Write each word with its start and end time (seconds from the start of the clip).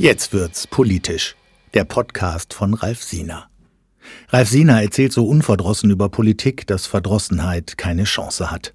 Jetzt 0.00 0.32
wird's 0.32 0.66
politisch. 0.66 1.36
Der 1.74 1.84
Podcast 1.84 2.54
von 2.54 2.72
Ralf 2.72 3.02
Siener. 3.02 3.50
Ralf 4.30 4.48
Siener 4.48 4.80
erzählt 4.80 5.12
so 5.12 5.26
unverdrossen 5.26 5.90
über 5.90 6.08
Politik, 6.08 6.66
dass 6.66 6.86
Verdrossenheit 6.86 7.76
keine 7.76 8.04
Chance 8.04 8.50
hat. 8.50 8.72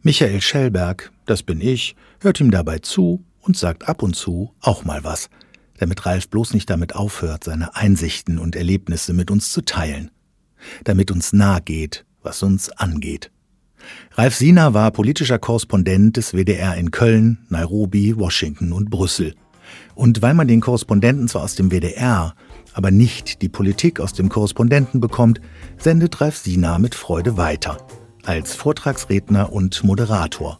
Michael 0.00 0.40
Schellberg, 0.40 1.12
das 1.26 1.42
bin 1.42 1.60
ich, 1.60 1.96
hört 2.18 2.40
ihm 2.40 2.50
dabei 2.50 2.78
zu 2.78 3.22
und 3.42 3.58
sagt 3.58 3.90
ab 3.90 4.02
und 4.02 4.16
zu 4.16 4.54
auch 4.62 4.86
mal 4.86 5.04
was, 5.04 5.28
damit 5.76 6.06
Ralf 6.06 6.30
bloß 6.30 6.54
nicht 6.54 6.70
damit 6.70 6.96
aufhört, 6.96 7.44
seine 7.44 7.76
Einsichten 7.76 8.38
und 8.38 8.56
Erlebnisse 8.56 9.12
mit 9.12 9.30
uns 9.30 9.52
zu 9.52 9.60
teilen. 9.66 10.10
Damit 10.84 11.10
uns 11.10 11.34
nahe 11.34 11.60
geht, 11.60 12.06
was 12.22 12.42
uns 12.42 12.70
angeht. 12.70 13.30
Ralf 14.12 14.34
Siener 14.34 14.72
war 14.72 14.92
politischer 14.92 15.38
Korrespondent 15.38 16.16
des 16.16 16.32
WDR 16.32 16.74
in 16.76 16.90
Köln, 16.90 17.44
Nairobi, 17.50 18.16
Washington 18.16 18.72
und 18.72 18.88
Brüssel. 18.88 19.34
Und 19.94 20.22
weil 20.22 20.34
man 20.34 20.48
den 20.48 20.60
Korrespondenten 20.60 21.28
zwar 21.28 21.42
aus 21.42 21.54
dem 21.54 21.70
WDR, 21.70 22.34
aber 22.72 22.90
nicht 22.90 23.42
die 23.42 23.48
Politik 23.48 24.00
aus 24.00 24.12
dem 24.12 24.28
Korrespondenten 24.28 25.00
bekommt, 25.00 25.40
sendet 25.78 26.20
Ralf 26.20 26.36
Sina 26.36 26.78
mit 26.78 26.94
Freude 26.94 27.36
weiter. 27.36 27.78
Als 28.24 28.54
Vortragsredner 28.54 29.52
und 29.52 29.84
Moderator. 29.84 30.58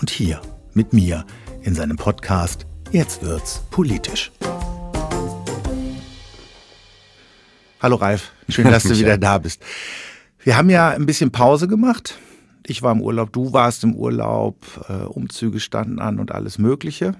Und 0.00 0.10
hier, 0.10 0.40
mit 0.74 0.92
mir, 0.92 1.24
in 1.62 1.74
seinem 1.74 1.96
Podcast 1.96 2.66
Jetzt 2.92 3.22
wird's 3.22 3.62
politisch. 3.70 4.30
Hallo 7.80 7.96
Ralf, 7.96 8.32
schön, 8.50 8.70
dass 8.70 8.82
du 8.82 8.90
wieder 8.98 9.16
da 9.16 9.38
bist. 9.38 9.62
Wir 10.44 10.58
haben 10.58 10.68
ja 10.68 10.90
ein 10.90 11.06
bisschen 11.06 11.30
Pause 11.30 11.68
gemacht. 11.68 12.18
Ich 12.66 12.82
war 12.82 12.92
im 12.92 13.00
Urlaub, 13.00 13.32
du 13.32 13.54
warst 13.54 13.82
im 13.82 13.94
Urlaub, 13.94 14.56
äh, 14.90 15.04
Umzüge 15.04 15.58
standen 15.58 16.00
an 16.00 16.18
und 16.18 16.32
alles 16.32 16.58
Mögliche. 16.58 17.14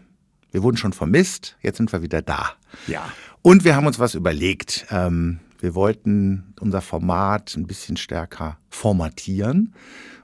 Wir 0.52 0.62
wurden 0.62 0.76
schon 0.76 0.92
vermisst, 0.92 1.56
jetzt 1.62 1.78
sind 1.78 1.92
wir 1.92 2.02
wieder 2.02 2.22
da. 2.22 2.52
Ja. 2.86 3.02
Und 3.40 3.64
wir 3.64 3.74
haben 3.74 3.86
uns 3.86 3.98
was 3.98 4.14
überlegt. 4.14 4.86
Ähm, 4.90 5.40
wir 5.58 5.74
wollten 5.74 6.54
unser 6.60 6.82
Format 6.82 7.56
ein 7.56 7.66
bisschen 7.66 7.96
stärker 7.96 8.58
formatieren. 8.68 9.74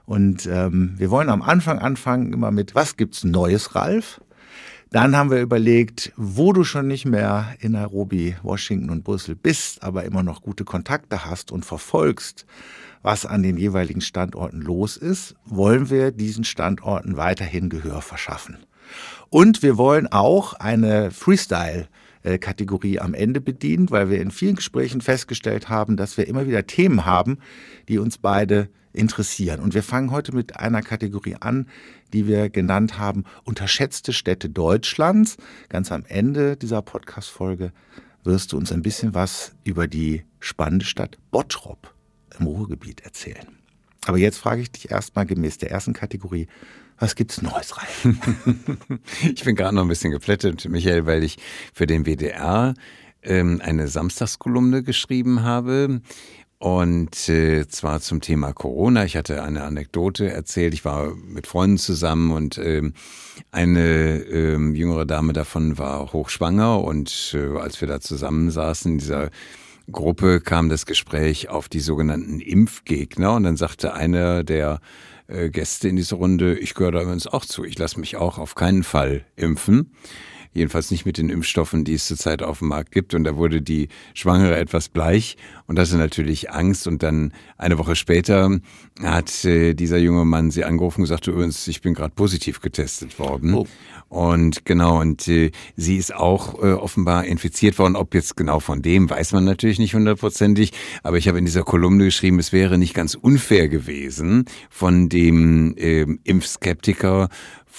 Und 0.05 0.45
ähm, 0.45 0.93
wir 0.97 1.09
wollen 1.11 1.29
am 1.29 1.41
Anfang 1.41 1.79
anfangen 1.79 2.31
immer 2.31 2.51
mit, 2.51 2.75
was 2.75 2.95
gibt's 2.95 3.23
Neues, 3.23 3.75
Ralf? 3.75 4.21
Dann 4.91 5.15
haben 5.15 5.29
wir 5.29 5.41
überlegt, 5.41 6.11
wo 6.15 6.51
du 6.51 6.63
schon 6.63 6.87
nicht 6.87 7.05
mehr 7.05 7.55
in 7.59 7.73
Nairobi, 7.73 8.35
Washington 8.41 8.89
und 8.89 9.03
Brüssel 9.03 9.35
bist, 9.35 9.83
aber 9.83 10.03
immer 10.03 10.23
noch 10.23 10.41
gute 10.41 10.63
Kontakte 10.63 11.25
hast 11.25 11.51
und 11.51 11.63
verfolgst, 11.63 12.45
was 13.03 13.25
an 13.25 13.43
den 13.43 13.57
jeweiligen 13.57 14.01
Standorten 14.01 14.61
los 14.61 14.97
ist, 14.97 15.35
wollen 15.45 15.89
wir 15.89 16.11
diesen 16.11 16.43
Standorten 16.43 17.17
weiterhin 17.17 17.69
Gehör 17.69 18.01
verschaffen. 18.01 18.57
Und 19.29 19.61
wir 19.61 19.77
wollen 19.77 20.07
auch 20.07 20.53
eine 20.53 21.11
Freestyle 21.11 21.87
Kategorie 22.41 22.99
am 22.99 23.13
Ende 23.13 23.39
bedienen, 23.39 23.89
weil 23.91 24.09
wir 24.09 24.21
in 24.21 24.31
vielen 24.31 24.55
Gesprächen 24.55 25.01
festgestellt 25.01 25.69
haben, 25.69 25.95
dass 25.95 26.17
wir 26.17 26.27
immer 26.27 26.47
wieder 26.47 26.67
Themen 26.67 27.05
haben, 27.05 27.39
die 27.87 27.97
uns 27.97 28.17
beide 28.17 28.69
interessieren. 28.91 29.61
Und 29.61 29.73
wir 29.73 29.83
fangen 29.83 30.11
heute 30.11 30.35
mit 30.35 30.57
einer 30.57 30.81
Kategorie 30.81 31.37
an, 31.39 31.67
die 32.11 32.27
wir 32.27 32.49
genannt 32.49 32.97
haben, 32.97 33.23
unterschätzte 33.45 34.11
Städte 34.13 34.49
Deutschlands. 34.49 35.37
Ganz 35.69 35.91
am 35.91 36.03
Ende 36.07 36.57
dieser 36.57 36.81
Podcast-Folge 36.81 37.71
wirst 38.23 38.51
du 38.51 38.57
uns 38.57 38.71
ein 38.71 38.81
bisschen 38.81 39.13
was 39.13 39.53
über 39.63 39.87
die 39.87 40.23
spannende 40.39 40.85
Stadt 40.85 41.17
Bottrop 41.31 41.93
im 42.37 42.47
Ruhrgebiet 42.47 43.01
erzählen. 43.01 43.47
Aber 44.05 44.17
jetzt 44.17 44.39
frage 44.39 44.61
ich 44.61 44.71
dich 44.71 44.91
erstmal 44.91 45.25
gemäß 45.25 45.57
der 45.57 45.71
ersten 45.71 45.93
Kategorie, 45.93 46.47
was 46.99 47.15
gibt's 47.15 47.41
Neues, 47.41 47.77
Ralf? 47.77 48.07
ich 49.33 49.43
bin 49.43 49.55
gerade 49.55 49.75
noch 49.75 49.83
ein 49.83 49.87
bisschen 49.87 50.11
geplättet, 50.11 50.67
Michael, 50.69 51.05
weil 51.05 51.23
ich 51.23 51.37
für 51.73 51.87
den 51.87 52.05
WDR 52.05 52.73
ähm, 53.23 53.61
eine 53.63 53.87
Samstagskolumne 53.87 54.83
geschrieben 54.83 55.43
habe. 55.43 56.01
Und 56.61 57.29
äh, 57.29 57.69
zwar 57.69 58.01
zum 58.01 58.19
Thema 58.19 58.51
Corona. 58.51 59.05
Ich 59.05 59.15
hatte 59.15 59.43
eine 59.43 59.63
Anekdote 59.63 60.29
erzählt. 60.29 60.73
Ich 60.73 60.83
war 60.83 61.15
mit 61.15 61.47
Freunden 61.47 61.77
zusammen 61.77 62.31
und 62.31 62.57
ähm, 62.57 62.93
eine 63.51 64.17
ähm, 64.23 64.75
jüngere 64.75 65.05
Dame 65.05 65.31
davon 65.31 65.77
war 65.77 66.11
hochschwanger. 66.11 66.83
Und 66.83 67.33
äh, 67.33 67.57
als 67.57 67.79
wir 67.79 67.87
da 67.87 68.01
zusammensaßen 68.01 68.91
in 68.91 68.97
dieser 68.97 69.29
Gruppe, 69.89 70.41
kam 70.41 70.67
das 70.67 70.85
Gespräch 70.85 71.47
auf 71.47 71.69
die 71.69 71.79
sogenannten 71.79 72.41
Impfgegner. 72.41 73.35
Und 73.35 73.43
dann 73.43 73.55
sagte 73.55 73.93
einer 73.93 74.43
der 74.43 74.81
äh, 75.29 75.49
Gäste 75.49 75.87
in 75.87 75.95
dieser 75.95 76.17
Runde, 76.17 76.57
ich 76.57 76.73
gehöre 76.73 76.91
da 76.91 77.01
übrigens 77.01 77.27
auch 77.27 77.45
zu. 77.45 77.63
Ich 77.63 77.77
lasse 77.77 77.99
mich 77.99 78.17
auch 78.17 78.37
auf 78.37 78.55
keinen 78.55 78.83
Fall 78.83 79.25
impfen. 79.35 79.91
Jedenfalls 80.51 80.89
nicht 80.89 81.05
mit 81.05 81.19
den 81.19 81.29
Impfstoffen, 81.29 81.83
die 81.83 81.93
es 81.93 82.07
zurzeit 82.07 82.41
auf 82.41 82.59
dem 82.59 82.69
Markt 82.69 82.91
gibt. 82.91 83.13
Und 83.13 83.23
da 83.23 83.35
wurde 83.35 83.61
die 83.61 83.87
Schwangere 84.15 84.57
etwas 84.57 84.89
bleich 84.89 85.37
und 85.67 85.77
hatte 85.77 85.95
natürlich 85.97 86.49
Angst. 86.51 86.87
Und 86.87 87.03
dann 87.03 87.33
eine 87.57 87.77
Woche 87.77 87.95
später 87.95 88.59
hat 89.01 89.45
äh, 89.45 89.75
dieser 89.75 89.99
junge 89.99 90.25
Mann 90.25 90.49
sie 90.49 90.63
angerufen 90.63 91.01
und 91.01 91.03
gesagt, 91.03 91.27
übrigens, 91.27 91.67
ich 91.67 91.81
bin 91.81 91.93
gerade 91.93 92.15
positiv 92.15 92.61
getestet 92.61 93.19
worden. 93.19 93.53
Oh. 93.53 93.67
Und 94.09 94.65
genau, 94.65 94.99
und 94.99 95.27
äh, 95.27 95.51
sie 95.75 95.97
ist 95.97 96.15
auch 96.15 96.55
äh, 96.63 96.73
offenbar 96.73 97.25
infiziert 97.25 97.77
worden. 97.77 97.95
Ob 97.95 98.15
jetzt 98.15 98.35
genau 98.35 98.59
von 98.59 98.81
dem, 98.81 99.07
weiß 99.07 99.33
man 99.33 99.45
natürlich 99.45 99.77
nicht 99.77 99.93
hundertprozentig. 99.93 100.73
Aber 101.03 101.17
ich 101.17 101.27
habe 101.27 101.37
in 101.37 101.45
dieser 101.45 101.63
Kolumne 101.63 102.05
geschrieben, 102.05 102.39
es 102.39 102.51
wäre 102.51 102.79
nicht 102.79 102.95
ganz 102.95 103.13
unfair 103.13 103.69
gewesen, 103.69 104.45
von 104.71 105.09
dem 105.09 105.18
äh, 105.27 106.05
Impfskeptiker 106.23 107.29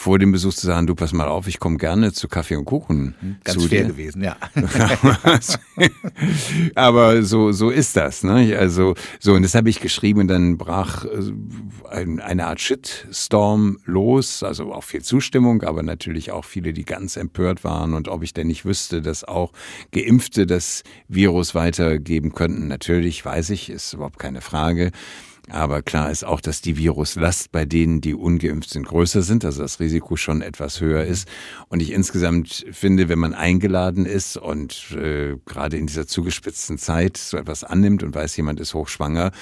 vor 0.00 0.18
dem 0.18 0.32
Besuch 0.32 0.54
zu 0.54 0.66
sagen, 0.66 0.86
du 0.86 0.94
pass 0.94 1.12
mal 1.12 1.28
auf, 1.28 1.46
ich 1.46 1.58
komme 1.58 1.76
gerne 1.76 2.12
zu 2.14 2.26
Kaffee 2.26 2.56
und 2.56 2.64
Kuchen. 2.64 3.14
Ganz 3.44 3.60
zu 3.60 3.68
fair 3.68 3.82
dir. 3.82 3.88
gewesen, 3.88 4.24
ja. 4.24 4.34
Aber 6.74 7.22
so, 7.22 7.52
so 7.52 7.68
ist 7.68 7.96
das. 7.96 8.22
Ne? 8.22 8.56
Also, 8.56 8.94
so, 9.18 9.34
und 9.34 9.42
das 9.42 9.54
habe 9.54 9.68
ich 9.68 9.80
geschrieben 9.80 10.20
und 10.20 10.28
dann 10.28 10.56
brach 10.56 11.04
äh, 11.04 11.08
ein, 11.90 12.20
eine 12.20 12.46
Art 12.46 12.60
Shitstorm 12.60 13.78
los, 13.84 14.42
also 14.42 14.72
auch 14.72 14.84
viel 14.84 15.02
Zustimmung, 15.02 15.62
aber 15.64 15.82
natürlich 15.82 16.30
auch 16.30 16.46
viele, 16.46 16.72
die 16.72 16.86
ganz 16.86 17.18
empört 17.18 17.62
waren 17.62 17.92
und 17.92 18.08
ob 18.08 18.22
ich 18.22 18.32
denn 18.32 18.46
nicht 18.46 18.64
wüsste, 18.64 19.02
dass 19.02 19.24
auch 19.24 19.52
Geimpfte 19.92 20.46
das 20.46 20.82
Virus 21.08 21.54
weitergeben 21.54 22.32
könnten. 22.32 22.68
Natürlich 22.68 23.22
weiß 23.22 23.50
ich, 23.50 23.68
ist 23.68 23.92
überhaupt 23.92 24.18
keine 24.18 24.40
Frage. 24.40 24.92
Aber 25.50 25.82
klar 25.82 26.10
ist 26.10 26.24
auch, 26.24 26.40
dass 26.40 26.60
die 26.60 26.76
Viruslast 26.76 27.52
bei 27.52 27.64
denen, 27.64 28.00
die 28.00 28.14
ungeimpft 28.14 28.70
sind, 28.70 28.86
größer 28.86 29.22
sind, 29.22 29.44
also 29.44 29.62
das 29.62 29.80
Risiko 29.80 30.16
schon 30.16 30.42
etwas 30.42 30.80
höher 30.80 31.04
ist. 31.04 31.28
Und 31.68 31.80
ich 31.80 31.92
insgesamt 31.92 32.64
finde, 32.70 33.08
wenn 33.08 33.18
man 33.18 33.34
eingeladen 33.34 34.06
ist 34.06 34.36
und 34.36 34.92
äh, 34.92 35.36
gerade 35.46 35.76
in 35.76 35.86
dieser 35.86 36.06
zugespitzten 36.06 36.78
Zeit 36.78 37.16
so 37.16 37.36
etwas 37.36 37.64
annimmt 37.64 38.02
und 38.02 38.14
weiß, 38.14 38.36
jemand 38.36 38.60
ist 38.60 38.74
hochschwanger, 38.74 39.32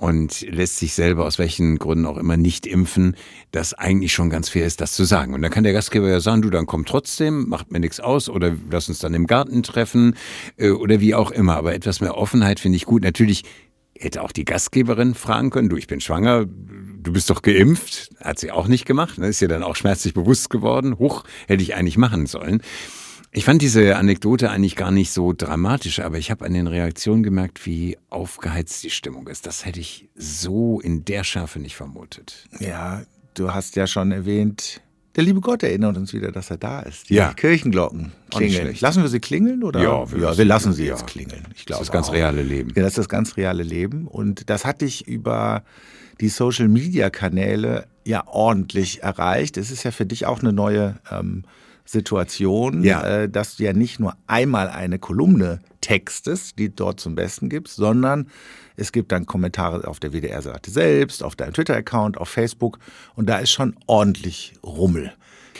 und 0.00 0.40
lässt 0.50 0.78
sich 0.78 0.94
selber 0.94 1.26
aus 1.26 1.38
welchen 1.38 1.78
Gründen 1.78 2.06
auch 2.06 2.16
immer 2.16 2.38
nicht 2.38 2.66
impfen, 2.66 3.16
dass 3.52 3.74
eigentlich 3.74 4.14
schon 4.14 4.30
ganz 4.30 4.48
fair 4.48 4.64
ist, 4.64 4.80
das 4.80 4.94
zu 4.94 5.04
sagen. 5.04 5.34
Und 5.34 5.42
dann 5.42 5.50
kann 5.50 5.62
der 5.62 5.74
Gastgeber 5.74 6.08
ja 6.08 6.20
sagen, 6.20 6.40
du, 6.40 6.48
dann 6.48 6.64
komm 6.64 6.86
trotzdem, 6.86 7.50
macht 7.50 7.70
mir 7.70 7.80
nichts 7.80 8.00
aus 8.00 8.30
oder 8.30 8.56
lass 8.70 8.88
uns 8.88 9.00
dann 9.00 9.12
im 9.12 9.26
Garten 9.26 9.62
treffen 9.62 10.16
äh, 10.56 10.70
oder 10.70 11.00
wie 11.00 11.14
auch 11.14 11.30
immer. 11.30 11.56
Aber 11.56 11.74
etwas 11.74 12.00
mehr 12.00 12.16
Offenheit 12.16 12.60
finde 12.60 12.76
ich 12.76 12.86
gut. 12.86 13.02
Natürlich 13.02 13.44
hätte 14.00 14.22
auch 14.22 14.32
die 14.32 14.44
Gastgeberin 14.44 15.14
fragen 15.14 15.50
können, 15.50 15.68
du, 15.68 15.76
ich 15.76 15.86
bin 15.86 16.00
schwanger, 16.00 16.46
du 16.46 17.12
bist 17.12 17.30
doch 17.30 17.42
geimpft. 17.42 18.10
Hat 18.18 18.38
sie 18.38 18.50
auch 18.50 18.66
nicht 18.66 18.86
gemacht, 18.86 19.18
ne? 19.18 19.28
ist 19.28 19.42
ihr 19.42 19.48
dann 19.48 19.62
auch 19.62 19.76
schmerzlich 19.76 20.14
bewusst 20.14 20.50
geworden. 20.50 20.98
Huch, 20.98 21.24
hätte 21.46 21.62
ich 21.62 21.74
eigentlich 21.74 21.98
machen 21.98 22.26
sollen. 22.26 22.62
Ich 23.32 23.44
fand 23.44 23.62
diese 23.62 23.96
Anekdote 23.96 24.50
eigentlich 24.50 24.74
gar 24.74 24.90
nicht 24.90 25.12
so 25.12 25.32
dramatisch, 25.32 26.00
aber 26.00 26.18
ich 26.18 26.32
habe 26.32 26.44
an 26.44 26.52
den 26.52 26.66
Reaktionen 26.66 27.22
gemerkt, 27.22 27.64
wie 27.64 27.96
aufgeheizt 28.08 28.82
die 28.82 28.90
Stimmung 28.90 29.28
ist. 29.28 29.46
Das 29.46 29.64
hätte 29.64 29.78
ich 29.78 30.08
so 30.16 30.80
in 30.80 31.04
der 31.04 31.22
Schärfe 31.22 31.60
nicht 31.60 31.76
vermutet. 31.76 32.48
Ja, 32.58 33.02
du 33.34 33.54
hast 33.54 33.76
ja 33.76 33.86
schon 33.86 34.10
erwähnt, 34.10 34.80
der 35.20 35.26
liebe 35.26 35.40
Gott 35.42 35.62
erinnert 35.62 35.98
uns 35.98 36.14
wieder, 36.14 36.32
dass 36.32 36.50
er 36.50 36.56
da 36.56 36.80
ist. 36.80 37.10
Die 37.10 37.14
Ja. 37.14 37.34
Kirchenglocken 37.34 38.12
klingeln. 38.30 38.74
Lassen 38.80 39.02
wir 39.02 39.10
sie 39.10 39.20
klingeln 39.20 39.62
oder? 39.62 39.82
Ja, 39.82 40.10
wir 40.10 40.18
ja, 40.18 40.24
lassen 40.28 40.38
wir 40.38 40.44
lassen 40.46 40.72
sie 40.72 40.82
sie, 40.84 40.88
jetzt 40.88 41.00
ja. 41.00 41.06
klingeln. 41.06 41.44
Ich 41.54 41.66
Das 41.66 41.66
glaube 41.66 41.82
ist 41.82 41.88
das 41.88 41.92
ganz 41.92 42.08
auch. 42.08 42.14
reale 42.14 42.42
Leben. 42.42 42.70
Ja, 42.74 42.82
das 42.82 42.92
ist 42.92 42.98
das 42.98 43.08
ganz 43.10 43.36
reale 43.36 43.62
Leben. 43.62 44.06
Und 44.06 44.48
das 44.48 44.64
hat 44.64 44.80
dich 44.80 45.06
über 45.06 45.62
die 46.22 46.28
Social 46.30 46.68
Media 46.68 47.10
Kanäle 47.10 47.86
ja 48.06 48.26
ordentlich 48.26 49.02
erreicht. 49.02 49.58
Es 49.58 49.70
ist 49.70 49.82
ja 49.84 49.90
für 49.90 50.06
dich 50.06 50.24
auch 50.24 50.40
eine 50.40 50.52
neue 50.54 50.94
ähm, 51.10 51.44
Situation, 51.84 52.82
Ja. 52.82 53.02
äh, 53.04 53.28
dass 53.28 53.56
du 53.56 53.64
ja 53.64 53.72
nicht 53.74 54.00
nur 54.00 54.14
einmal 54.26 54.68
eine 54.68 54.98
Kolumne 54.98 55.60
textest, 55.82 56.58
die 56.58 56.74
dort 56.74 56.98
zum 57.00 57.14
Besten 57.14 57.48
gibst, 57.50 57.76
sondern 57.76 58.28
es 58.80 58.92
gibt 58.92 59.12
dann 59.12 59.26
Kommentare 59.26 59.86
auf 59.86 60.00
der 60.00 60.12
WDR-Seite 60.12 60.70
selbst, 60.70 61.22
auf 61.22 61.36
deinem 61.36 61.52
Twitter-Account, 61.52 62.18
auf 62.18 62.28
Facebook 62.28 62.78
und 63.14 63.28
da 63.28 63.38
ist 63.38 63.50
schon 63.50 63.76
ordentlich 63.86 64.54
Rummel. 64.64 65.12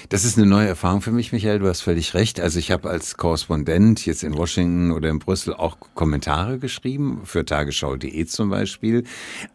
Das 0.09 0.25
ist 0.25 0.39
eine 0.39 0.47
neue 0.47 0.67
Erfahrung 0.67 1.03
für 1.03 1.13
mich, 1.13 1.33
Michael. 1.33 1.59
Du 1.59 1.69
hast 1.69 1.83
völlig 1.83 2.15
recht. 2.15 2.41
Also 2.41 2.59
ich 2.59 2.71
habe 2.71 2.89
als 2.89 3.17
Korrespondent 3.17 4.07
jetzt 4.07 4.25
in 4.25 4.37
Washington 4.37 4.93
oder 4.93 5.11
in 5.11 5.19
Brüssel 5.19 5.55
auch 5.55 5.77
Kommentare 5.95 6.59
geschrieben, 6.59 7.21
für 7.25 7.45
tagesschau.de 7.45 8.25
zum 8.27 8.51
Beispiel. 8.51 9.05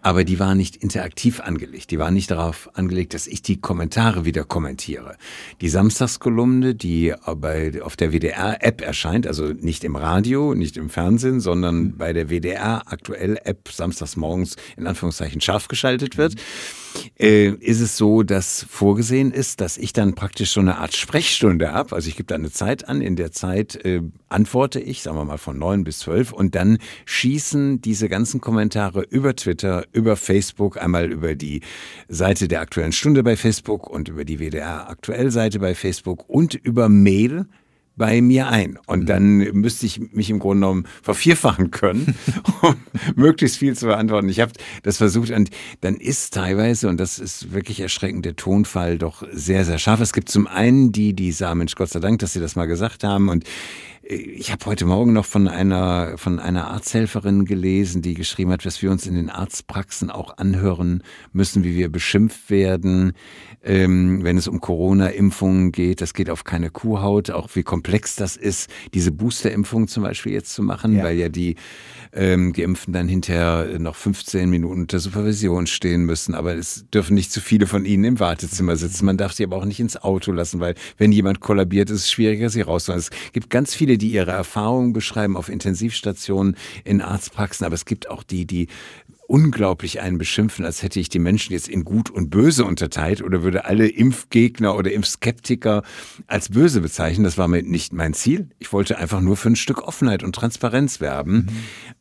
Aber 0.01 0.23
die 0.23 0.39
waren 0.39 0.57
nicht 0.57 0.77
interaktiv 0.77 1.39
angelegt. 1.39 1.91
Die 1.91 1.99
waren 1.99 2.13
nicht 2.13 2.31
darauf 2.31 2.69
angelegt, 2.73 3.13
dass 3.13 3.27
ich 3.27 3.41
die 3.41 3.59
Kommentare 3.59 4.25
wieder 4.25 4.43
kommentiere. 4.43 5.17
Die 5.61 5.69
Samstagskolumne, 5.69 6.75
die 6.75 7.13
bei, 7.37 7.81
auf 7.81 7.95
der 7.95 8.13
WDR-App 8.13 8.81
erscheint, 8.81 9.27
also 9.27 9.45
nicht 9.47 9.83
im 9.83 9.95
Radio, 9.95 10.53
nicht 10.53 10.77
im 10.77 10.89
Fernsehen, 10.89 11.39
sondern 11.39 11.97
bei 11.97 12.13
der 12.13 12.29
WDR-Aktuell-App 12.29 13.69
samstags 13.69 14.15
morgens 14.15 14.55
in 14.77 14.85
Anführungszeichen 14.87 15.41
scharf 15.41 15.67
geschaltet 15.67 16.17
wird, 16.17 16.35
äh, 17.19 17.49
ist 17.49 17.81
es 17.81 17.97
so, 17.97 18.23
dass 18.23 18.65
vorgesehen 18.69 19.31
ist, 19.31 19.61
dass 19.61 19.77
ich 19.77 19.93
dann 19.93 20.15
praktisch 20.15 20.51
so 20.51 20.59
eine 20.59 20.77
Art 20.77 20.95
Sprechstunde 20.95 21.71
habe. 21.71 21.95
Also 21.95 22.09
ich 22.09 22.15
gebe 22.15 22.27
da 22.27 22.35
eine 22.35 22.51
Zeit 22.51 22.87
an, 22.87 23.01
in 23.01 23.15
der 23.15 23.31
Zeit 23.31 23.83
äh, 23.85 24.01
antworte 24.29 24.79
ich, 24.79 25.01
sagen 25.01 25.17
wir 25.17 25.25
mal 25.25 25.37
von 25.37 25.57
neun 25.57 25.83
bis 25.83 25.99
zwölf 25.99 26.31
und 26.33 26.55
dann 26.55 26.77
schießen 27.05 27.81
diese 27.81 28.09
ganzen 28.09 28.41
Kommentare 28.41 29.01
über 29.01 29.35
Twitter, 29.35 29.85
über 29.91 30.15
Facebook, 30.15 30.81
einmal 30.81 31.11
über 31.11 31.35
die 31.35 31.61
Seite 32.07 32.47
der 32.47 32.61
Aktuellen 32.61 32.91
Stunde 32.91 33.23
bei 33.23 33.35
Facebook 33.35 33.89
und 33.89 34.09
über 34.09 34.25
die 34.25 34.39
WDR 34.39 34.89
Aktuell 34.89 35.31
Seite 35.31 35.59
bei 35.59 35.75
Facebook 35.75 36.29
und 36.29 36.53
über 36.53 36.89
Mail 36.89 37.45
bei 37.95 38.21
mir 38.21 38.47
ein. 38.47 38.77
Und 38.85 39.01
mhm. 39.01 39.05
dann 39.05 39.37
müsste 39.53 39.85
ich 39.85 40.11
mich 40.11 40.29
im 40.29 40.39
Grunde 40.39 40.65
genommen 40.65 40.87
vervierfachen 41.01 41.71
können, 41.71 42.15
um 42.61 42.75
möglichst 43.15 43.57
viel 43.57 43.75
zu 43.75 43.87
beantworten. 43.87 44.29
Ich 44.29 44.39
habe 44.39 44.51
das 44.83 44.97
versucht 44.97 45.31
und 45.31 45.49
dann 45.81 45.95
ist 45.95 46.33
teilweise, 46.33 46.89
und 46.89 46.99
das 46.99 47.19
ist 47.19 47.53
wirklich 47.53 47.79
erschreckend, 47.79 48.25
der 48.25 48.35
Tonfall 48.35 48.97
doch 48.97 49.23
sehr, 49.31 49.65
sehr 49.65 49.77
scharf. 49.77 50.01
Es 50.01 50.13
gibt 50.13 50.29
zum 50.29 50.47
einen 50.47 50.91
die, 50.91 51.13
die 51.13 51.31
sagen, 51.31 51.59
Mensch, 51.59 51.75
Gott 51.75 51.89
sei 51.89 51.99
Dank, 51.99 52.19
dass 52.19 52.33
Sie 52.33 52.39
das 52.39 52.55
mal 52.55 52.65
gesagt 52.65 53.03
haben 53.03 53.29
und 53.29 53.45
ich 54.07 54.51
habe 54.51 54.63
heute 54.67 54.85
Morgen 54.85 55.13
noch 55.13 55.25
von 55.25 55.47
einer, 55.47 56.17
von 56.17 56.39
einer 56.39 56.67
Arzthelferin 56.67 57.43
gelesen, 57.45 58.03
die 58.03 58.13
geschrieben 58.13 58.51
hat, 58.51 58.63
dass 58.63 58.83
wir 58.83 58.91
uns 58.91 59.07
in 59.07 59.15
den 59.15 59.31
Arztpraxen 59.31 60.11
auch 60.11 60.37
anhören 60.37 61.01
müssen, 61.33 61.63
wie 61.63 61.75
wir 61.75 61.89
beschimpft 61.89 62.51
werden, 62.51 63.13
ähm, 63.63 64.23
wenn 64.23 64.37
es 64.37 64.47
um 64.47 64.61
Corona-Impfungen 64.61 65.71
geht. 65.71 66.01
Das 66.01 66.13
geht 66.13 66.29
auf 66.29 66.43
keine 66.43 66.69
Kuhhaut, 66.69 67.31
auch 67.31 67.49
wie 67.55 67.63
komplex 67.63 68.15
das 68.15 68.37
ist, 68.37 68.69
diese 68.93 69.11
Booster-Impfung 69.11 69.87
zum 69.87 70.03
Beispiel 70.03 70.33
jetzt 70.33 70.53
zu 70.53 70.61
machen, 70.61 70.97
ja. 70.97 71.03
weil 71.03 71.17
ja 71.17 71.29
die 71.29 71.55
ähm, 72.13 72.53
Geimpften 72.53 72.93
dann 72.93 73.07
hinterher 73.07 73.79
noch 73.79 73.95
15 73.95 74.47
Minuten 74.47 74.81
unter 74.81 74.99
Supervision 74.99 75.65
stehen 75.65 76.05
müssen. 76.05 76.35
Aber 76.35 76.53
es 76.53 76.85
dürfen 76.93 77.15
nicht 77.15 77.31
zu 77.31 77.41
viele 77.41 77.65
von 77.65 77.85
ihnen 77.85 78.03
im 78.03 78.19
Wartezimmer 78.19 78.75
sitzen. 78.75 79.05
Man 79.05 79.17
darf 79.17 79.33
sie 79.33 79.43
aber 79.43 79.57
auch 79.57 79.65
nicht 79.65 79.79
ins 79.79 79.97
Auto 79.97 80.31
lassen, 80.31 80.59
weil 80.59 80.75
wenn 80.99 81.11
jemand 81.11 81.39
kollabiert, 81.39 81.89
ist 81.89 82.01
es 82.01 82.11
schwieriger, 82.11 82.51
sie 82.51 82.61
rauszuholen. 82.61 82.99
Es 82.99 83.09
gibt 83.33 83.49
ganz 83.49 83.73
viele 83.73 83.94
die 83.97 84.11
ihre 84.11 84.31
Erfahrungen 84.31 84.93
beschreiben 84.93 85.37
auf 85.37 85.49
Intensivstationen, 85.49 86.55
in 86.83 87.01
Arztpraxen, 87.01 87.65
aber 87.65 87.75
es 87.75 87.85
gibt 87.85 88.09
auch 88.09 88.23
die, 88.23 88.45
die 88.45 88.67
unglaublich 89.27 90.01
einen 90.01 90.17
beschimpfen, 90.17 90.65
als 90.65 90.83
hätte 90.83 90.99
ich 90.99 91.09
die 91.09 91.19
Menschen 91.19 91.53
jetzt 91.53 91.67
in 91.67 91.83
Gut 91.83 92.09
und 92.09 92.29
Böse 92.29 92.65
unterteilt 92.65 93.21
oder 93.21 93.43
würde 93.43 93.65
alle 93.65 93.87
Impfgegner 93.87 94.75
oder 94.75 94.91
Impfskeptiker 94.91 95.83
als 96.27 96.49
böse 96.49 96.81
bezeichnen. 96.81 97.23
Das 97.23 97.37
war 97.37 97.47
mir 97.47 97.63
nicht 97.63 97.93
mein 97.93 98.13
Ziel. 98.13 98.49
Ich 98.59 98.71
wollte 98.71 98.97
einfach 98.97 99.21
nur 99.21 99.37
für 99.37 99.49
ein 99.49 99.55
Stück 99.55 99.87
Offenheit 99.87 100.23
und 100.23 100.35
Transparenz 100.35 101.01
werben. 101.01 101.35
Mhm. 101.35 101.49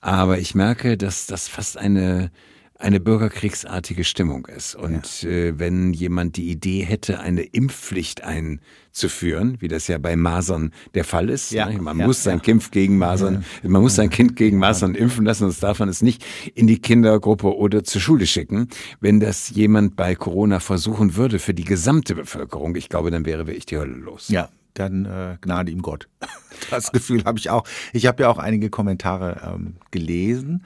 Aber 0.00 0.38
ich 0.38 0.54
merke, 0.54 0.96
dass 0.96 1.26
das 1.26 1.48
fast 1.48 1.78
eine 1.78 2.30
eine 2.78 2.98
bürgerkriegsartige 2.98 4.04
Stimmung 4.04 4.46
ist. 4.46 4.74
Und 4.74 5.22
ja. 5.22 5.30
äh, 5.30 5.58
wenn 5.58 5.92
jemand 5.92 6.36
die 6.36 6.50
Idee 6.50 6.82
hätte, 6.82 7.20
eine 7.20 7.42
Impfpflicht 7.42 8.24
einzuführen, 8.24 9.56
wie 9.60 9.68
das 9.68 9.86
ja 9.86 9.98
bei 9.98 10.16
Masern 10.16 10.72
der 10.94 11.04
Fall 11.04 11.30
ist, 11.30 11.52
ja. 11.52 11.68
ne? 11.68 11.80
man 11.80 11.98
ja. 11.98 12.06
muss 12.06 12.24
sein 12.24 12.42
Kind 12.42 12.72
gegen 12.72 12.98
Masern, 12.98 13.44
man 13.62 13.80
muss 13.80 13.94
sein 13.94 14.10
Kind 14.10 14.34
gegen 14.34 14.58
Masern 14.58 14.94
impfen 14.96 15.24
lassen, 15.24 15.44
sonst 15.44 15.62
darf 15.62 15.78
man 15.78 15.88
es 15.88 16.02
nicht 16.02 16.24
in 16.54 16.66
die 16.66 16.80
Kindergruppe 16.80 17.56
oder 17.56 17.84
zur 17.84 18.00
Schule 18.00 18.26
schicken. 18.26 18.68
Wenn 19.00 19.20
das 19.20 19.50
jemand 19.50 19.94
bei 19.94 20.16
Corona 20.16 20.58
versuchen 20.58 21.14
würde 21.14 21.38
für 21.38 21.54
die 21.54 21.64
gesamte 21.64 22.16
Bevölkerung, 22.16 22.74
ich 22.74 22.88
glaube, 22.88 23.12
dann 23.12 23.24
wäre 23.24 23.46
wirklich 23.46 23.66
die 23.66 23.78
Hölle 23.78 23.94
los. 23.94 24.28
Ja, 24.28 24.48
dann 24.74 25.04
äh, 25.04 25.36
Gnade 25.40 25.70
ihm 25.70 25.82
Gott. 25.82 26.08
Das 26.70 26.92
Gefühl 26.92 27.24
habe 27.24 27.38
ich 27.38 27.50
auch. 27.50 27.64
Ich 27.92 28.06
habe 28.06 28.22
ja 28.22 28.28
auch 28.30 28.38
einige 28.38 28.70
Kommentare 28.70 29.54
ähm, 29.54 29.74
gelesen 29.90 30.64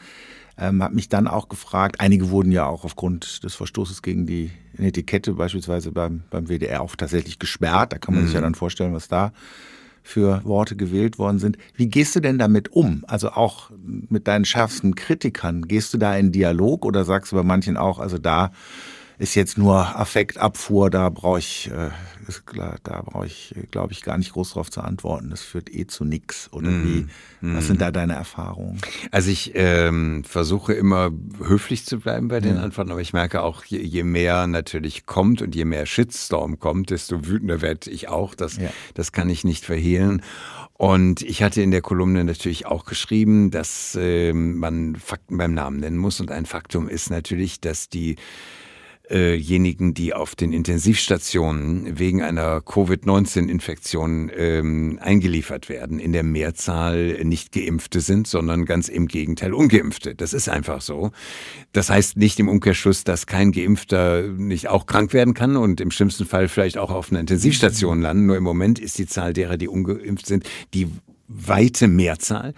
ähm, 0.58 0.82
habe 0.82 0.94
mich 0.94 1.08
dann 1.08 1.28
auch 1.28 1.48
gefragt, 1.48 2.00
einige 2.00 2.30
wurden 2.30 2.52
ja 2.52 2.66
auch 2.66 2.84
aufgrund 2.84 3.44
des 3.44 3.54
Verstoßes 3.54 4.02
gegen 4.02 4.26
die 4.26 4.50
Etikette 4.76 5.34
beispielsweise 5.34 5.92
beim, 5.92 6.22
beim 6.30 6.48
WDR 6.48 6.82
auch 6.82 6.96
tatsächlich 6.96 7.38
gesperrt. 7.38 7.92
Da 7.92 7.98
kann 7.98 8.14
man 8.14 8.22
mhm. 8.22 8.26
sich 8.26 8.34
ja 8.34 8.40
mhm. 8.40 8.44
dann 8.44 8.54
vorstellen, 8.54 8.92
was 8.92 9.08
da 9.08 9.32
für 10.02 10.42
Worte 10.44 10.74
gewählt 10.74 11.18
worden 11.18 11.38
sind. 11.38 11.58
Wie 11.74 11.88
gehst 11.88 12.16
du 12.16 12.20
denn 12.20 12.38
damit 12.38 12.72
um? 12.72 13.04
Also 13.06 13.30
auch 13.30 13.70
mit 13.76 14.26
deinen 14.26 14.46
schärfsten 14.46 14.94
Kritikern. 14.94 15.62
Gehst 15.68 15.92
du 15.92 15.98
da 15.98 16.16
in 16.16 16.32
Dialog 16.32 16.86
oder 16.86 17.04
sagst 17.04 17.32
du 17.32 17.36
bei 17.36 17.42
manchen 17.42 17.76
auch, 17.76 17.98
also 17.98 18.16
da 18.16 18.50
ist 19.18 19.34
jetzt 19.34 19.58
nur 19.58 19.98
Affektabfuhr, 19.98 20.90
da 20.90 21.08
brauche 21.08 21.40
ich, 21.40 21.70
äh, 21.72 21.90
ist 22.28 22.46
klar, 22.46 22.76
da 22.84 23.02
brauche 23.02 23.26
ich, 23.26 23.54
glaube 23.70 23.92
ich, 23.92 24.02
gar 24.02 24.16
nicht 24.16 24.32
groß 24.32 24.52
drauf 24.52 24.70
zu 24.70 24.80
antworten. 24.80 25.30
Das 25.30 25.42
führt 25.42 25.74
eh 25.74 25.86
zu 25.86 26.04
nichts. 26.04 26.48
Oder 26.52 26.70
mm. 26.70 26.84
wie? 26.84 27.06
Was 27.40 27.66
sind 27.66 27.80
da 27.80 27.90
deine 27.90 28.14
Erfahrungen? 28.14 28.78
Also 29.10 29.30
ich 29.30 29.52
ähm, 29.54 30.22
versuche 30.24 30.72
immer 30.72 31.10
höflich 31.42 31.84
zu 31.84 31.98
bleiben 31.98 32.28
bei 32.28 32.40
den 32.40 32.56
ja. 32.56 32.62
Antworten, 32.62 32.92
aber 32.92 33.00
ich 33.00 33.12
merke 33.12 33.42
auch, 33.42 33.64
je, 33.64 33.80
je, 33.80 34.04
mehr 34.04 34.46
natürlich 34.46 35.06
kommt 35.06 35.42
und 35.42 35.54
je 35.54 35.64
mehr 35.64 35.86
Shitstorm 35.86 36.60
kommt, 36.60 36.90
desto 36.90 37.26
wütender 37.26 37.60
werde 37.60 37.90
ich 37.90 38.08
auch. 38.08 38.36
Das, 38.36 38.56
ja. 38.56 38.70
das 38.94 39.10
kann 39.10 39.28
ich 39.30 39.42
nicht 39.42 39.64
verhehlen. 39.64 40.22
Und 40.74 41.22
ich 41.22 41.42
hatte 41.42 41.60
in 41.60 41.72
der 41.72 41.80
Kolumne 41.80 42.22
natürlich 42.22 42.66
auch 42.66 42.84
geschrieben, 42.84 43.50
dass 43.50 43.98
äh, 44.00 44.32
man 44.32 44.94
Fakten 44.94 45.36
beim 45.36 45.52
Namen 45.52 45.80
nennen 45.80 45.96
muss. 45.96 46.20
Und 46.20 46.30
ein 46.30 46.46
Faktum 46.46 46.88
ist 46.88 47.10
natürlich, 47.10 47.60
dass 47.60 47.88
die 47.88 48.14
diejenigen, 49.10 49.94
die 49.94 50.14
auf 50.14 50.34
den 50.34 50.52
Intensivstationen 50.52 51.98
wegen 51.98 52.22
einer 52.22 52.60
Covid-19-Infektion 52.60 54.30
ähm, 54.36 54.98
eingeliefert 55.00 55.68
werden, 55.68 55.98
in 55.98 56.12
der 56.12 56.22
Mehrzahl 56.22 57.24
nicht 57.24 57.52
geimpfte 57.52 58.00
sind, 58.00 58.26
sondern 58.26 58.64
ganz 58.64 58.88
im 58.88 59.08
Gegenteil 59.08 59.54
ungeimpfte. 59.54 60.14
Das 60.14 60.32
ist 60.32 60.48
einfach 60.48 60.80
so. 60.80 61.12
Das 61.72 61.90
heißt 61.90 62.16
nicht 62.16 62.38
im 62.38 62.48
Umkehrschluss, 62.48 63.04
dass 63.04 63.26
kein 63.26 63.52
Geimpfter 63.52 64.22
nicht 64.22 64.68
auch 64.68 64.86
krank 64.86 65.12
werden 65.12 65.34
kann 65.34 65.56
und 65.56 65.80
im 65.80 65.90
schlimmsten 65.90 66.26
Fall 66.26 66.48
vielleicht 66.48 66.78
auch 66.78 66.90
auf 66.90 67.10
einer 67.10 67.20
Intensivstation 67.20 68.00
landen. 68.00 68.26
Nur 68.26 68.36
im 68.36 68.44
Moment 68.44 68.78
ist 68.78 68.98
die 68.98 69.06
Zahl 69.06 69.32
derer, 69.32 69.56
die 69.56 69.68
ungeimpft 69.68 70.26
sind, 70.26 70.48
die 70.74 70.88
weite 71.28 71.88
Mehrzahl. 71.88 72.54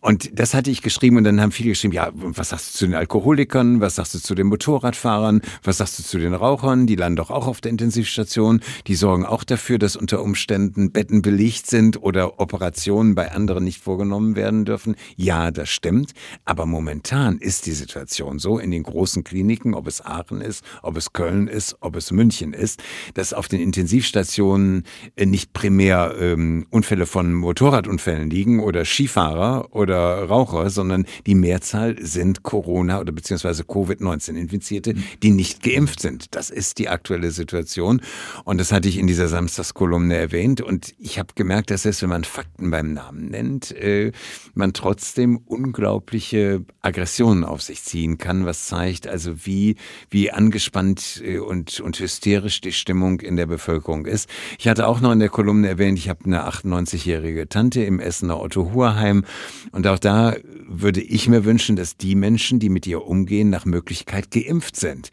Und 0.00 0.38
das 0.38 0.52
hatte 0.52 0.70
ich 0.70 0.82
geschrieben 0.82 1.16
und 1.16 1.24
dann 1.24 1.40
haben 1.40 1.52
viele 1.52 1.70
geschrieben, 1.70 1.94
ja, 1.94 2.10
was 2.12 2.50
sagst 2.50 2.74
du 2.74 2.78
zu 2.78 2.86
den 2.86 2.94
Alkoholikern, 2.94 3.80
was 3.80 3.94
sagst 3.94 4.14
du 4.14 4.18
zu 4.18 4.34
den 4.34 4.48
Motorradfahrern, 4.48 5.40
was 5.62 5.78
sagst 5.78 5.98
du 5.98 6.02
zu 6.02 6.18
den 6.18 6.34
Rauchern, 6.34 6.86
die 6.86 6.96
landen 6.96 7.16
doch 7.16 7.30
auch 7.30 7.46
auf 7.46 7.60
der 7.60 7.70
Intensivstation, 7.70 8.60
die 8.88 8.96
sorgen 8.96 9.24
auch 9.24 9.44
dafür, 9.44 9.78
dass 9.78 9.94
unter 9.94 10.22
Umständen 10.22 10.90
Betten 10.90 11.22
belegt 11.22 11.68
sind 11.68 12.02
oder 12.02 12.40
Operationen 12.40 13.14
bei 13.14 13.30
anderen 13.30 13.64
nicht 13.64 13.80
vorgenommen 13.80 14.34
werden 14.34 14.64
dürfen. 14.64 14.96
Ja, 15.16 15.52
das 15.52 15.70
stimmt, 15.70 16.12
aber 16.44 16.66
momentan 16.66 17.38
ist 17.38 17.66
die 17.66 17.72
Situation 17.72 18.40
so 18.40 18.58
in 18.58 18.72
den 18.72 18.82
großen 18.82 19.22
Kliniken, 19.22 19.74
ob 19.74 19.86
es 19.86 20.04
Aachen 20.04 20.40
ist, 20.40 20.64
ob 20.82 20.96
es 20.96 21.12
Köln 21.12 21.46
ist, 21.46 21.76
ob 21.80 21.94
es 21.94 22.10
München 22.10 22.52
ist, 22.52 22.82
dass 23.14 23.32
auf 23.32 23.46
den 23.46 23.60
Intensivstationen 23.60 24.82
nicht 25.16 25.52
primär 25.52 26.16
ähm, 26.18 26.66
Unfälle 26.70 27.06
von 27.06 27.32
Motorradunfällen 27.32 28.07
Unfällen 28.08 28.30
liegen 28.30 28.60
oder 28.60 28.86
Skifahrer 28.86 29.68
oder 29.74 30.24
Raucher, 30.24 30.70
sondern 30.70 31.04
die 31.26 31.34
Mehrzahl 31.34 31.96
sind 32.00 32.42
Corona 32.42 33.00
oder 33.00 33.12
beziehungsweise 33.12 33.64
Covid-19-Infizierte, 33.64 34.94
die 35.22 35.30
nicht 35.30 35.62
geimpft 35.62 36.00
sind. 36.00 36.34
Das 36.34 36.48
ist 36.48 36.78
die 36.78 36.88
aktuelle 36.88 37.30
Situation. 37.32 38.00
Und 38.44 38.58
das 38.58 38.72
hatte 38.72 38.88
ich 38.88 38.96
in 38.96 39.06
dieser 39.06 39.28
Samstagskolumne 39.28 40.16
erwähnt. 40.16 40.62
Und 40.62 40.94
ich 40.98 41.18
habe 41.18 41.34
gemerkt, 41.34 41.70
dass 41.70 41.82
selbst 41.82 42.00
wenn 42.00 42.08
man 42.08 42.24
Fakten 42.24 42.70
beim 42.70 42.94
Namen 42.94 43.26
nennt, 43.26 43.72
äh, 43.72 44.12
man 44.54 44.72
trotzdem 44.72 45.36
unglaubliche 45.36 46.64
Aggressionen 46.80 47.44
auf 47.44 47.60
sich 47.60 47.82
ziehen 47.82 48.16
kann, 48.16 48.46
was 48.46 48.68
zeigt 48.68 49.06
also, 49.06 49.44
wie, 49.44 49.76
wie 50.08 50.30
angespannt 50.30 51.22
äh, 51.22 51.38
und, 51.38 51.80
und 51.80 51.98
hysterisch 51.98 52.62
die 52.62 52.72
Stimmung 52.72 53.20
in 53.20 53.36
der 53.36 53.46
Bevölkerung 53.46 54.06
ist. 54.06 54.30
Ich 54.58 54.66
hatte 54.66 54.86
auch 54.86 55.02
noch 55.02 55.12
in 55.12 55.18
der 55.18 55.28
Kolumne 55.28 55.68
erwähnt, 55.68 55.98
ich 55.98 56.08
habe 56.08 56.24
eine 56.24 56.48
98-jährige 56.48 57.50
Tante 57.50 57.82
im 57.82 57.97
Essener 58.00 58.40
Otto 58.40 58.72
Hurheim. 58.72 59.24
Und 59.72 59.86
auch 59.86 59.98
da 59.98 60.36
würde 60.66 61.00
ich 61.00 61.28
mir 61.28 61.44
wünschen, 61.44 61.76
dass 61.76 61.96
die 61.96 62.14
Menschen, 62.14 62.58
die 62.58 62.68
mit 62.68 62.86
ihr 62.86 63.06
umgehen, 63.06 63.50
nach 63.50 63.64
Möglichkeit 63.64 64.30
geimpft 64.30 64.76
sind. 64.76 65.10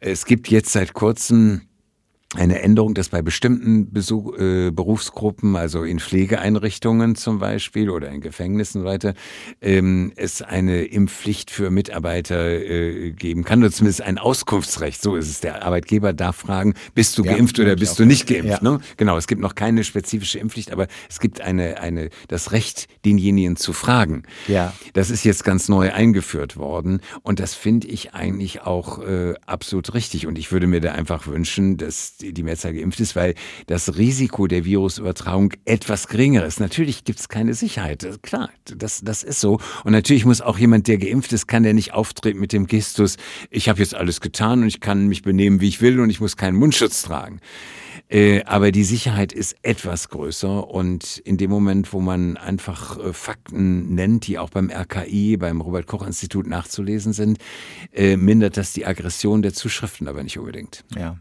Es 0.00 0.24
gibt 0.24 0.48
jetzt 0.48 0.72
seit 0.72 0.94
kurzem 0.94 1.62
eine 2.34 2.62
Änderung, 2.62 2.94
dass 2.94 3.10
bei 3.10 3.20
bestimmten 3.20 3.92
Besuch, 3.92 4.38
äh, 4.38 4.70
Berufsgruppen, 4.70 5.54
also 5.56 5.84
in 5.84 6.00
Pflegeeinrichtungen 6.00 7.14
zum 7.14 7.38
Beispiel 7.38 7.90
oder 7.90 8.08
in 8.08 8.20
Gefängnissen 8.20 8.84
weiter, 8.84 9.14
ähm, 9.60 10.12
es 10.16 10.40
eine 10.40 10.84
Impfpflicht 10.84 11.50
für 11.50 11.70
Mitarbeiter 11.70 12.48
äh, 12.48 13.10
geben 13.10 13.44
kann, 13.44 13.60
oder 13.60 13.70
zumindest 13.70 14.02
ein 14.02 14.18
Auskunftsrecht. 14.18 15.02
So 15.02 15.16
ist 15.16 15.28
es. 15.28 15.40
Der 15.40 15.64
Arbeitgeber 15.64 16.12
darf 16.12 16.36
fragen, 16.36 16.74
bist 16.94 17.18
du 17.18 17.24
ja, 17.24 17.34
geimpft 17.34 17.58
oder 17.58 17.76
bist 17.76 17.98
du 17.98 18.06
nicht 18.06 18.26
geimpft? 18.26 18.62
Ja. 18.62 18.62
Ne? 18.62 18.80
Genau, 18.96 19.16
es 19.16 19.26
gibt 19.26 19.40
noch 19.40 19.54
keine 19.54 19.84
spezifische 19.84 20.38
Impfpflicht, 20.38 20.72
aber 20.72 20.86
es 21.10 21.20
gibt 21.20 21.40
eine, 21.40 21.80
eine, 21.80 22.08
das 22.28 22.52
Recht, 22.52 22.88
denjenigen 23.04 23.56
zu 23.56 23.72
fragen. 23.72 24.22
Ja. 24.48 24.72
Das 24.94 25.10
ist 25.10 25.24
jetzt 25.24 25.44
ganz 25.44 25.68
neu 25.68 25.92
eingeführt 25.92 26.56
worden 26.56 27.00
und 27.22 27.40
das 27.40 27.54
finde 27.54 27.88
ich 27.88 28.14
eigentlich 28.14 28.62
auch 28.62 29.02
äh, 29.02 29.34
absolut 29.44 29.92
richtig. 29.92 30.26
Und 30.26 30.38
ich 30.38 30.50
würde 30.50 30.66
mir 30.66 30.80
da 30.80 30.92
einfach 30.92 31.26
wünschen, 31.26 31.76
dass 31.76 32.16
die 32.22 32.42
Mehrzahl 32.42 32.72
geimpft 32.72 33.00
ist, 33.00 33.16
weil 33.16 33.34
das 33.66 33.96
Risiko 33.96 34.46
der 34.46 34.64
Virusübertragung 34.64 35.52
etwas 35.64 36.08
geringer 36.08 36.44
ist. 36.44 36.60
Natürlich 36.60 37.04
gibt 37.04 37.20
es 37.20 37.28
keine 37.28 37.54
Sicherheit. 37.54 38.06
Klar, 38.22 38.50
das, 38.64 39.00
das 39.02 39.22
ist 39.22 39.40
so. 39.40 39.58
Und 39.84 39.92
natürlich 39.92 40.24
muss 40.24 40.40
auch 40.40 40.58
jemand, 40.58 40.88
der 40.88 40.98
geimpft 40.98 41.32
ist, 41.32 41.46
kann 41.46 41.62
der 41.62 41.74
nicht 41.74 41.94
auftreten 41.94 42.40
mit 42.40 42.52
dem 42.52 42.66
Gestus, 42.66 43.16
ich 43.50 43.68
habe 43.68 43.80
jetzt 43.80 43.94
alles 43.94 44.20
getan 44.20 44.62
und 44.62 44.68
ich 44.68 44.80
kann 44.80 45.08
mich 45.08 45.22
benehmen, 45.22 45.60
wie 45.60 45.68
ich 45.68 45.80
will 45.80 46.00
und 46.00 46.10
ich 46.10 46.20
muss 46.20 46.36
keinen 46.36 46.56
Mundschutz 46.56 47.02
tragen. 47.02 47.40
Äh, 48.08 48.44
aber 48.44 48.72
die 48.72 48.84
Sicherheit 48.84 49.32
ist 49.32 49.56
etwas 49.62 50.10
größer 50.10 50.68
und 50.68 51.18
in 51.24 51.38
dem 51.38 51.50
Moment, 51.50 51.92
wo 51.94 52.00
man 52.00 52.36
einfach 52.36 52.98
äh, 52.98 53.12
Fakten 53.14 53.94
nennt, 53.94 54.26
die 54.26 54.38
auch 54.38 54.50
beim 54.50 54.70
RKI, 54.70 55.38
beim 55.38 55.62
Robert 55.62 55.86
Koch 55.86 56.06
Institut 56.06 56.46
nachzulesen 56.46 57.14
sind, 57.14 57.38
äh, 57.92 58.18
mindert 58.18 58.58
das 58.58 58.74
die 58.74 58.84
Aggression 58.84 59.40
der 59.40 59.54
Zuschriften 59.54 60.08
aber 60.08 60.22
nicht 60.22 60.38
unbedingt. 60.38 60.84
Ja. 60.94 61.16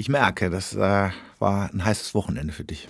Ich 0.00 0.08
merke, 0.08 0.48
das 0.48 0.76
äh, 0.76 1.10
war 1.40 1.74
ein 1.74 1.84
heißes 1.84 2.14
Wochenende 2.14 2.52
für 2.52 2.62
dich. 2.62 2.86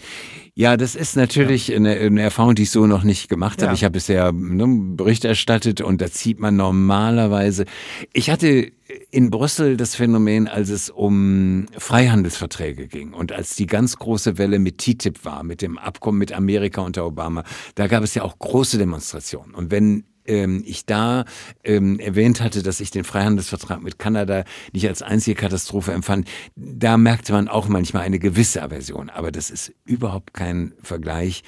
Ja, 0.55 0.77
das 0.77 0.95
ist 0.95 1.17
natürlich 1.17 1.69
ja. 1.69 1.77
eine, 1.77 1.93
eine, 1.95 2.21
Erfahrung, 2.21 2.55
die 2.55 2.65
ich 2.65 2.71
so 2.71 2.87
noch 2.87 3.03
nicht 3.03 3.31
gemacht 3.31 3.63
habe. 3.63 3.71
Ja. 3.71 3.75
Ich 3.75 3.83
habe 3.83 3.93
bisher 3.93 4.31
ne, 4.31 4.67
Bericht 4.95 5.25
erstattet 5.25 5.81
und 5.81 6.03
da 6.03 6.11
zieht 6.11 6.39
man 6.39 6.57
normalerweise. 6.57 7.65
Ich 8.13 8.29
hatte 8.29 8.71
in 9.11 9.31
Brüssel 9.31 9.79
das 9.79 9.95
Phänomen, 9.95 10.49
als 10.49 10.69
es 10.69 10.91
um 10.91 11.65
Freihandelsverträge 11.79 12.89
ging 12.89 13.15
und 13.15 13.33
als 13.33 13.57
die 13.57 13.67
ganz 13.67 13.97
große 13.97 14.37
Welle 14.37 14.59
mit 14.59 14.77
TTIP 14.77 15.25
war, 15.25 15.45
mit 15.45 15.63
dem 15.63 15.79
Abkommen 15.79 16.19
mit 16.19 16.35
Amerika 16.35 16.83
unter 16.83 17.07
Obama, 17.07 17.43
da 17.75 17.87
gab 17.87 18.05
es 18.05 18.15
ja 18.15 18.23
auch 18.23 18.39
große 18.39 18.77
Demonstrationen. 18.77 19.55
Und 19.55 19.71
wenn 19.71 20.05
ähm, 20.29 20.63
ich 20.65 20.87
da 20.87 21.25
ähm, 21.65 21.99
erwähnt 21.99 22.41
hatte, 22.41 22.63
dass 22.63 22.81
ich 22.81 22.91
den 22.91 23.05
Freihandelsvertrag 23.05 23.83
mit 23.83 23.99
Kanada 23.99 24.45
nicht 24.73 24.87
als 24.87 25.03
einzige 25.03 25.35
Katastrophe 25.35 25.93
empfand, 25.93 26.29
da 26.55 26.97
merkte 26.97 27.33
man 27.33 27.49
auch 27.49 27.69
manchmal 27.69 28.03
eine 28.03 28.19
gewisse 28.19 28.63
Aversion. 28.63 29.11
Aber 29.11 29.33
das 29.33 29.51
ist 29.51 29.73
überhaupt 29.85 30.35
kein 30.35 30.75
Vergleich 30.83 31.43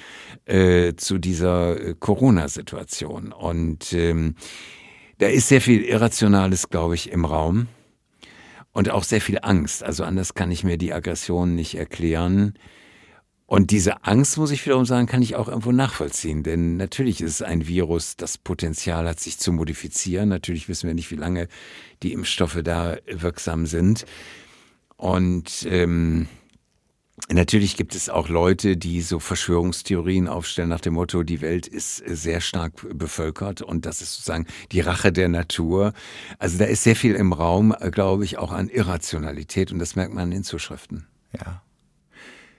äh, 0.45 0.95
zu 0.95 1.17
dieser 1.17 1.79
äh, 1.79 1.95
Corona-Situation. 1.97 3.31
Und 3.31 3.93
ähm, 3.93 4.35
da 5.19 5.27
ist 5.27 5.47
sehr 5.47 5.61
viel 5.61 5.83
Irrationales, 5.83 6.69
glaube 6.69 6.95
ich, 6.95 7.11
im 7.11 7.25
Raum. 7.25 7.67
Und 8.73 8.89
auch 8.89 9.03
sehr 9.03 9.19
viel 9.21 9.39
Angst. 9.41 9.83
Also 9.83 10.05
anders 10.05 10.33
kann 10.33 10.49
ich 10.49 10.63
mir 10.63 10.77
die 10.77 10.93
Aggression 10.93 11.55
nicht 11.55 11.75
erklären. 11.75 12.53
Und 13.51 13.71
diese 13.71 14.05
Angst, 14.05 14.37
muss 14.37 14.51
ich 14.51 14.65
wiederum 14.65 14.85
sagen, 14.85 15.07
kann 15.07 15.21
ich 15.21 15.35
auch 15.35 15.49
irgendwo 15.49 15.73
nachvollziehen. 15.73 16.41
Denn 16.41 16.77
natürlich 16.77 17.19
ist 17.19 17.31
es 17.31 17.41
ein 17.41 17.67
Virus, 17.67 18.15
das 18.15 18.37
Potenzial 18.37 19.05
hat, 19.05 19.19
sich 19.19 19.39
zu 19.39 19.51
modifizieren. 19.51 20.29
Natürlich 20.29 20.69
wissen 20.69 20.87
wir 20.87 20.93
nicht, 20.93 21.11
wie 21.11 21.17
lange 21.17 21.49
die 22.01 22.13
Impfstoffe 22.13 22.61
da 22.63 22.95
wirksam 23.07 23.65
sind. 23.65 24.05
Und 24.95 25.67
ähm, 25.69 26.29
Natürlich 27.29 27.75
gibt 27.75 27.93
es 27.93 28.09
auch 28.09 28.29
Leute, 28.29 28.77
die 28.77 29.01
so 29.01 29.19
Verschwörungstheorien 29.19 30.29
aufstellen 30.29 30.69
nach 30.69 30.79
dem 30.79 30.93
Motto, 30.93 31.23
die 31.23 31.41
Welt 31.41 31.67
ist 31.67 31.97
sehr 31.97 32.39
stark 32.39 32.73
bevölkert 32.97 33.61
und 33.61 33.85
das 33.85 34.01
ist 34.01 34.13
sozusagen 34.13 34.47
die 34.71 34.79
Rache 34.79 35.11
der 35.11 35.27
Natur. 35.27 35.93
Also 36.39 36.57
da 36.57 36.65
ist 36.65 36.83
sehr 36.83 36.95
viel 36.95 37.15
im 37.15 37.33
Raum, 37.33 37.75
glaube 37.91 38.23
ich, 38.23 38.37
auch 38.37 38.51
an 38.51 38.69
Irrationalität 38.69 39.73
und 39.73 39.79
das 39.79 39.95
merkt 39.97 40.13
man 40.13 40.31
in 40.31 40.43
Zuschriften. 40.43 41.05
Ja. 41.37 41.61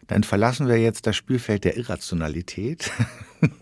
Dann 0.07 0.25
verlassen 0.25 0.69
wir 0.69 0.79
jetzt 0.79 1.07
das 1.07 1.17
Spielfeld 1.17 1.65
der 1.65 1.77
Irrationalität, 1.77 2.91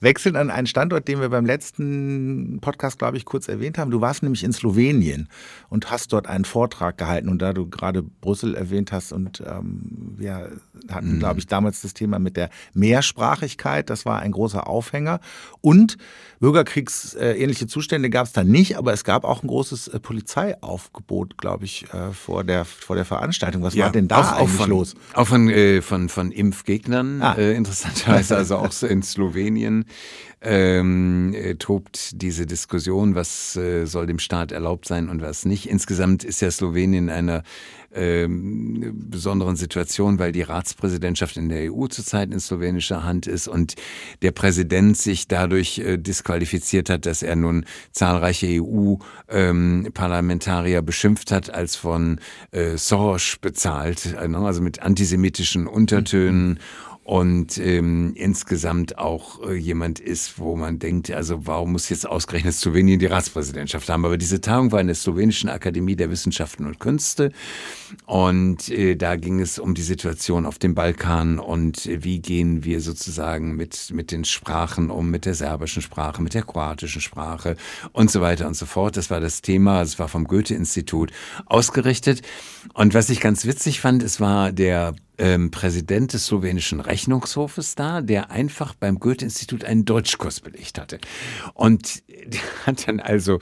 wechseln 0.00 0.36
an 0.36 0.50
einen 0.50 0.66
Standort, 0.66 1.08
den 1.08 1.20
wir 1.20 1.28
beim 1.28 1.46
letzten 1.46 2.58
Podcast, 2.60 2.98
glaube 2.98 3.16
ich, 3.16 3.24
kurz 3.24 3.48
erwähnt 3.48 3.78
haben. 3.78 3.90
Du 3.90 4.00
warst 4.00 4.22
nämlich 4.22 4.44
in 4.44 4.52
Slowenien 4.52 5.28
und 5.68 5.90
hast 5.90 6.12
dort 6.12 6.26
einen 6.26 6.44
Vortrag 6.44 6.98
gehalten. 6.98 7.28
Und 7.28 7.40
da 7.40 7.52
du 7.52 7.68
gerade 7.68 8.02
Brüssel 8.02 8.54
erwähnt 8.54 8.92
hast 8.92 9.12
und 9.12 9.42
ähm, 9.46 10.14
wir 10.16 10.52
hatten, 10.90 11.14
mhm. 11.14 11.18
glaube 11.18 11.40
ich, 11.40 11.46
damals 11.46 11.82
das 11.82 11.94
Thema 11.94 12.18
mit 12.18 12.36
der 12.36 12.50
Mehrsprachigkeit, 12.74 13.90
das 13.90 14.04
war 14.04 14.20
ein 14.20 14.32
großer 14.32 14.68
Aufhänger. 14.68 15.20
Und 15.60 15.96
Bürgerkriegsähnliche 16.44 17.66
Zustände 17.66 18.10
gab 18.10 18.26
es 18.26 18.32
da 18.32 18.44
nicht, 18.44 18.76
aber 18.76 18.92
es 18.92 19.02
gab 19.02 19.24
auch 19.24 19.42
ein 19.42 19.46
großes 19.46 19.88
äh, 19.88 19.98
Polizeiaufgebot, 19.98 21.38
glaube 21.38 21.64
ich, 21.64 21.86
äh, 21.94 22.12
vor, 22.12 22.44
der, 22.44 22.66
vor 22.66 22.96
der 22.96 23.06
Veranstaltung. 23.06 23.62
Was 23.62 23.74
ja, 23.74 23.86
war 23.86 23.92
denn 23.92 24.08
da 24.08 24.20
auch, 24.20 24.32
eigentlich 24.32 24.50
von, 24.50 24.68
los? 24.68 24.94
Auch 25.14 25.26
von, 25.26 25.48
äh, 25.48 25.80
von, 25.80 26.10
von 26.10 26.30
Impfgegnern, 26.30 27.22
ah. 27.22 27.34
äh, 27.38 27.54
interessanterweise, 27.54 28.36
also 28.36 28.56
auch 28.56 28.82
in 28.82 29.02
Slowenien 29.02 29.63
ähm, 30.40 31.34
äh, 31.34 31.54
tobt 31.54 32.22
diese 32.22 32.46
Diskussion, 32.46 33.14
was 33.14 33.56
äh, 33.56 33.86
soll 33.86 34.06
dem 34.06 34.18
Staat 34.18 34.52
erlaubt 34.52 34.86
sein 34.86 35.08
und 35.08 35.22
was 35.22 35.44
nicht. 35.44 35.68
Insgesamt 35.68 36.24
ist 36.24 36.40
ja 36.40 36.50
Slowenien 36.50 37.04
in 37.04 37.10
einer 37.10 37.42
ähm, 37.94 38.92
besonderen 39.08 39.56
Situation, 39.56 40.18
weil 40.18 40.32
die 40.32 40.42
Ratspräsidentschaft 40.42 41.36
in 41.36 41.48
der 41.48 41.72
EU 41.72 41.86
zurzeit 41.86 42.32
in 42.32 42.40
slowenischer 42.40 43.04
Hand 43.04 43.26
ist 43.26 43.48
und 43.48 43.74
der 44.22 44.32
Präsident 44.32 44.96
sich 44.96 45.28
dadurch 45.28 45.78
äh, 45.78 45.96
disqualifiziert 45.96 46.90
hat, 46.90 47.06
dass 47.06 47.22
er 47.22 47.36
nun 47.36 47.64
zahlreiche 47.92 48.48
EU-Parlamentarier 48.48 50.78
ähm, 50.78 50.84
beschimpft 50.84 51.30
hat, 51.30 51.54
als 51.54 51.76
von 51.76 52.18
äh, 52.50 52.76
Soros 52.76 53.36
bezahlt, 53.40 54.14
äh, 54.14 54.28
ne, 54.28 54.38
also 54.38 54.60
mit 54.60 54.82
antisemitischen 54.82 55.66
Untertönen. 55.66 56.54
Mhm 56.54 56.58
und 57.04 57.58
ähm, 57.58 58.12
insgesamt 58.16 58.98
auch 58.98 59.46
äh, 59.46 59.54
jemand 59.54 60.00
ist, 60.00 60.38
wo 60.38 60.56
man 60.56 60.78
denkt, 60.78 61.10
also 61.10 61.46
warum 61.46 61.72
muss 61.72 61.90
jetzt 61.90 62.08
ausgerechnet 62.08 62.54
Slowenien 62.54 62.98
die 62.98 63.06
Ratspräsidentschaft 63.06 63.90
haben? 63.90 64.06
Aber 64.06 64.16
diese 64.16 64.40
Tagung 64.40 64.72
war 64.72 64.80
in 64.80 64.86
der 64.86 64.96
slowenischen 64.96 65.50
Akademie 65.50 65.96
der 65.96 66.10
Wissenschaften 66.10 66.64
und 66.64 66.80
Künste 66.80 67.30
und 68.06 68.70
äh, 68.70 68.96
da 68.96 69.16
ging 69.16 69.38
es 69.38 69.58
um 69.58 69.74
die 69.74 69.82
Situation 69.82 70.46
auf 70.46 70.58
dem 70.58 70.74
Balkan 70.74 71.38
und 71.38 71.84
äh, 71.84 72.02
wie 72.02 72.20
gehen 72.20 72.64
wir 72.64 72.80
sozusagen 72.80 73.54
mit, 73.54 73.90
mit 73.92 74.10
den 74.10 74.24
Sprachen 74.24 74.90
um, 74.90 75.10
mit 75.10 75.26
der 75.26 75.34
serbischen 75.34 75.82
Sprache, 75.82 76.22
mit 76.22 76.32
der 76.32 76.42
kroatischen 76.42 77.02
Sprache 77.02 77.56
und 77.92 78.10
so 78.10 78.22
weiter 78.22 78.46
und 78.46 78.56
so 78.56 78.64
fort. 78.64 78.96
Das 78.96 79.10
war 79.10 79.20
das 79.20 79.42
Thema, 79.42 79.82
es 79.82 79.98
war 79.98 80.08
vom 80.08 80.24
Goethe-Institut 80.24 81.12
ausgerichtet. 81.44 82.22
Und 82.72 82.94
was 82.94 83.10
ich 83.10 83.20
ganz 83.20 83.44
witzig 83.44 83.80
fand, 83.80 84.02
es 84.02 84.20
war 84.20 84.52
der 84.52 84.94
ähm, 85.18 85.50
Präsident 85.50 86.12
des 86.12 86.26
slowenischen 86.26 86.80
Rechnungshofes 86.80 87.74
da, 87.74 88.00
der 88.00 88.30
einfach 88.30 88.74
beim 88.74 88.98
Goethe-Institut 88.98 89.64
einen 89.64 89.84
Deutschkurs 89.84 90.40
belegt 90.40 90.78
hatte. 90.78 90.98
Und 91.54 92.02
hat 92.66 92.88
dann 92.88 93.00
also 93.00 93.38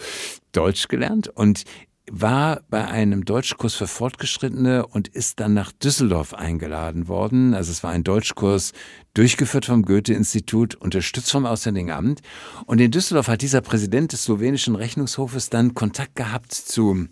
Deutsch 0.52 0.88
gelernt 0.88 1.28
und 1.28 1.64
war 2.10 2.62
bei 2.68 2.84
einem 2.86 3.24
Deutschkurs 3.24 3.74
für 3.74 3.86
Fortgeschrittene 3.86 4.86
und 4.86 5.08
ist 5.08 5.40
dann 5.40 5.54
nach 5.54 5.72
Düsseldorf 5.72 6.34
eingeladen 6.34 7.08
worden. 7.08 7.54
Also 7.54 7.70
es 7.70 7.82
war 7.82 7.90
ein 7.92 8.04
Deutschkurs 8.04 8.72
durchgeführt 9.14 9.66
vom 9.66 9.82
Goethe-Institut, 9.82 10.74
unterstützt 10.74 11.30
vom 11.30 11.46
Auswärtigen 11.46 11.90
Amt. 11.90 12.20
Und 12.66 12.80
in 12.80 12.90
Düsseldorf 12.90 13.28
hat 13.28 13.40
dieser 13.40 13.60
Präsident 13.60 14.12
des 14.12 14.24
slowenischen 14.24 14.74
Rechnungshofes 14.74 15.48
dann 15.48 15.74
Kontakt 15.74 16.16
gehabt 16.16 16.52
zu 16.52 17.06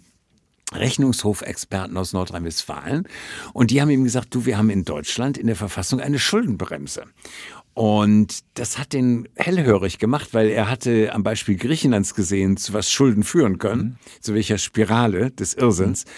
Rechnungshofexperten 0.72 1.96
aus 1.96 2.12
Nordrhein-Westfalen. 2.12 3.08
Und 3.52 3.70
die 3.70 3.80
haben 3.80 3.90
ihm 3.90 4.04
gesagt, 4.04 4.34
du, 4.34 4.46
wir 4.46 4.56
haben 4.56 4.70
in 4.70 4.84
Deutschland 4.84 5.36
in 5.38 5.46
der 5.46 5.56
Verfassung 5.56 6.00
eine 6.00 6.18
Schuldenbremse. 6.18 7.04
Und 7.74 8.40
das 8.54 8.78
hat 8.78 8.92
den 8.92 9.28
hellhörig 9.36 9.98
gemacht, 9.98 10.34
weil 10.34 10.48
er 10.48 10.68
hatte 10.68 11.12
am 11.14 11.22
Beispiel 11.22 11.56
Griechenlands 11.56 12.14
gesehen, 12.14 12.56
zu 12.56 12.72
was 12.72 12.90
Schulden 12.90 13.22
führen 13.22 13.58
können, 13.58 13.82
mhm. 13.82 13.96
zu 14.20 14.34
welcher 14.34 14.58
Spirale 14.58 15.30
des 15.30 15.54
Irrsinns. 15.54 16.04
Mhm. 16.04 16.10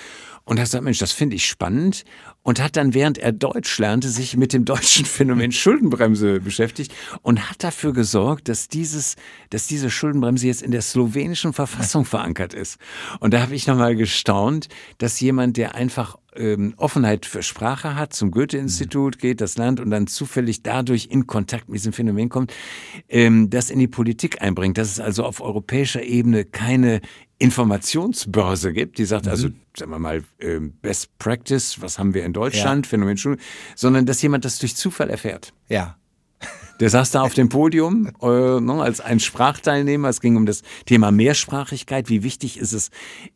Und 0.44 0.58
er 0.58 0.66
sagt, 0.66 0.82
Mensch, 0.82 0.98
das 0.98 1.12
finde 1.12 1.36
ich 1.36 1.46
spannend. 1.46 2.04
Und 2.42 2.60
hat 2.60 2.76
dann, 2.76 2.94
während 2.94 3.18
er 3.18 3.32
Deutsch 3.32 3.78
lernte, 3.78 4.08
sich 4.08 4.36
mit 4.36 4.52
dem 4.52 4.64
deutschen 4.64 5.04
Phänomen 5.06 5.52
Schuldenbremse 5.52 6.40
beschäftigt 6.40 6.92
und 7.22 7.48
hat 7.50 7.62
dafür 7.62 7.92
gesorgt, 7.92 8.48
dass 8.48 8.68
dieses, 8.68 9.16
dass 9.50 9.66
diese 9.66 9.90
Schuldenbremse 9.90 10.46
jetzt 10.46 10.62
in 10.62 10.70
der 10.70 10.82
slowenischen 10.82 11.52
Verfassung 11.52 12.04
verankert 12.04 12.54
ist. 12.54 12.78
Und 13.20 13.34
da 13.34 13.42
habe 13.42 13.54
ich 13.54 13.66
nochmal 13.66 13.96
gestaunt, 13.96 14.68
dass 14.98 15.20
jemand, 15.20 15.56
der 15.56 15.74
einfach 15.74 16.16
ähm, 16.36 16.74
Offenheit 16.76 17.26
für 17.26 17.42
Sprache 17.42 17.96
hat, 17.96 18.12
zum 18.12 18.30
Goethe-Institut 18.30 19.18
geht, 19.18 19.40
das 19.40 19.56
Land 19.56 19.80
und 19.80 19.90
dann 19.90 20.06
zufällig 20.06 20.62
dadurch 20.62 21.08
in 21.10 21.26
Kontakt 21.26 21.68
mit 21.68 21.78
diesem 21.78 21.92
Phänomen 21.92 22.28
kommt, 22.28 22.52
ähm, 23.08 23.50
das 23.50 23.70
in 23.70 23.78
die 23.78 23.88
Politik 23.88 24.42
einbringt, 24.42 24.78
dass 24.78 24.90
es 24.90 25.00
also 25.00 25.24
auf 25.24 25.40
europäischer 25.40 26.02
Ebene 26.02 26.44
keine 26.44 27.00
Informationsbörse 27.38 28.72
gibt, 28.72 28.98
die 28.98 29.04
sagt, 29.04 29.26
also, 29.26 29.48
mhm. 29.48 29.54
sagen 29.76 29.90
wir 29.90 29.98
mal, 29.98 30.22
ähm, 30.38 30.74
Best 30.80 31.18
Practice, 31.18 31.80
was 31.80 31.98
haben 31.98 32.14
wir 32.14 32.24
in 32.24 32.32
Deutschland, 32.32 32.86
ja. 32.86 32.90
Phänomen 32.90 33.16
Schule, 33.16 33.36
sondern 33.74 34.06
dass 34.06 34.22
jemand 34.22 34.44
das 34.44 34.58
durch 34.58 34.76
Zufall 34.76 35.10
erfährt. 35.10 35.52
Ja. 35.68 35.96
Der 36.82 36.90
saß 36.90 37.12
da 37.12 37.22
auf 37.22 37.32
dem 37.32 37.48
Podium 37.48 38.10
äh, 38.20 38.26
ne, 38.60 38.82
als 38.82 39.00
ein 39.00 39.20
Sprachteilnehmer. 39.20 40.08
Es 40.08 40.20
ging 40.20 40.34
um 40.34 40.46
das 40.46 40.62
Thema 40.84 41.12
Mehrsprachigkeit. 41.12 42.08
Wie 42.08 42.24
wichtig 42.24 42.58
ist 42.58 42.72
es 42.72 42.90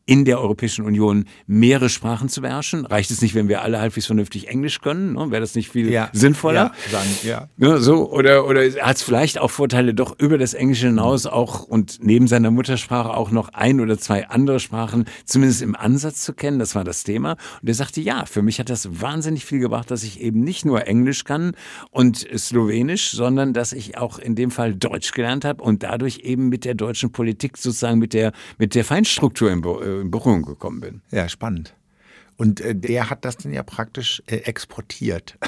in 0.05 0.25
der 0.25 0.41
Europäischen 0.41 0.85
Union, 0.85 1.27
mehrere 1.47 1.89
Sprachen 1.89 2.29
zu 2.29 2.41
beherrschen? 2.41 2.85
Reicht 2.87 3.13
es 3.13 3.23
nicht, 3.23 3.37
wenn 3.37 3.47
wir 3.47 3.63
alle 3.63 3.79
halbwegs 3.79 4.07
vernünftig 4.07 4.49
Englisch 4.49 4.81
können? 4.81 5.13
Ne? 5.13 5.31
Wäre 5.31 5.43
das 5.43 5.55
nicht 5.55 5.71
viel 5.71 5.93
ja. 5.93 6.11
sinnvoller? 6.13 6.73
Ja, 6.87 6.91
sagen, 6.91 7.09
ja. 7.23 7.49
ja. 7.59 7.79
so, 7.79 8.11
oder 8.11 8.49
oder 8.49 8.63
hat 8.63 8.97
es 8.97 9.03
vielleicht 9.03 9.39
auch 9.39 9.53
Vorteile, 9.53 9.95
doch 9.95 10.19
über 10.19 10.39
das 10.39 10.53
Englische 10.53 10.89
hinaus 10.89 11.27
auch 11.27 11.63
und 11.63 12.01
neben 12.03 12.27
seiner 12.27 12.51
Muttersprache 12.51 13.11
auch 13.11 13.31
noch 13.31 13.51
ein 13.51 13.81
oder 13.81 13.97
zwei 13.97 14.29
andere 14.29 14.59
Sprachen 14.59 15.05
zumindest 15.25 15.63
im 15.63 15.77
Ansatz 15.77 16.23
zu 16.23 16.35
kennen? 16.35 16.59
Das 16.59 16.75
war 16.75 16.83
das 16.83 17.05
Thema. 17.05 17.37
Und 17.63 17.69
er 17.69 17.75
sagte, 17.75 18.01
ja, 18.01 18.25
für 18.27 18.43
mich 18.43 18.59
hat 18.59 18.71
das 18.71 19.01
wahnsinnig 19.01 19.45
viel 19.45 19.61
gebracht, 19.61 19.93
dass 19.93 20.03
ich 20.03 20.21
eben 20.21 20.41
nicht 20.41 20.65
nur 20.65 20.89
Englisch 20.89 21.23
kann 21.23 21.53
und 21.93 22.27
Slowenisch, 22.37 23.13
sondern 23.13 23.36
sondern 23.37 23.53
dass 23.53 23.75
ich 23.75 23.99
auch 23.99 24.19
in 24.19 24.35
dem 24.35 24.51
Fall 24.51 24.75
Deutsch 24.75 25.13
gelernt 25.13 25.45
habe 25.45 25.63
und 25.63 25.83
dadurch 25.83 26.21
eben 26.21 26.49
mit 26.49 26.65
der 26.65 26.75
deutschen 26.75 27.13
Politik 27.13 27.59
sozusagen 27.59 27.99
mit 27.99 28.15
der, 28.15 28.33
mit 28.57 28.75
der 28.75 28.83
Feinstruktur 28.83 29.53
in, 29.53 29.59
äh, 29.59 30.05
Berührung 30.09 30.43
gekommen 30.43 30.81
bin. 30.81 31.03
Ja, 31.11 31.29
spannend. 31.29 31.75
Und 32.39 32.61
äh, 32.61 32.75
der 32.75 33.09
hat 33.11 33.25
das 33.25 33.39
dann 33.39 33.53
ja 33.53 33.63
praktisch 33.63 34.23
äh, 34.27 34.37
exportiert. 34.37 35.39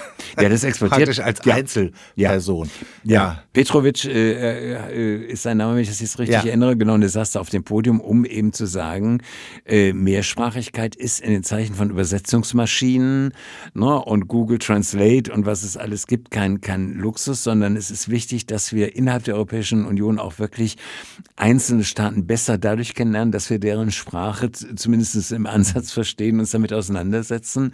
Ja, 0.40 0.48
das 0.48 0.64
exportiert. 0.64 0.98
praktisch 0.98 1.20
als 1.20 1.40
ja. 1.44 1.54
Einzelperson. 1.54 2.70
Ja. 3.04 3.14
ja. 3.14 3.42
Petrovic 3.52 4.04
äh, 4.04 4.74
äh, 4.74 5.26
ist 5.26 5.42
sein 5.42 5.58
Name, 5.58 5.74
wenn 5.74 5.82
ich 5.82 5.88
das 5.88 6.00
jetzt 6.00 6.18
richtig 6.18 6.42
ja. 6.42 6.44
erinnere. 6.44 6.76
Genau, 6.76 6.94
und 6.94 7.00
der 7.02 7.10
saß 7.10 7.32
da 7.32 7.40
auf 7.40 7.50
dem 7.50 7.62
Podium, 7.62 8.00
um 8.00 8.24
eben 8.24 8.52
zu 8.52 8.66
sagen, 8.66 9.22
äh, 9.66 9.92
Mehrsprachigkeit 9.92 10.96
ist 10.96 11.20
in 11.20 11.30
den 11.30 11.44
Zeichen 11.44 11.74
von 11.74 11.90
Übersetzungsmaschinen 11.90 13.32
ne, 13.74 14.02
und 14.02 14.26
Google 14.28 14.58
Translate 14.58 15.32
und 15.32 15.46
was 15.46 15.62
es 15.62 15.76
alles 15.76 16.06
gibt, 16.06 16.30
kein, 16.30 16.60
kein 16.60 16.94
Luxus, 16.94 17.44
sondern 17.44 17.76
es 17.76 17.90
ist 17.90 18.08
wichtig, 18.08 18.46
dass 18.46 18.72
wir 18.72 18.96
innerhalb 18.96 19.24
der 19.24 19.34
Europäischen 19.34 19.84
Union 19.84 20.18
auch 20.18 20.38
wirklich 20.38 20.76
einzelne 21.36 21.84
Staaten 21.84 22.26
besser 22.26 22.58
dadurch 22.58 22.94
kennenlernen, 22.94 23.30
dass 23.30 23.50
wir 23.50 23.58
deren 23.58 23.90
Sprache 23.90 24.50
zumindest 24.50 25.32
im 25.32 25.46
Ansatz 25.46 25.92
verstehen 25.92 26.36
und 26.36 26.48
uns 26.48 26.52
damit 26.52 26.72
auseinandersetzen 26.78 27.72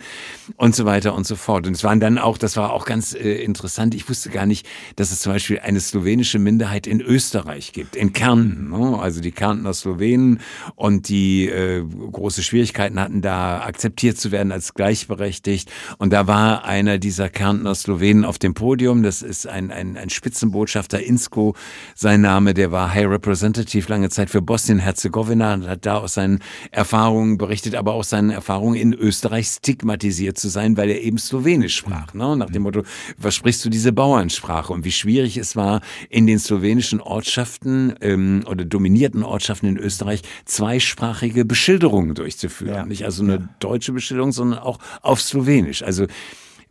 und 0.56 0.74
so 0.74 0.84
weiter 0.84 1.14
und 1.14 1.26
so 1.26 1.36
fort. 1.36 1.66
Und 1.66 1.74
es 1.74 1.84
waren 1.84 2.00
dann 2.00 2.18
auch, 2.18 2.38
das 2.38 2.56
war 2.56 2.72
auch 2.72 2.84
ganz 2.84 3.14
äh, 3.14 3.42
interessant, 3.42 3.94
ich 3.94 4.08
wusste 4.08 4.30
gar 4.30 4.46
nicht, 4.46 4.66
dass 4.96 5.12
es 5.12 5.20
zum 5.20 5.32
Beispiel 5.32 5.60
eine 5.60 5.80
slowenische 5.80 6.38
Minderheit 6.38 6.86
in 6.86 7.00
Österreich 7.00 7.72
gibt, 7.72 7.96
in 7.96 8.12
Kärnten. 8.12 8.70
Ne? 8.70 8.98
Also 8.98 9.20
die 9.20 9.32
Kärntner 9.32 9.74
Slowenen 9.74 10.40
und 10.74 11.08
die 11.08 11.48
äh, 11.48 11.84
große 11.84 12.42
Schwierigkeiten 12.42 12.98
hatten, 12.98 13.22
da 13.22 13.60
akzeptiert 13.62 14.18
zu 14.18 14.32
werden 14.32 14.52
als 14.52 14.74
gleichberechtigt. 14.74 15.70
Und 15.98 16.12
da 16.12 16.26
war 16.26 16.64
einer 16.64 16.98
dieser 16.98 17.28
Kärntner 17.28 17.74
Slowenen 17.74 18.24
auf 18.24 18.38
dem 18.38 18.54
Podium, 18.54 19.02
das 19.02 19.22
ist 19.22 19.46
ein, 19.46 19.70
ein, 19.70 19.96
ein 19.96 20.10
Spitzenbotschafter, 20.10 21.02
Insko, 21.02 21.54
sein 21.94 22.20
Name, 22.20 22.54
der 22.54 22.72
war 22.72 22.94
High 22.94 23.06
Representative 23.06 23.88
lange 23.88 24.08
Zeit 24.10 24.30
für 24.30 24.42
Bosnien-Herzegowina 24.42 25.54
und 25.54 25.68
hat 25.68 25.86
da 25.86 25.98
aus 25.98 26.14
seinen 26.14 26.40
Erfahrungen 26.70 27.38
berichtet, 27.38 27.74
aber 27.74 27.94
auch 27.94 28.04
seinen 28.04 28.30
Erfahrungen 28.30 28.76
in 28.76 28.93
Österreich 28.94 29.48
stigmatisiert 29.48 30.38
zu 30.38 30.48
sein, 30.48 30.76
weil 30.76 30.90
er 30.90 31.02
eben 31.02 31.18
Slowenisch 31.18 31.76
sprach. 31.76 32.14
Ne? 32.14 32.36
Nach 32.36 32.50
dem 32.50 32.62
Motto, 32.62 32.82
was 33.18 33.34
sprichst 33.34 33.64
du 33.64 33.70
diese 33.70 33.92
Bauernsprache? 33.92 34.72
Und 34.72 34.84
wie 34.84 34.92
schwierig 34.92 35.36
es 35.36 35.56
war, 35.56 35.80
in 36.08 36.26
den 36.26 36.38
slowenischen 36.38 37.00
Ortschaften 37.00 37.94
ähm, 38.00 38.44
oder 38.46 38.64
dominierten 38.64 39.22
Ortschaften 39.22 39.66
in 39.66 39.78
Österreich 39.78 40.22
zweisprachige 40.44 41.44
Beschilderungen 41.44 42.14
durchzuführen. 42.14 42.74
Ja. 42.74 42.86
Nicht 42.86 43.04
also 43.04 43.22
eine 43.22 43.34
ja. 43.34 43.48
deutsche 43.60 43.92
Beschilderung, 43.92 44.32
sondern 44.32 44.58
auch 44.58 44.78
auf 45.02 45.20
Slowenisch. 45.20 45.82
Also 45.82 46.06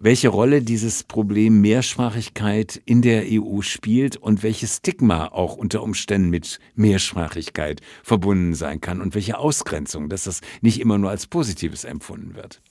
welche 0.04 0.28
Rolle 0.28 0.62
dieses 0.62 1.06
Problem 1.06 1.62
Mehrsprachigkeit 1.62 2.82
in 2.86 3.02
der 3.02 3.24
EU 3.26 3.62
spielt 3.62 4.18
und 4.18 4.44
welches 4.44 4.78
Stigma 4.78 5.28
auch 5.30 5.56
unter 5.56 5.82
Umständen 5.82 6.30
mit 6.30 6.60
Mehrsprachigkeit 6.76 7.80
verbunden 8.04 8.54
sein 8.54 8.82
kann 8.82 9.00
und 9.00 9.16
welche 9.16 9.38
Ausgrenzung, 9.38 10.10
dass 10.10 10.26
das 10.26 10.42
nicht 10.60 10.82
immer 10.82 10.98
nur 10.98 11.10
als 11.10 11.26
Positives 11.26 11.86
empfunden 11.86 12.36
wird. 12.36 12.62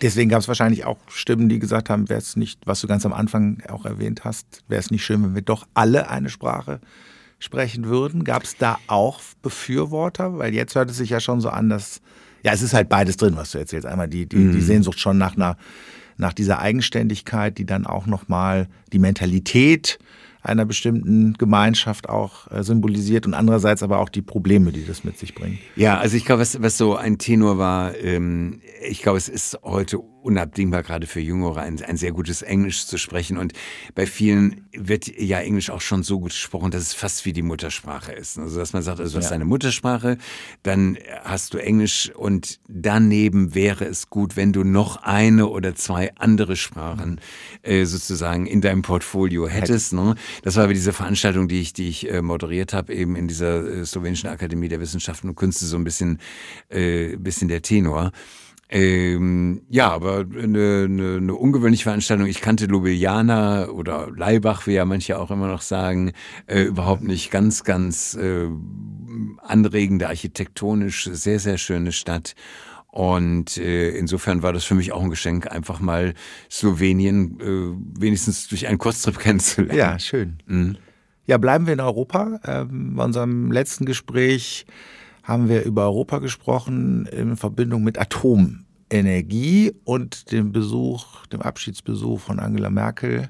Deswegen 0.00 0.30
gab 0.30 0.40
es 0.40 0.48
wahrscheinlich 0.48 0.86
auch 0.86 0.96
Stimmen, 1.08 1.50
die 1.50 1.58
gesagt 1.58 1.90
haben, 1.90 2.08
wäre 2.08 2.20
es 2.20 2.36
nicht, 2.36 2.66
was 2.66 2.80
du 2.80 2.86
ganz 2.86 3.04
am 3.04 3.12
Anfang 3.12 3.62
auch 3.68 3.84
erwähnt 3.84 4.24
hast, 4.24 4.64
wäre 4.68 4.80
es 4.80 4.90
nicht 4.90 5.04
schön, 5.04 5.22
wenn 5.22 5.34
wir 5.34 5.42
doch 5.42 5.66
alle 5.74 6.08
eine 6.08 6.30
Sprache 6.30 6.80
sprechen 7.38 7.84
würden. 7.88 8.24
Gab 8.24 8.44
es 8.44 8.56
da 8.56 8.78
auch 8.86 9.20
Befürworter? 9.42 10.38
Weil 10.38 10.54
jetzt 10.54 10.74
hört 10.74 10.90
es 10.90 10.96
sich 10.96 11.10
ja 11.10 11.20
schon 11.20 11.42
so 11.42 11.50
an, 11.50 11.68
dass, 11.68 12.00
ja, 12.42 12.52
es 12.52 12.62
ist 12.62 12.72
halt 12.72 12.88
beides 12.88 13.18
drin, 13.18 13.36
was 13.36 13.50
du 13.50 13.58
erzählst. 13.58 13.86
Einmal 13.86 14.08
die, 14.08 14.24
die, 14.24 14.36
mhm. 14.36 14.52
die 14.52 14.62
Sehnsucht 14.62 14.98
schon 14.98 15.18
nach 15.18 15.36
einer 15.36 15.58
nach 16.20 16.32
dieser 16.32 16.60
Eigenständigkeit, 16.60 17.58
die 17.58 17.66
dann 17.66 17.86
auch 17.86 18.06
nochmal 18.06 18.68
die 18.92 18.98
Mentalität 18.98 19.98
einer 20.42 20.64
bestimmten 20.64 21.34
Gemeinschaft 21.34 22.08
auch 22.08 22.50
äh, 22.50 22.62
symbolisiert 22.62 23.26
und 23.26 23.34
andererseits 23.34 23.82
aber 23.82 23.98
auch 23.98 24.08
die 24.08 24.22
Probleme, 24.22 24.72
die 24.72 24.86
das 24.86 25.04
mit 25.04 25.18
sich 25.18 25.34
bringt. 25.34 25.58
Ja, 25.76 25.98
also 25.98 26.16
ich 26.16 26.24
glaube, 26.24 26.40
was, 26.40 26.62
was 26.62 26.78
so 26.78 26.96
ein 26.96 27.18
Tenor 27.18 27.58
war, 27.58 27.96
ähm, 27.98 28.60
ich 28.88 29.02
glaube, 29.02 29.18
es 29.18 29.28
ist 29.28 29.58
heute 29.62 29.98
unabdingbar, 30.22 30.82
gerade 30.82 31.06
für 31.06 31.20
Jüngere, 31.20 31.60
ein, 31.60 31.82
ein 31.82 31.96
sehr 31.96 32.12
gutes 32.12 32.42
Englisch 32.42 32.86
zu 32.86 32.98
sprechen. 32.98 33.38
Und 33.38 33.52
bei 33.94 34.06
vielen 34.06 34.66
wird 34.72 35.06
ja 35.06 35.38
Englisch 35.40 35.70
auch 35.70 35.80
schon 35.80 36.02
so 36.02 36.20
gut 36.20 36.30
gesprochen, 36.30 36.70
dass 36.70 36.82
es 36.82 36.94
fast 36.94 37.24
wie 37.24 37.32
die 37.32 37.42
Muttersprache 37.42 38.12
ist. 38.12 38.38
Also, 38.38 38.58
dass 38.58 38.72
man 38.72 38.82
sagt, 38.82 39.00
also 39.00 39.12
du 39.12 39.18
hast 39.18 39.26
ja. 39.26 39.30
deine 39.32 39.44
Muttersprache, 39.44 40.18
dann 40.62 40.98
hast 41.24 41.54
du 41.54 41.58
Englisch 41.58 42.10
und 42.14 42.60
daneben 42.68 43.54
wäre 43.54 43.84
es 43.84 44.10
gut, 44.10 44.36
wenn 44.36 44.52
du 44.52 44.64
noch 44.64 45.02
eine 45.02 45.48
oder 45.48 45.74
zwei 45.74 46.14
andere 46.16 46.56
Sprachen 46.56 47.20
äh, 47.62 47.84
sozusagen 47.84 48.46
in 48.46 48.60
deinem 48.60 48.82
Portfolio 48.82 49.48
hättest. 49.48 49.92
Ne? 49.92 50.14
Das 50.42 50.56
war 50.56 50.64
aber 50.64 50.74
diese 50.74 50.92
Veranstaltung, 50.92 51.48
die 51.48 51.60
ich, 51.60 51.72
die 51.72 51.88
ich 51.88 52.10
äh, 52.10 52.22
moderiert 52.22 52.72
habe, 52.72 52.94
eben 52.94 53.16
in 53.16 53.28
dieser 53.28 53.66
äh, 53.66 53.84
slowenischen 53.84 54.28
Akademie 54.28 54.68
der 54.68 54.80
Wissenschaften 54.80 55.28
und 55.28 55.36
Künste, 55.36 55.66
so 55.66 55.76
ein 55.76 55.84
bisschen, 55.84 56.18
äh, 56.68 57.16
bisschen 57.16 57.48
der 57.48 57.62
Tenor. 57.62 58.12
Ähm, 58.72 59.62
ja, 59.68 59.90
aber 59.90 60.18
eine, 60.20 60.84
eine, 60.88 61.16
eine 61.16 61.34
ungewöhnliche 61.34 61.82
Veranstaltung. 61.82 62.26
Ich 62.26 62.40
kannte 62.40 62.66
Ljubljana 62.66 63.68
oder 63.68 64.08
Leibach, 64.14 64.68
wie 64.68 64.74
ja 64.74 64.84
manche 64.84 65.18
auch 65.18 65.32
immer 65.32 65.48
noch 65.48 65.62
sagen, 65.62 66.12
äh, 66.46 66.62
überhaupt 66.62 67.02
nicht. 67.02 67.32
Ganz, 67.32 67.64
ganz 67.64 68.14
äh, 68.14 68.48
anregende, 69.38 70.06
architektonisch 70.06 71.10
sehr, 71.12 71.40
sehr 71.40 71.58
schöne 71.58 71.90
Stadt. 71.90 72.36
Und 72.86 73.56
äh, 73.56 73.90
insofern 73.90 74.42
war 74.42 74.52
das 74.52 74.64
für 74.64 74.76
mich 74.76 74.92
auch 74.92 75.02
ein 75.02 75.10
Geschenk, 75.10 75.50
einfach 75.50 75.80
mal 75.80 76.14
Slowenien 76.48 77.40
äh, 77.40 78.00
wenigstens 78.00 78.46
durch 78.46 78.68
einen 78.68 78.78
Kurztrip 78.78 79.18
kennenzulernen. 79.20 79.76
Ja, 79.76 79.98
schön. 79.98 80.38
Mhm. 80.46 80.76
Ja, 81.26 81.38
bleiben 81.38 81.66
wir 81.66 81.72
in 81.74 81.80
Europa. 81.80 82.40
Ähm, 82.44 82.94
bei 82.94 83.04
unserem 83.04 83.50
letzten 83.50 83.84
Gespräch 83.84 84.64
haben 85.30 85.48
wir 85.48 85.62
über 85.62 85.84
Europa 85.84 86.18
gesprochen 86.18 87.06
in 87.06 87.36
Verbindung 87.36 87.84
mit 87.84 87.98
Atomenergie 88.00 89.72
und 89.84 90.32
dem 90.32 90.50
Besuch, 90.50 91.24
dem 91.26 91.40
Abschiedsbesuch 91.40 92.18
von 92.18 92.40
Angela 92.40 92.68
Merkel 92.68 93.28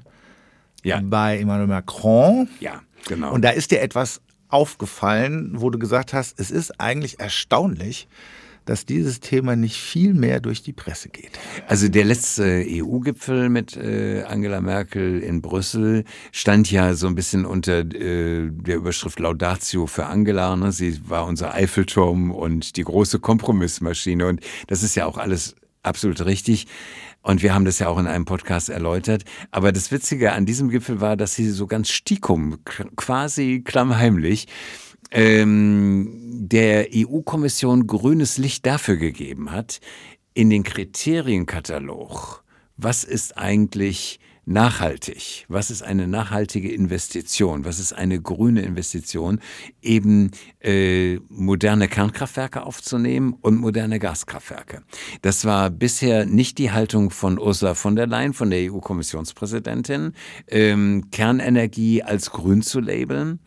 ja. 0.83 0.99
bei 1.03 1.37
Emmanuel 1.37 1.67
Macron. 1.67 2.49
Ja, 2.59 2.81
genau. 3.07 3.31
Und 3.31 3.43
da 3.43 3.51
ist 3.51 3.69
dir 3.69 3.81
etwas 3.81 4.19
aufgefallen, 4.49 5.51
wo 5.53 5.69
du 5.69 5.77
gesagt 5.77 6.11
hast, 6.13 6.39
es 6.39 6.49
ist 6.49 6.81
eigentlich 6.81 7.19
erstaunlich, 7.19 8.07
dass 8.65 8.85
dieses 8.85 9.19
Thema 9.19 9.55
nicht 9.55 9.77
viel 9.77 10.13
mehr 10.13 10.39
durch 10.39 10.61
die 10.61 10.73
Presse 10.73 11.09
geht. 11.09 11.39
Also 11.67 11.87
der 11.87 12.05
letzte 12.05 12.65
EU-Gipfel 12.67 13.49
mit 13.49 13.75
äh, 13.75 14.23
Angela 14.23 14.61
Merkel 14.61 15.19
in 15.19 15.41
Brüssel 15.41 16.03
stand 16.31 16.71
ja 16.71 16.93
so 16.93 17.07
ein 17.07 17.15
bisschen 17.15 17.45
unter 17.45 17.79
äh, 17.79 18.49
der 18.51 18.75
Überschrift 18.75 19.19
Laudatio 19.19 19.87
für 19.87 20.05
Angela. 20.05 20.55
Ne? 20.55 20.71
Sie 20.71 21.09
war 21.09 21.25
unser 21.25 21.53
Eiffelturm 21.53 22.31
und 22.31 22.77
die 22.77 22.83
große 22.83 23.19
Kompromissmaschine. 23.19 24.27
Und 24.27 24.41
das 24.67 24.83
ist 24.83 24.95
ja 24.95 25.05
auch 25.05 25.17
alles 25.17 25.55
absolut 25.83 26.23
richtig. 26.25 26.67
Und 27.23 27.43
wir 27.43 27.53
haben 27.53 27.65
das 27.65 27.79
ja 27.79 27.87
auch 27.87 27.99
in 27.99 28.07
einem 28.07 28.25
Podcast 28.25 28.69
erläutert. 28.69 29.23
Aber 29.51 29.71
das 29.71 29.91
Witzige 29.91 30.33
an 30.33 30.45
diesem 30.45 30.69
Gipfel 30.69 31.01
war, 31.01 31.15
dass 31.15 31.35
sie 31.35 31.49
so 31.49 31.67
ganz 31.67 31.89
stikum, 31.89 32.57
quasi 32.95 33.61
klammheimlich, 33.63 34.47
ähm, 35.11 36.09
der 36.47 36.87
EU-Kommission 36.93 37.87
grünes 37.87 38.37
Licht 38.37 38.65
dafür 38.65 38.97
gegeben 38.97 39.51
hat, 39.51 39.79
in 40.33 40.49
den 40.49 40.63
Kriterienkatalog 40.63 42.41
was 42.83 43.03
ist 43.03 43.37
eigentlich 43.37 44.19
nachhaltig? 44.45 45.45
Was 45.49 45.69
ist 45.69 45.83
eine 45.83 46.07
nachhaltige 46.07 46.71
Investition? 46.71 47.63
Was 47.63 47.79
ist 47.79 47.93
eine 47.93 48.19
grüne 48.19 48.63
Investition? 48.63 49.39
Eben 49.81 50.31
äh, 50.61 51.17
moderne 51.29 51.87
Kernkraftwerke 51.87 52.63
aufzunehmen 52.63 53.35
und 53.41 53.57
moderne 53.57 53.99
Gaskraftwerke. 53.99 54.81
Das 55.21 55.45
war 55.45 55.69
bisher 55.69 56.25
nicht 56.25 56.57
die 56.57 56.71
Haltung 56.71 57.11
von 57.11 57.37
Ursula 57.37 57.75
von 57.75 57.95
der 57.95 58.07
Leyen, 58.07 58.33
von 58.33 58.49
der 58.49 58.71
EU-Kommissionspräsidentin, 58.71 60.13
ähm, 60.47 61.09
Kernenergie 61.11 62.01
als 62.01 62.31
grün 62.31 62.63
zu 62.63 62.79
labeln. 62.79 63.39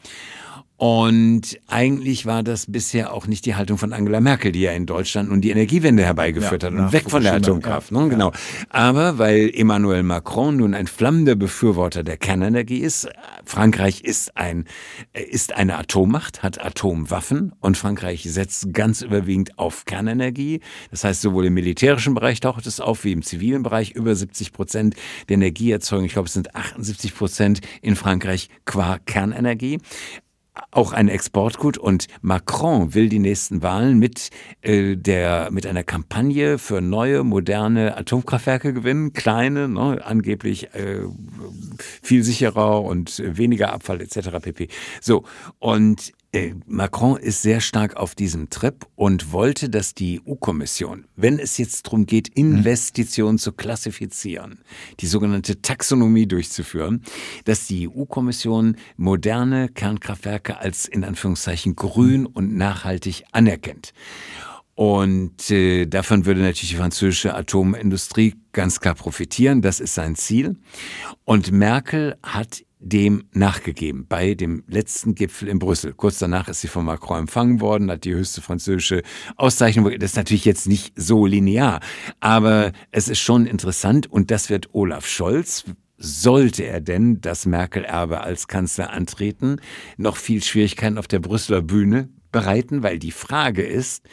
Und 0.87 1.59
eigentlich 1.67 2.27
war 2.27 2.43
das 2.43 2.71
bisher 2.71 3.15
auch 3.15 3.27
nicht 3.27 3.47
die 3.47 3.55
Haltung 3.55 3.79
von 3.79 3.95
Angela 3.95 4.21
Merkel, 4.21 4.53
die 4.53 4.61
ja 4.61 4.73
in 4.73 4.85
Deutschland 4.85 5.31
nun 5.31 5.41
die 5.41 5.49
Energiewende 5.49 6.05
herbeigeführt 6.05 6.63
ja, 6.63 6.69
hat 6.69 6.79
und 6.79 6.93
weg 6.93 7.09
von 7.09 7.23
der 7.23 7.33
Atomkraft. 7.33 7.91
Ja, 7.91 8.03
ne? 8.03 8.11
Genau. 8.11 8.33
Aber 8.69 9.17
weil 9.17 9.51
Emmanuel 9.55 10.03
Macron 10.03 10.59
nun 10.59 10.75
ein 10.75 10.87
flammender 10.87 11.37
Befürworter 11.37 12.03
der 12.03 12.19
Kernenergie 12.19 12.81
ist, 12.81 13.09
Frankreich 13.47 14.03
ist 14.03 14.37
ein 14.37 14.67
ist 15.15 15.55
eine 15.55 15.79
Atommacht, 15.79 16.43
hat 16.43 16.63
Atomwaffen 16.63 17.55
und 17.61 17.79
Frankreich 17.79 18.25
setzt 18.25 18.75
ganz 18.75 19.01
überwiegend 19.01 19.59
auf 19.59 19.87
Kernenergie. 19.87 20.61
Das 20.91 21.03
heißt, 21.03 21.23
sowohl 21.23 21.47
im 21.47 21.55
militärischen 21.55 22.13
Bereich 22.13 22.41
taucht 22.41 22.67
es 22.67 22.81
auf 22.81 23.05
wie 23.05 23.13
im 23.13 23.23
zivilen 23.23 23.63
Bereich. 23.63 23.93
Über 23.93 24.15
70 24.15 24.53
Prozent 24.53 24.97
der 25.31 25.37
Energieerzeugung, 25.37 26.05
ich 26.05 26.13
glaube, 26.13 26.27
es 26.27 26.35
sind 26.35 26.55
78 26.55 27.15
Prozent 27.15 27.61
in 27.81 27.97
Frankreich 27.97 28.51
qua 28.67 28.99
Kernenergie 29.07 29.79
auch 30.71 30.93
ein 30.93 31.09
Exportgut 31.09 31.79
und 31.79 32.07
Macron 32.23 32.95
will 32.95 33.09
die 33.09 33.19
nächsten 33.19 33.63
Wahlen 33.63 33.99
mit 33.99 34.31
äh, 34.63 34.97
der 34.97 35.49
mit 35.51 35.67
einer 35.67 35.83
Kampagne 35.83 36.59
für 36.59 36.81
neue 36.81 37.25
moderne 37.25 37.97
Atomkraftwerke 37.97 38.73
gewinnen, 38.73 39.13
kleine, 39.13 39.69
ne, 39.69 40.01
angeblich 40.05 40.75
äh, 40.75 41.01
viel 42.03 42.23
sicherer 42.23 42.83
und 42.83 43.23
weniger 43.25 43.73
Abfall 43.73 44.01
etc. 44.01 44.31
pp. 44.41 44.69
So 45.01 45.25
und 45.59 46.13
Macron 46.67 47.17
ist 47.17 47.43
sehr 47.43 47.61
stark 47.61 47.97
auf 47.97 48.15
diesem 48.15 48.51
Trip 48.51 48.87
und 48.97 49.33
wollte, 49.33 49.69
dass 49.69 49.95
die 49.95 50.21
EU-Kommission, 50.27 51.07
wenn 51.15 51.39
es 51.39 51.59
jetzt 51.59 51.87
darum 51.87 52.07
geht, 52.07 52.29
Investitionen 52.29 53.39
zu 53.39 53.53
klassifizieren, 53.53 54.61
die 55.01 55.07
sogenannte 55.07 55.63
Taxonomie 55.63 56.27
durchzuführen, 56.27 57.03
dass 57.45 57.67
die 57.67 57.89
EU-Kommission 57.89 58.77
moderne 58.97 59.69
Kernkraftwerke 59.69 60.59
als 60.59 60.87
in 60.87 61.05
Anführungszeichen 61.05 61.77
grün 61.77 62.27
und 62.27 62.57
nachhaltig 62.57 63.25
anerkennt. 63.31 63.93
Und 64.75 65.53
äh, 65.53 65.87
davon 65.87 66.27
würde 66.27 66.41
natürlich 66.41 66.71
die 66.71 66.77
französische 66.77 67.35
Atomindustrie 67.35 68.35
ganz 68.53 68.81
klar 68.81 68.97
profitieren. 68.97 69.63
Das 69.63 69.79
ist 69.79 69.95
sein 69.95 70.17
Ziel. 70.17 70.57
Und 71.25 71.53
Merkel 71.53 72.17
hat 72.25 72.65
dem 72.85 73.25
nachgegeben 73.33 74.07
bei 74.07 74.35
dem 74.35 74.63
letzten 74.69 75.15
Gipfel 75.15 75.49
in 75.49 75.59
Brüssel. 75.59 75.95
Kurz 75.95 76.19
danach 76.19 76.49
ist 76.49 76.61
sie 76.61 76.69
von 76.69 76.85
Macron 76.85 77.21
empfangen 77.21 77.61
worden, 77.61 77.91
hat 77.91 78.05
die 78.05 78.15
höchste 78.15 78.43
französische 78.43 79.03
Auszeichnung. 79.37 79.91
Das 79.99 80.11
ist 80.11 80.17
natürlich 80.17 80.45
jetzt 80.45 80.69
nicht 80.69 80.93
so 80.95 81.25
linear, 81.25 81.81
aber 82.21 82.73
es 82.91 83.09
ist 83.09 83.21
schon 83.21 83.47
interessant 83.47 84.11
und 84.11 84.31
das 84.31 84.51
wird 84.51 84.75
Olaf 84.75 85.07
Scholz, 85.07 85.65
sollte 85.97 86.65
er 86.65 86.81
denn 86.81 87.21
das 87.23 87.47
Merkel-Erbe 87.47 88.21
als 88.21 88.49
Kanzler 88.49 88.91
antreten, 88.91 89.61
noch 89.97 90.17
viel 90.17 90.43
Schwierigkeiten 90.43 90.99
auf 90.99 91.09
der 91.09 91.21
Brüsseler 91.21 91.63
Bühne 91.63 92.11
bereiten, 92.33 92.83
weil 92.83 92.99
die 92.99 93.13
Frage 93.13 93.63
ist, 93.63 94.05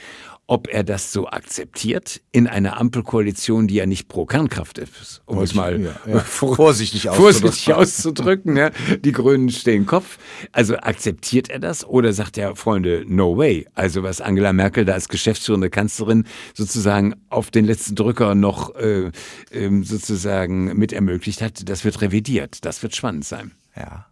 ob 0.47 0.67
er 0.67 0.83
das 0.83 1.13
so 1.13 1.27
akzeptiert 1.27 2.21
in 2.31 2.45
einer 2.45 2.77
Ampelkoalition, 2.79 3.67
die 3.67 3.75
ja 3.75 3.85
nicht 3.85 4.09
pro 4.09 4.25
Kernkraft 4.25 4.77
ist, 4.77 5.21
um 5.25 5.39
es 5.39 5.55
mal 5.55 5.79
ja, 5.79 5.95
ja. 6.07 6.19
vorsichtig, 6.19 7.07
vorsichtig 7.09 7.73
auszudrücken. 7.73 8.57
ja. 8.57 8.71
Die 8.99 9.13
Grünen 9.13 9.49
stehen 9.49 9.85
Kopf. 9.85 10.17
Also 10.51 10.75
akzeptiert 10.77 11.49
er 11.49 11.59
das 11.59 11.85
oder 11.85 12.11
sagt 12.11 12.37
er, 12.37 12.55
Freunde, 12.55 13.05
no 13.07 13.37
way. 13.37 13.65
Also 13.75 14.03
was 14.03 14.19
Angela 14.19 14.51
Merkel 14.51 14.83
da 14.83 14.93
als 14.93 15.07
geschäftsführende 15.07 15.69
Kanzlerin 15.69 16.25
sozusagen 16.53 17.15
auf 17.29 17.49
den 17.49 17.65
letzten 17.65 17.95
Drücker 17.95 18.35
noch 18.35 18.75
äh, 18.75 19.11
äh, 19.51 19.83
sozusagen 19.83 20.77
mit 20.77 20.91
ermöglicht 20.91 21.41
hat, 21.41 21.69
das 21.69 21.85
wird 21.85 22.01
revidiert. 22.01 22.65
Das 22.65 22.83
wird 22.83 22.95
spannend 22.95 23.25
sein. 23.25 23.51
Ja. 23.75 24.10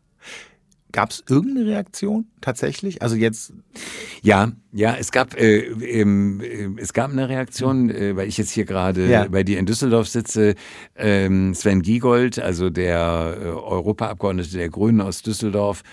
Gab 0.92 1.12
es 1.12 1.24
irgendeine 1.30 1.68
Reaktion 1.68 2.26
tatsächlich? 2.42 3.02
Also 3.02 3.16
jetzt. 3.16 3.54
Ja, 4.24 4.52
ja, 4.72 4.96
es 4.96 5.12
gab, 5.12 5.40
äh, 5.40 5.60
ähm, 5.60 6.42
äh, 6.42 6.82
es 6.82 6.94
gab 6.94 7.12
eine 7.12 7.30
Reaktion, 7.30 7.92
äh, 7.92 8.16
weil 8.16 8.28
ich 8.28 8.38
jetzt 8.38 8.52
hier 8.52 8.66
gerade 8.66 9.08
ja. 9.08 9.28
bei 9.28 9.44
dir 9.44 9.60
in 9.60 9.68
Düsseldorf 9.68 10.08
sitze. 10.08 10.56
Ähm, 10.96 11.54
Sven 11.54 11.84
Giegold, 11.84 12.40
also 12.40 12.72
der 12.72 13.38
äh, 13.40 13.46
Europaabgeordnete 13.46 14.58
der 14.58 14.70
Grünen 14.70 15.02
aus 15.02 15.22
Düsseldorf, 15.22 15.84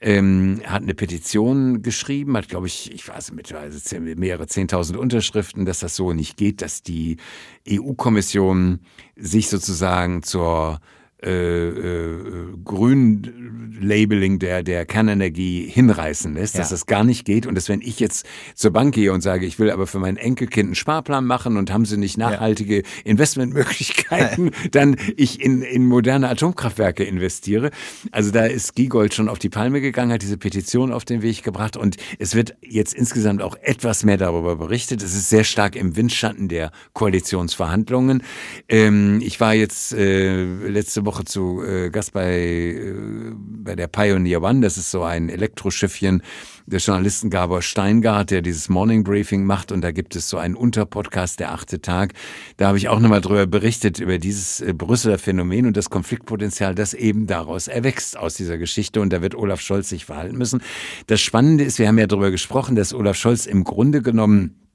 ähm, 0.00 0.60
hat 0.64 0.82
eine 0.82 0.94
Petition 0.94 1.82
geschrieben, 1.82 2.36
hat, 2.36 2.48
glaube 2.48 2.66
ich, 2.66 2.92
ich 2.92 3.08
weiß 3.08 3.32
mittlerweile 3.32 3.74
mehrere 4.16 4.46
Zehntausend 4.46 4.98
Unterschriften, 4.98 5.64
dass 5.64 5.80
das 5.80 5.96
so 5.96 6.12
nicht 6.12 6.36
geht, 6.36 6.60
dass 6.60 6.82
die 6.82 7.16
EU-Kommission 7.68 8.80
sich 9.16 9.48
sozusagen 9.48 10.22
zur 10.22 10.80
äh, 11.22 11.68
äh, 11.68 12.46
Grün-Labeling 12.62 14.38
der, 14.38 14.62
der 14.62 14.84
Kernenergie 14.84 15.66
hinreißen 15.66 16.34
lässt, 16.34 16.56
ja. 16.56 16.60
dass 16.60 16.68
das 16.68 16.84
gar 16.84 17.04
nicht 17.04 17.24
geht 17.24 17.46
und 17.46 17.54
dass 17.54 17.70
wenn 17.70 17.80
ich 17.80 18.00
jetzt 18.00 18.26
zur 18.54 18.70
Bank 18.70 18.94
gehe 18.94 19.14
und 19.14 19.22
sage, 19.22 19.46
ich 19.46 19.58
will 19.58 19.70
aber 19.70 19.86
für 19.86 19.98
mein 19.98 20.18
Enkelkind 20.18 20.66
einen 20.66 20.74
Sparplan 20.74 21.24
machen 21.24 21.56
und 21.56 21.72
haben 21.72 21.86
sie 21.86 21.96
nicht 21.96 22.18
nachhaltige 22.18 22.76
ja. 22.76 22.82
Investmentmöglichkeiten, 23.04 24.50
dann 24.72 24.96
ich 25.16 25.40
in, 25.40 25.62
in 25.62 25.86
moderne 25.86 26.28
Atomkraftwerke 26.28 27.02
investiere. 27.04 27.70
Also 28.12 28.30
da 28.30 28.44
ist 28.44 28.74
Giegold 28.74 29.14
schon 29.14 29.30
auf 29.30 29.38
die 29.38 29.48
Palme 29.48 29.80
gegangen, 29.80 30.12
hat 30.12 30.20
diese 30.20 30.36
Petition 30.36 30.92
auf 30.92 31.06
den 31.06 31.22
Weg 31.22 31.42
gebracht 31.42 31.78
und 31.78 31.96
es 32.18 32.34
wird 32.34 32.56
jetzt 32.60 32.92
insgesamt 32.92 33.40
auch 33.40 33.56
etwas 33.62 34.04
mehr 34.04 34.18
darüber 34.18 34.56
berichtet. 34.56 35.02
Es 35.02 35.14
ist 35.14 35.30
sehr 35.30 35.44
stark 35.44 35.76
im 35.76 35.96
Windschatten 35.96 36.48
der 36.48 36.72
Koalitionsverhandlungen. 36.92 38.22
Ähm, 38.68 39.22
ich 39.22 39.40
war 39.40 39.54
jetzt 39.54 39.94
äh, 39.94 40.44
letzte 40.44 41.05
Woche 41.06 41.24
zu 41.24 41.62
äh, 41.62 41.90
Gast 41.90 42.12
bei, 42.12 42.32
äh, 42.32 42.94
bei 43.36 43.74
der 43.74 43.86
Pioneer 43.86 44.42
One. 44.42 44.60
Das 44.60 44.76
ist 44.76 44.90
so 44.90 45.02
ein 45.02 45.28
Elektroschiffchen 45.28 46.22
der 46.66 46.80
Journalisten 46.80 47.30
Gabor 47.30 47.62
Steingart, 47.62 48.30
der 48.30 48.42
dieses 48.42 48.68
Morning 48.68 49.04
Briefing 49.04 49.44
macht. 49.44 49.72
Und 49.72 49.82
da 49.82 49.92
gibt 49.92 50.16
es 50.16 50.28
so 50.28 50.36
einen 50.36 50.54
Unterpodcast, 50.54 51.40
der 51.40 51.52
achte 51.52 51.80
Tag. 51.80 52.12
Da 52.56 52.68
habe 52.68 52.78
ich 52.78 52.88
auch 52.88 52.98
nochmal 52.98 53.20
drüber 53.20 53.46
berichtet, 53.46 54.00
über 54.00 54.18
dieses 54.18 54.60
äh, 54.60 54.74
Brüsseler 54.74 55.18
Phänomen 55.18 55.66
und 55.66 55.76
das 55.76 55.90
Konfliktpotenzial, 55.90 56.74
das 56.74 56.92
eben 56.92 57.26
daraus 57.26 57.68
erwächst 57.68 58.18
aus 58.18 58.34
dieser 58.34 58.58
Geschichte. 58.58 59.00
Und 59.00 59.12
da 59.12 59.22
wird 59.22 59.34
Olaf 59.34 59.60
Scholz 59.60 59.88
sich 59.88 60.04
verhalten 60.04 60.36
müssen. 60.36 60.60
Das 61.06 61.20
Spannende 61.20 61.64
ist, 61.64 61.78
wir 61.78 61.88
haben 61.88 61.98
ja 61.98 62.06
darüber 62.06 62.30
gesprochen, 62.30 62.76
dass 62.76 62.92
Olaf 62.92 63.16
Scholz 63.16 63.46
im 63.46 63.64
Grunde 63.64 64.02
genommen 64.02 64.65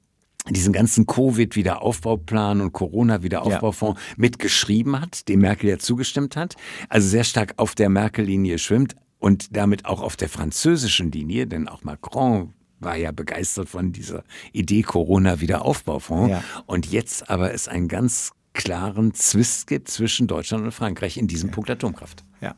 diesen 0.50 0.72
ganzen 0.72 1.06
Covid-Wiederaufbauplan 1.06 2.60
und 2.60 2.72
Corona-Wiederaufbaufonds 2.72 4.00
ja. 4.00 4.14
mitgeschrieben 4.16 5.00
hat, 5.00 5.28
dem 5.28 5.40
Merkel 5.40 5.70
ja 5.70 5.78
zugestimmt 5.78 6.36
hat, 6.36 6.56
also 6.88 7.08
sehr 7.08 7.24
stark 7.24 7.54
auf 7.58 7.74
der 7.74 7.88
Merkel-Linie 7.88 8.58
schwimmt 8.58 8.96
und 9.18 9.56
damit 9.56 9.84
auch 9.84 10.02
auf 10.02 10.16
der 10.16 10.28
französischen 10.28 11.12
Linie, 11.12 11.46
denn 11.46 11.68
auch 11.68 11.84
Macron 11.84 12.54
war 12.80 12.96
ja 12.96 13.12
begeistert 13.12 13.68
von 13.68 13.92
dieser 13.92 14.24
Idee 14.52 14.82
Corona-Wiederaufbaufonds. 14.82 16.30
Ja. 16.30 16.44
Und 16.66 16.90
jetzt 16.90 17.30
aber 17.30 17.54
es 17.54 17.68
einen 17.68 17.86
ganz 17.86 18.32
klaren 18.52 19.14
Zwist 19.14 19.66
gibt 19.66 19.88
zwischen 19.88 20.26
Deutschland 20.26 20.64
und 20.64 20.72
Frankreich 20.72 21.16
in 21.16 21.28
diesem 21.28 21.50
ja. 21.50 21.54
Punkt 21.54 21.70
Atomkraft. 21.70 22.24
Ja. 22.40 22.54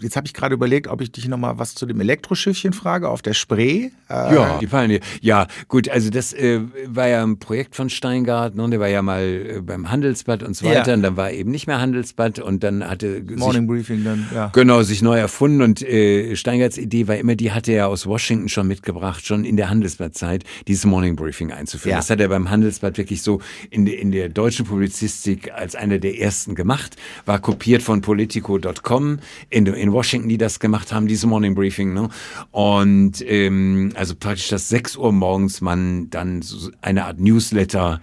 Jetzt 0.00 0.16
habe 0.16 0.26
ich 0.26 0.34
gerade 0.34 0.54
überlegt, 0.54 0.88
ob 0.88 1.00
ich 1.00 1.12
dich 1.12 1.28
noch 1.28 1.38
mal 1.38 1.58
was 1.58 1.74
zu 1.74 1.86
dem 1.86 2.00
Elektroschiffchen 2.00 2.72
frage 2.72 3.08
auf 3.08 3.22
der 3.22 3.34
Spree. 3.34 3.90
Äh 4.08 4.34
ja, 4.34 4.58
die 4.58 4.66
dir. 4.66 5.00
Ja, 5.20 5.46
gut, 5.68 5.88
also 5.88 6.10
das 6.10 6.32
äh, 6.32 6.60
war 6.86 7.08
ja 7.08 7.22
ein 7.22 7.38
Projekt 7.38 7.76
von 7.76 7.88
Steingart, 7.88 8.56
ne? 8.56 8.68
der 8.68 8.80
war 8.80 8.88
ja 8.88 9.02
mal 9.02 9.22
äh, 9.22 9.60
beim 9.60 9.90
Handelsblatt 9.90 10.42
und 10.42 10.56
so 10.56 10.66
weiter 10.66 10.88
ja. 10.88 10.94
und 10.94 11.02
dann 11.02 11.16
war 11.16 11.30
eben 11.30 11.50
nicht 11.50 11.66
mehr 11.66 11.80
Handelsblatt 11.80 12.40
und 12.40 12.64
dann 12.64 12.88
hatte 12.88 13.22
Morning 13.36 13.62
sich, 13.62 13.68
Briefing 13.68 14.04
dann, 14.04 14.26
ja. 14.34 14.50
Genau, 14.52 14.82
sich 14.82 15.02
neu 15.02 15.18
erfunden 15.18 15.62
und 15.62 15.82
äh, 15.82 16.34
Steingarts 16.34 16.78
Idee 16.78 17.06
war 17.06 17.16
immer, 17.16 17.36
die 17.36 17.52
hatte 17.52 17.72
er 17.72 17.88
aus 17.88 18.06
Washington 18.06 18.48
schon 18.48 18.66
mitgebracht, 18.66 19.24
schon 19.24 19.44
in 19.44 19.56
der 19.56 19.70
Handelsblattzeit, 19.70 20.44
dieses 20.66 20.84
Morning 20.84 21.14
Briefing 21.14 21.52
einzuführen. 21.52 21.92
Ja. 21.92 21.98
Das 21.98 22.10
hat 22.10 22.20
er 22.20 22.28
beim 22.28 22.50
Handelsblatt 22.50 22.98
wirklich 22.98 23.22
so 23.22 23.40
in, 23.70 23.86
in 23.86 24.10
der 24.10 24.28
deutschen 24.28 24.66
Publizistik 24.66 25.52
als 25.52 25.76
einer 25.76 25.98
der 25.98 26.18
ersten 26.18 26.54
gemacht, 26.56 26.96
war 27.24 27.38
kopiert 27.38 27.82
von 27.82 28.00
politico.com 28.00 29.20
in, 29.50 29.66
in 29.66 29.91
Washington, 29.92 30.28
die 30.28 30.38
das 30.38 30.60
gemacht 30.60 30.92
haben, 30.92 31.06
diese 31.06 31.26
Morning 31.26 31.54
Briefing. 31.54 31.92
Ne? 31.92 32.08
Und 32.50 33.22
ähm, 33.26 33.92
also 33.94 34.14
praktisch, 34.14 34.48
dass 34.48 34.68
6 34.68 34.96
Uhr 34.96 35.12
morgens 35.12 35.60
man 35.60 36.10
dann 36.10 36.42
so 36.42 36.70
eine 36.80 37.04
Art 37.04 37.20
Newsletter 37.20 38.00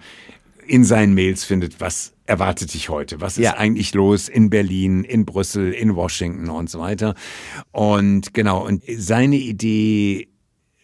in 0.66 0.84
seinen 0.84 1.14
Mails 1.14 1.44
findet, 1.44 1.80
was 1.80 2.12
erwartet 2.26 2.72
dich 2.74 2.88
heute? 2.88 3.20
Was 3.20 3.38
ist 3.38 3.44
ja. 3.44 3.56
eigentlich 3.56 3.92
los 3.92 4.28
in 4.28 4.50
Berlin, 4.50 5.02
in 5.02 5.24
Brüssel, 5.24 5.72
in 5.72 5.96
Washington 5.96 6.48
und 6.48 6.70
so 6.70 6.78
weiter? 6.78 7.16
Und 7.72 8.32
genau, 8.34 8.64
und 8.64 8.84
seine 8.96 9.36
Idee 9.36 10.28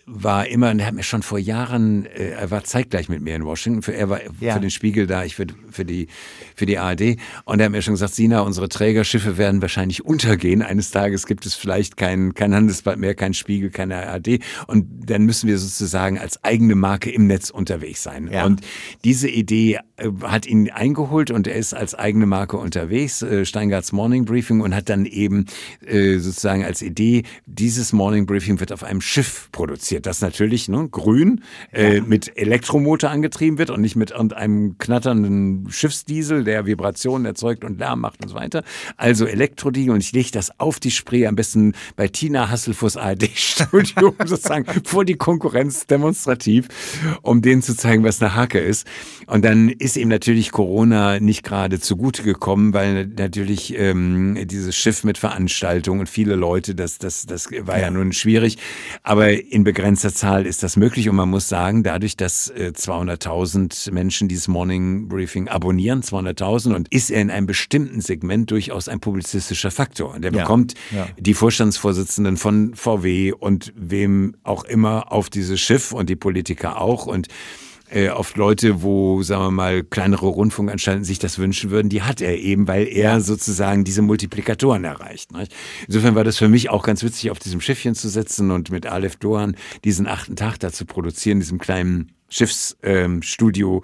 war 0.09 0.47
immer, 0.47 0.71
und 0.71 0.79
er 0.79 0.87
hat 0.87 0.95
mir 0.95 1.03
schon 1.03 1.23
vor 1.23 1.39
Jahren, 1.39 2.07
äh, 2.07 2.31
er 2.31 2.51
war 2.53 2.63
zeitgleich 2.63 3.09
mit 3.09 3.23
mir 3.23 3.35
in 3.35 3.45
Washington, 3.45 3.83
für, 3.83 3.93
er 3.93 4.09
war 4.09 4.21
ja. 4.41 4.55
für 4.55 4.61
den 4.61 4.71
Spiegel 4.71 5.09
da, 5.09 5.25
ich 5.25 5.35
für, 5.35 5.47
für, 5.71 5.85
die, 5.85 6.07
für 6.55 6.65
die 6.65 6.79
ARD. 6.79 7.17
Und 7.45 7.59
er 7.59 7.65
hat 7.65 7.73
mir 7.73 7.83
schon 7.83 7.95
gesagt, 7.95 8.15
Sina, 8.15 8.41
unsere 8.41 8.69
Trägerschiffe 8.69 9.37
werden 9.37 9.61
wahrscheinlich 9.63 10.05
untergehen. 10.05 10.63
Eines 10.63 10.93
Tages 10.93 11.27
gibt 11.27 11.45
es 11.45 11.55
vielleicht 11.55 11.97
kein, 11.97 12.35
kein 12.35 12.55
Handelsblatt 12.55 12.99
mehr, 12.99 13.17
kein 13.17 13.35
Spiegel, 13.35 13.71
keine 13.71 14.07
ARD. 14.07 14.39
Und 14.69 14.87
dann 15.11 15.25
müssen 15.25 15.49
wir 15.49 15.59
sozusagen 15.59 16.19
als 16.19 16.43
eigene 16.45 16.77
Marke 16.77 17.11
im 17.11 17.27
Netz 17.27 17.51
unterwegs 17.51 18.05
sein. 18.05 18.31
Ja. 18.33 18.47
Und 18.47 18.61
diese 19.03 19.29
Idee 19.29 19.81
äh, 19.97 20.11
hat 20.23 20.47
ihn 20.47 20.71
eingeholt 20.71 21.31
und 21.31 21.47
er 21.47 21.57
ist 21.57 21.75
als 21.75 21.95
eigene 21.95 22.27
Marke 22.27 22.59
unterwegs, 22.59 23.23
äh, 23.23 23.45
Steingarts 23.45 23.93
Morning 23.93 24.25
Briefing, 24.25 24.61
und 24.61 24.75
hat 24.75 24.89
dann 24.89 25.07
eben 25.07 25.47
äh, 25.85 26.19
sozusagen 26.19 26.65
als 26.65 26.83
Idee, 26.83 27.23
dieses 27.47 27.93
Morning 27.93 28.27
Briefing 28.27 28.61
wird 28.61 28.73
auf 28.73 28.85
einem 28.85 29.01
Schiff 29.01 29.49
produziert, 29.53 29.96
das 30.01 30.21
natürlich 30.21 30.69
ne, 30.69 30.89
grün 30.91 31.43
äh, 31.73 31.97
ja. 31.97 32.03
mit 32.03 32.37
Elektromotor 32.37 33.11
angetrieben 33.11 33.59
wird 33.59 33.71
und 33.71 33.81
nicht 33.81 33.97
mit 33.97 34.13
einem 34.13 34.79
knatternden 34.79 35.69
Schiffsdiesel, 35.71 36.45
der 36.45 36.67
Vibrationen 36.67 37.27
erzeugt 37.27 37.65
und 37.65 37.79
Lärm 37.79 38.01
macht 38.01 38.23
und 38.23 38.29
so 38.29 38.35
weiter. 38.35 38.63
Also 38.97 39.27
Elektrodiesel 39.27 39.93
und 39.93 40.01
ich 40.01 40.13
lege 40.13 40.31
das 40.33 40.59
auf 40.59 40.81
die 40.81 40.91
Spree, 40.91 41.27
am 41.27 41.37
besten 41.37 41.73
bei 41.97 42.09
Tina 42.09 42.51
Hasselfuss 42.51 42.97
ARD-Studio, 42.97 44.15
sozusagen 44.25 44.67
vor 44.85 45.05
die 45.05 45.17
Konkurrenz 45.17 45.87
demonstrativ, 45.87 46.69
um 47.23 47.43
denen 47.43 47.63
zu 47.63 47.77
zeigen, 47.77 48.05
was 48.05 48.21
eine 48.23 48.35
Hake 48.35 48.59
ist. 48.59 48.87
Und 49.27 49.45
dann 49.45 49.69
ist 49.69 49.97
ihm 49.97 50.09
natürlich 50.09 50.53
Corona 50.53 51.21
nicht 51.21 51.43
gerade 51.43 51.81
zugute 51.81 52.23
gekommen, 52.23 52.73
weil 52.73 53.07
natürlich 53.07 53.77
ähm, 53.77 54.39
dieses 54.47 54.77
Schiff 54.77 55.05
mit 55.05 55.19
Veranstaltungen 55.19 56.01
und 56.01 56.09
viele 56.09 56.35
Leute, 56.35 56.75
das, 56.75 56.99
das, 56.99 57.27
das 57.27 57.51
war 57.51 57.77
ja, 57.77 57.85
ja 57.85 57.91
nun 57.91 58.13
schwierig. 58.13 58.59
Aber 59.03 59.31
in 59.31 59.65
begrenzter 59.87 60.13
Zahl 60.13 60.47
ist 60.47 60.65
das 60.65 60.77
möglich 60.77 61.09
und 61.09 61.15
man 61.15 61.29
muss 61.29 61.49
sagen, 61.49 61.85
dadurch, 61.85 62.17
dass 62.17 62.49
äh, 62.49 62.73
200.000 62.75 63.93
Menschen 63.93 64.27
dieses 64.27 64.49
Morning 64.49 65.07
Briefing 65.07 65.47
abonnieren, 65.47 66.03
200.000, 66.03 66.75
und 66.75 66.93
ist 66.93 67.09
er 67.09 67.23
in 67.23 67.31
einem 67.31 67.47
bestimmten 67.47 68.01
Segment 68.01 68.51
durchaus 68.51 68.89
ein 68.89 68.99
publizistischer 68.99 69.71
Faktor. 69.71 70.15
Und 70.15 70.25
er 70.25 70.33
ja, 70.33 70.41
bekommt 70.41 70.75
ja. 70.91 71.07
die 71.21 71.35
Vorstandsvorsitzenden 71.35 72.37
von 72.37 72.75
VW 72.75 73.31
und 73.31 73.73
wem 73.77 74.35
auch 74.43 74.65
immer 74.65 75.13
auf 75.13 75.31
dieses 75.31 75.61
Schiff 75.61 75.93
und 75.93 76.11
die 76.11 76.17
Politiker 76.17 76.81
auch 76.81 77.07
und 77.07 77.29
äh, 77.91 78.09
oft 78.09 78.37
Leute, 78.37 78.83
wo, 78.83 79.23
sagen 79.23 79.45
wir 79.45 79.51
mal, 79.51 79.85
kleinere 79.85 80.27
Rundfunkanstalten 80.27 81.05
sich 81.05 81.19
das 81.19 81.39
wünschen 81.39 81.71
würden, 81.71 81.89
die 81.89 82.03
hat 82.03 82.21
er 82.21 82.39
eben, 82.39 82.67
weil 82.67 82.87
er 82.89 83.21
sozusagen 83.21 83.85
diese 83.85 84.03
Multiplikatoren 84.03 84.85
erreicht. 84.85 85.33
Nicht? 85.33 85.55
Insofern 85.87 86.15
war 86.15 86.25
das 86.25 86.37
für 86.37 86.49
mich 86.49 86.71
auch 86.71 86.83
ganz 86.83 87.03
witzig, 87.03 87.31
auf 87.31 87.39
diesem 87.39 87.61
Schiffchen 87.61 87.95
zu 87.95 88.09
sitzen 88.09 88.51
und 88.51 88.71
mit 88.71 88.87
Aleph 88.87 89.17
Dohan 89.17 89.57
diesen 89.85 90.07
achten 90.07 90.37
Tag 90.37 90.59
da 90.59 90.73
zu 90.73 90.85
produzieren, 90.85 91.41
diesem 91.41 91.59
kleinen 91.59 92.13
Schiffsstudio 92.29 93.83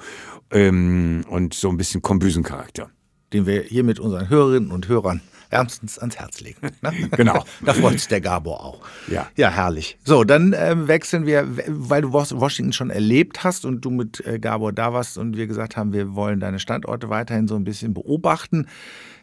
ähm, 0.51 1.23
ähm, 1.23 1.25
und 1.29 1.55
so 1.55 1.69
ein 1.69 1.77
bisschen 1.77 2.03
Kombüsencharakter. 2.03 2.91
Den 3.33 3.47
wir 3.47 3.63
hier 3.63 3.85
mit 3.85 3.99
unseren 3.99 4.29
Hörerinnen 4.29 4.71
und 4.71 4.89
Hörern 4.89 5.23
wärmstens 5.53 5.99
ans 5.99 6.19
Herz 6.19 6.41
legen. 6.41 6.59
Ne? 6.81 6.93
Genau. 7.13 7.45
da 7.65 7.75
freut 7.75 7.99
sich 7.99 8.09
der 8.09 8.21
Gabor 8.21 8.65
auch. 8.65 8.81
Ja. 9.07 9.29
Ja, 9.37 9.51
herrlich. 9.51 9.99
So, 10.05 10.25
dann 10.25 10.53
äh, 10.53 10.89
wechseln 10.89 11.27
wir, 11.27 11.47
weil 11.69 12.03
du 12.03 12.13
Washington 12.13 12.73
schon 12.73 12.91
erlebt 12.91 13.45
hast 13.45 13.65
und 13.65 13.83
du 13.83 13.91
mit 13.91 14.25
äh, 14.27 14.39
Gabor 14.39 14.73
da 14.73 14.93
warst 14.93 15.19
und 15.19 15.37
wir 15.37 15.47
gesagt 15.47 15.77
haben, 15.77 15.93
wir 15.93 16.15
wollen 16.15 16.41
deine 16.41 16.59
Standorte 16.59 17.11
weiterhin 17.11 17.49
so 17.49 17.55
ein 17.55 17.65
bisschen 17.65 17.95
beobachten. 17.95 18.67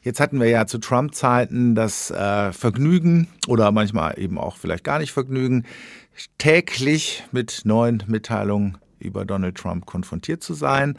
Jetzt 0.01 0.19
hatten 0.19 0.39
wir 0.39 0.47
ja 0.47 0.65
zu 0.65 0.77
Trump-Zeiten 0.77 1.75
das 1.75 2.11
äh, 2.11 2.53
Vergnügen 2.53 3.27
oder 3.47 3.71
manchmal 3.71 4.17
eben 4.19 4.37
auch 4.37 4.55
vielleicht 4.55 4.83
gar 4.83 4.99
nicht 4.99 5.11
Vergnügen, 5.11 5.65
täglich 6.37 7.23
mit 7.31 7.61
neuen 7.65 8.03
Mitteilungen 8.07 8.77
über 8.99 9.25
Donald 9.25 9.55
Trump 9.55 9.85
konfrontiert 9.85 10.43
zu 10.43 10.53
sein. 10.53 10.97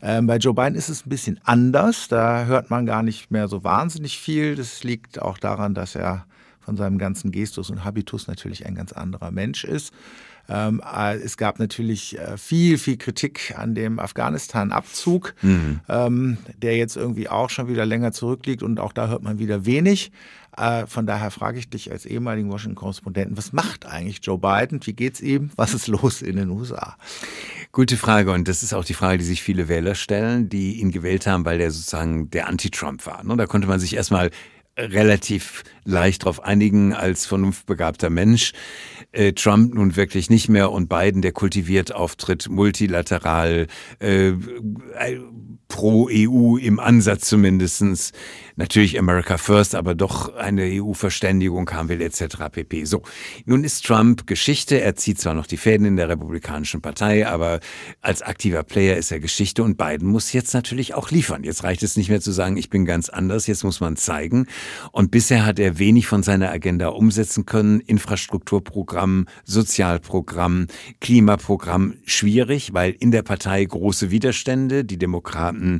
Ähm, 0.00 0.26
bei 0.26 0.36
Joe 0.36 0.54
Biden 0.54 0.74
ist 0.74 0.88
es 0.88 1.04
ein 1.04 1.08
bisschen 1.08 1.40
anders. 1.44 2.08
Da 2.08 2.44
hört 2.44 2.70
man 2.70 2.86
gar 2.86 3.02
nicht 3.02 3.30
mehr 3.30 3.48
so 3.48 3.64
wahnsinnig 3.64 4.18
viel. 4.18 4.54
Das 4.54 4.84
liegt 4.84 5.20
auch 5.20 5.38
daran, 5.38 5.74
dass 5.74 5.94
er 5.94 6.26
von 6.60 6.76
seinem 6.76 6.98
ganzen 6.98 7.32
Gestus 7.32 7.70
und 7.70 7.84
Habitus 7.84 8.26
natürlich 8.26 8.66
ein 8.66 8.74
ganz 8.74 8.92
anderer 8.92 9.30
Mensch 9.30 9.64
ist. 9.64 9.92
Ähm, 10.50 10.82
äh, 10.84 11.16
es 11.16 11.36
gab 11.36 11.58
natürlich 11.58 12.18
äh, 12.18 12.36
viel, 12.38 12.78
viel 12.78 12.96
Kritik 12.96 13.54
an 13.56 13.74
dem 13.74 13.98
Afghanistan-Abzug, 13.98 15.34
mhm. 15.42 15.80
ähm, 15.88 16.38
der 16.56 16.76
jetzt 16.76 16.96
irgendwie 16.96 17.28
auch 17.28 17.50
schon 17.50 17.68
wieder 17.68 17.84
länger 17.84 18.12
zurückliegt 18.12 18.62
und 18.62 18.80
auch 18.80 18.92
da 18.92 19.08
hört 19.08 19.22
man 19.22 19.38
wieder 19.38 19.66
wenig. 19.66 20.10
Äh, 20.58 20.86
von 20.86 21.06
daher 21.06 21.30
frage 21.30 21.58
ich 21.58 21.70
dich 21.70 21.92
als 21.92 22.06
ehemaligen 22.06 22.50
Washington-Korrespondenten, 22.50 23.36
was 23.36 23.52
macht 23.52 23.86
eigentlich 23.86 24.20
Joe 24.22 24.38
Biden? 24.38 24.80
Wie 24.84 24.92
geht's 24.92 25.20
ihm? 25.20 25.50
Was 25.56 25.74
ist 25.74 25.86
los 25.88 26.22
in 26.22 26.36
den 26.36 26.50
USA? 26.50 26.96
Gute 27.72 27.96
Frage 27.96 28.32
und 28.32 28.48
das 28.48 28.62
ist 28.62 28.74
auch 28.74 28.84
die 28.84 28.94
Frage, 28.94 29.18
die 29.18 29.24
sich 29.24 29.42
viele 29.42 29.68
Wähler 29.68 29.94
stellen, 29.94 30.48
die 30.48 30.80
ihn 30.80 30.90
gewählt 30.90 31.26
haben, 31.26 31.44
weil 31.44 31.58
der 31.58 31.70
sozusagen 31.70 32.30
der 32.30 32.48
Anti-Trump 32.48 33.06
war. 33.06 33.22
Ne? 33.24 33.36
Da 33.36 33.46
konnte 33.46 33.68
man 33.68 33.78
sich 33.78 33.94
erstmal 33.94 34.30
relativ 34.78 35.64
leicht 35.84 36.22
darauf 36.22 36.42
einigen 36.42 36.94
als 36.94 37.26
vernunftbegabter 37.26 38.10
Mensch. 38.10 38.52
Äh, 39.12 39.32
Trump 39.32 39.74
nun 39.74 39.96
wirklich 39.96 40.30
nicht 40.30 40.48
mehr 40.48 40.70
und 40.70 40.88
Biden, 40.88 41.22
der 41.22 41.32
kultiviert 41.32 41.94
auftritt, 41.94 42.48
multilateral, 42.48 43.66
äh, 43.98 44.32
pro 45.68 46.08
EU 46.10 46.56
im 46.56 46.80
Ansatz 46.80 47.28
zumindestens 47.28 48.12
natürlich 48.56 48.98
America 48.98 49.38
First, 49.38 49.76
aber 49.76 49.94
doch 49.94 50.34
eine 50.34 50.62
EU-Verständigung 50.62 51.70
haben 51.70 51.88
will 51.88 52.02
etc. 52.02 52.50
pp. 52.50 52.84
So, 52.84 53.02
nun 53.44 53.62
ist 53.62 53.86
Trump 53.86 54.26
Geschichte. 54.26 54.80
Er 54.80 54.96
zieht 54.96 55.20
zwar 55.20 55.34
noch 55.34 55.46
die 55.46 55.56
Fäden 55.56 55.86
in 55.86 55.96
der 55.96 56.08
Republikanischen 56.08 56.80
Partei, 56.80 57.28
aber 57.28 57.60
als 58.00 58.22
aktiver 58.22 58.64
Player 58.64 58.96
ist 58.96 59.12
er 59.12 59.20
Geschichte 59.20 59.62
und 59.62 59.78
Biden 59.78 60.08
muss 60.08 60.32
jetzt 60.32 60.54
natürlich 60.54 60.94
auch 60.94 61.10
liefern. 61.10 61.44
Jetzt 61.44 61.62
reicht 61.62 61.84
es 61.84 61.96
nicht 61.96 62.08
mehr 62.08 62.20
zu 62.20 62.32
sagen, 62.32 62.56
ich 62.56 62.68
bin 62.68 62.84
ganz 62.84 63.08
anders, 63.08 63.46
jetzt 63.46 63.62
muss 63.62 63.80
man 63.80 63.96
zeigen. 63.96 64.46
Und 64.90 65.12
bisher 65.12 65.46
hat 65.46 65.60
er 65.60 65.78
wenig 65.78 66.08
von 66.08 66.24
seiner 66.24 66.50
Agenda 66.50 66.88
umsetzen 66.88 67.46
können. 67.46 67.78
Infrastrukturprogramm, 67.80 69.26
Sozialprogramm, 69.44 70.66
Klimaprogramm 71.00 71.94
schwierig, 72.04 72.74
weil 72.74 72.96
in 72.98 73.12
der 73.12 73.22
Partei 73.22 73.64
große 73.64 74.10
Widerstände, 74.10 74.84
die 74.84 74.98
Demokraten 74.98 75.57
äh, 75.58 75.78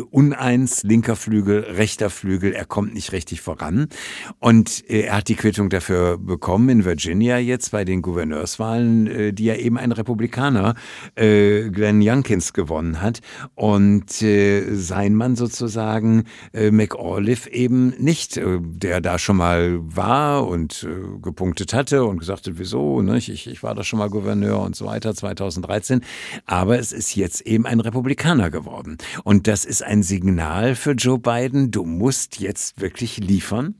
uneins, 0.00 0.82
linker 0.82 1.16
Flügel, 1.16 1.60
rechter 1.60 2.10
Flügel, 2.10 2.52
er 2.52 2.64
kommt 2.64 2.94
nicht 2.94 3.12
richtig 3.12 3.40
voran. 3.40 3.88
Und 4.38 4.88
äh, 4.88 5.02
er 5.02 5.16
hat 5.18 5.28
die 5.28 5.34
Quittung 5.34 5.70
dafür 5.70 6.18
bekommen 6.18 6.68
in 6.68 6.84
Virginia 6.84 7.38
jetzt 7.38 7.72
bei 7.72 7.84
den 7.84 8.02
Gouverneurswahlen, 8.02 9.06
äh, 9.06 9.32
die 9.32 9.44
ja 9.44 9.56
eben 9.56 9.78
ein 9.78 9.92
Republikaner, 9.92 10.74
Glenn 11.14 12.00
Youngkins, 12.02 12.52
gewonnen 12.52 13.00
hat. 13.00 13.20
Und 13.54 14.10
sein 14.10 15.14
Mann 15.14 15.36
sozusagen, 15.36 16.24
McAuliffe, 16.52 17.50
eben 17.50 17.90
nicht, 17.98 18.40
der 18.40 19.00
da 19.00 19.18
schon 19.18 19.36
mal 19.36 19.78
war 19.82 20.46
und 20.46 20.86
gepunktet 21.22 21.74
hatte 21.74 22.04
und 22.04 22.18
gesagt 22.18 22.46
hat, 22.46 22.54
wieso, 22.56 23.02
ne? 23.02 23.18
ich, 23.18 23.46
ich 23.46 23.62
war 23.62 23.74
da 23.74 23.84
schon 23.84 23.98
mal 23.98 24.10
Gouverneur 24.10 24.60
und 24.60 24.76
so 24.76 24.86
weiter, 24.86 25.14
2013. 25.14 26.02
Aber 26.46 26.78
es 26.78 26.92
ist 26.92 27.14
jetzt 27.14 27.42
eben 27.42 27.66
ein 27.66 27.80
Republikaner 27.80 28.50
geworden. 28.50 28.98
Und 29.24 29.46
das 29.46 29.64
ist 29.64 29.81
ein 29.84 30.02
Signal 30.02 30.74
für 30.74 30.92
Joe 30.92 31.18
Biden, 31.18 31.70
du 31.70 31.84
musst 31.84 32.40
jetzt 32.40 32.80
wirklich 32.80 33.18
liefern. 33.18 33.74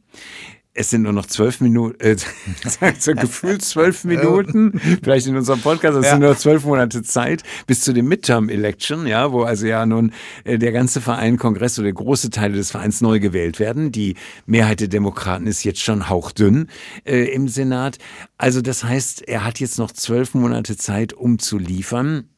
Es 0.75 0.89
sind 0.89 1.03
nur 1.03 1.13
noch 1.13 1.27
zwölf 1.27 1.61
Minuten, 1.61 2.01
äh, 2.01 2.17
so 2.99 3.13
gefühlt 3.13 3.63
zwölf 3.63 4.05
Minuten, 4.05 4.81
vielleicht 5.03 5.27
in 5.27 5.37
unserem 5.37 5.61
Podcast, 5.61 5.99
es 5.99 6.07
ja. 6.07 6.13
sind 6.13 6.21
nur 6.21 6.35
zwölf 6.39 6.65
Monate 6.65 7.03
Zeit 7.03 7.43
bis 7.67 7.83
zu 7.83 7.93
dem 7.93 8.09
Midterm-Election, 8.09 9.07
ja, 9.07 9.33
wo 9.33 9.43
also 9.43 9.67
ja 9.67 9.85
nun 9.85 10.13
äh, 10.45 10.57
der 10.57 10.73
ganze 10.73 11.03
Verein, 11.03 11.37
Kongress 11.37 11.79
oder 11.79 11.93
große 11.93 12.31
Teile 12.31 12.55
des 12.55 12.71
Vereins 12.71 13.03
neu 13.03 13.21
gewählt 13.21 13.61
werden. 13.61 13.93
Die 13.93 14.17
Mehrheit 14.47 14.81
der 14.81 14.89
Demokraten 14.89 15.47
ist 15.47 15.63
jetzt 15.63 15.81
schon 15.81 16.09
hauchdünn 16.09 16.69
äh, 17.05 17.25
im 17.35 17.49
Senat. 17.49 17.99
Also 18.39 18.63
das 18.63 18.83
heißt, 18.83 19.29
er 19.29 19.45
hat 19.45 19.61
jetzt 19.61 19.79
noch 19.79 19.93
zwölf 19.93 20.33
Monate 20.33 20.79
Zeit, 20.79 21.13
um 21.13 21.39
zu 21.39 21.59
liefern 21.59 22.31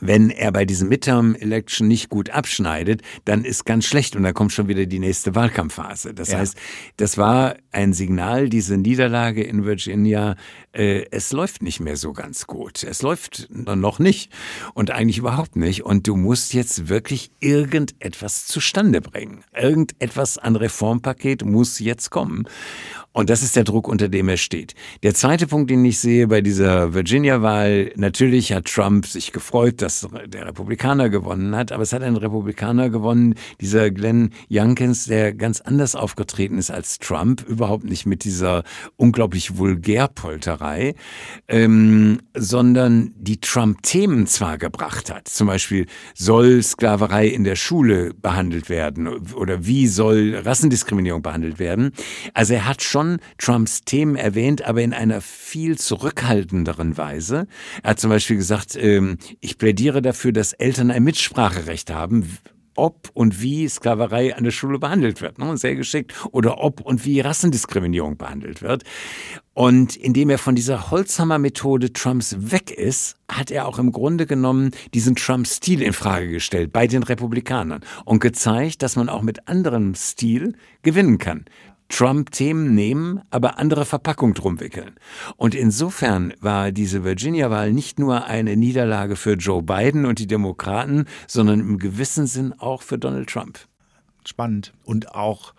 wenn 0.00 0.30
er 0.30 0.52
bei 0.52 0.64
diesem 0.64 0.88
Midterm-Election 0.88 1.86
nicht 1.88 2.08
gut 2.08 2.30
abschneidet, 2.30 3.02
dann 3.24 3.44
ist 3.44 3.64
ganz 3.64 3.86
schlecht 3.86 4.16
und 4.16 4.22
dann 4.22 4.34
kommt 4.34 4.52
schon 4.52 4.68
wieder 4.68 4.86
die 4.86 4.98
nächste 4.98 5.34
Wahlkampfphase. 5.34 6.14
Das 6.14 6.30
ja. 6.30 6.38
heißt, 6.38 6.56
das 6.96 7.18
war 7.18 7.56
ein 7.72 7.92
Signal, 7.92 8.48
diese 8.48 8.76
Niederlage 8.76 9.42
in 9.42 9.64
Virginia, 9.64 10.36
äh, 10.72 11.06
es 11.10 11.32
läuft 11.32 11.62
nicht 11.62 11.80
mehr 11.80 11.96
so 11.96 12.12
ganz 12.12 12.46
gut. 12.46 12.84
Es 12.84 13.02
läuft 13.02 13.48
noch 13.50 13.98
nicht 13.98 14.30
und 14.74 14.90
eigentlich 14.90 15.18
überhaupt 15.18 15.56
nicht. 15.56 15.84
Und 15.84 16.06
du 16.06 16.16
musst 16.16 16.52
jetzt 16.54 16.88
wirklich 16.88 17.30
irgendetwas 17.40 18.46
zustande 18.46 19.00
bringen. 19.00 19.44
Irgendetwas 19.54 20.38
an 20.38 20.56
Reformpaket 20.56 21.44
muss 21.44 21.78
jetzt 21.78 22.10
kommen. 22.10 22.46
Und 23.16 23.30
das 23.30 23.42
ist 23.42 23.56
der 23.56 23.64
Druck, 23.64 23.88
unter 23.88 24.10
dem 24.10 24.28
er 24.28 24.36
steht. 24.36 24.74
Der 25.02 25.14
zweite 25.14 25.46
Punkt, 25.46 25.70
den 25.70 25.82
ich 25.86 25.98
sehe 26.00 26.26
bei 26.26 26.42
dieser 26.42 26.92
Virginia-Wahl, 26.92 27.92
natürlich 27.96 28.52
hat 28.52 28.66
Trump 28.66 29.06
sich 29.06 29.32
gefreut, 29.32 29.80
dass 29.80 30.06
der 30.26 30.44
Republikaner 30.44 31.08
gewonnen 31.08 31.56
hat, 31.56 31.72
aber 31.72 31.82
es 31.82 31.94
hat 31.94 32.02
ein 32.02 32.16
Republikaner 32.16 32.90
gewonnen, 32.90 33.34
dieser 33.58 33.90
Glenn 33.90 34.34
Youngkins, 34.50 35.06
der 35.06 35.32
ganz 35.32 35.62
anders 35.62 35.96
aufgetreten 35.96 36.58
ist 36.58 36.70
als 36.70 36.98
Trump, 36.98 37.42
überhaupt 37.48 37.84
nicht 37.84 38.04
mit 38.04 38.22
dieser 38.24 38.64
unglaublich 38.96 39.56
Vulgärpolterei, 39.56 40.94
ähm, 41.48 42.20
sondern 42.34 43.14
die 43.16 43.40
Trump-Themen 43.40 44.26
zwar 44.26 44.58
gebracht 44.58 45.10
hat. 45.10 45.26
Zum 45.26 45.46
Beispiel, 45.46 45.86
soll 46.14 46.62
Sklaverei 46.62 47.28
in 47.28 47.44
der 47.44 47.56
Schule 47.56 48.12
behandelt 48.12 48.68
werden 48.68 49.08
oder 49.08 49.64
wie 49.64 49.86
soll 49.86 50.34
Rassendiskriminierung 50.34 51.22
behandelt 51.22 51.58
werden? 51.58 51.92
Also 52.34 52.52
er 52.52 52.66
hat 52.66 52.82
schon 52.82 53.05
schon 53.06 53.56
Trumps 53.56 53.82
Themen 53.82 54.16
erwähnt, 54.16 54.62
aber 54.62 54.82
in 54.82 54.92
einer 54.92 55.20
viel 55.20 55.78
zurückhaltenderen 55.78 56.96
Weise. 56.98 57.46
Er 57.82 57.90
hat 57.90 58.00
zum 58.00 58.10
Beispiel 58.10 58.36
gesagt, 58.36 58.76
ähm, 58.76 59.18
ich 59.40 59.56
plädiere 59.56 60.02
dafür, 60.02 60.32
dass 60.32 60.52
Eltern 60.52 60.90
ein 60.90 61.04
Mitspracherecht 61.04 61.90
haben, 61.90 62.38
ob 62.76 63.10
und 63.14 63.40
wie 63.40 63.68
Sklaverei 63.68 64.36
an 64.36 64.44
der 64.44 64.50
Schule 64.50 64.78
behandelt 64.78 65.20
wird. 65.22 65.38
Ne? 65.38 65.56
Sehr 65.56 65.74
geschickt. 65.74 66.12
Oder 66.32 66.58
ob 66.62 66.80
und 66.80 67.04
wie 67.04 67.20
Rassendiskriminierung 67.20 68.16
behandelt 68.16 68.62
wird. 68.62 68.84
Und 69.54 69.96
indem 69.96 70.28
er 70.28 70.38
von 70.38 70.54
dieser 70.54 70.90
Holzhammer-Methode 70.90 71.92
Trumps 71.94 72.36
weg 72.38 72.70
ist, 72.70 73.16
hat 73.30 73.50
er 73.50 73.66
auch 73.66 73.78
im 73.78 73.90
Grunde 73.90 74.26
genommen 74.26 74.72
diesen 74.92 75.16
Trump-Stil 75.16 75.80
in 75.80 75.94
Frage 75.94 76.28
gestellt 76.28 76.72
bei 76.72 76.86
den 76.86 77.02
Republikanern 77.02 77.80
und 78.04 78.20
gezeigt, 78.20 78.82
dass 78.82 78.96
man 78.96 79.08
auch 79.08 79.22
mit 79.22 79.48
anderem 79.48 79.94
Stil 79.94 80.54
gewinnen 80.82 81.16
kann. 81.16 81.46
Trump-Themen 81.88 82.74
nehmen, 82.74 83.22
aber 83.30 83.58
andere 83.58 83.84
Verpackung 83.84 84.34
drum 84.34 84.60
wickeln. 84.60 84.96
Und 85.36 85.54
insofern 85.54 86.34
war 86.40 86.72
diese 86.72 87.04
Virginia-Wahl 87.04 87.72
nicht 87.72 87.98
nur 87.98 88.24
eine 88.24 88.56
Niederlage 88.56 89.16
für 89.16 89.34
Joe 89.34 89.62
Biden 89.62 90.04
und 90.04 90.18
die 90.18 90.26
Demokraten, 90.26 91.06
sondern 91.26 91.60
im 91.60 91.78
gewissen 91.78 92.26
Sinn 92.26 92.52
auch 92.58 92.82
für 92.82 92.98
Donald 92.98 93.28
Trump. 93.28 93.58
Spannend. 94.26 94.72
Und 94.84 95.14
auch, 95.14 95.54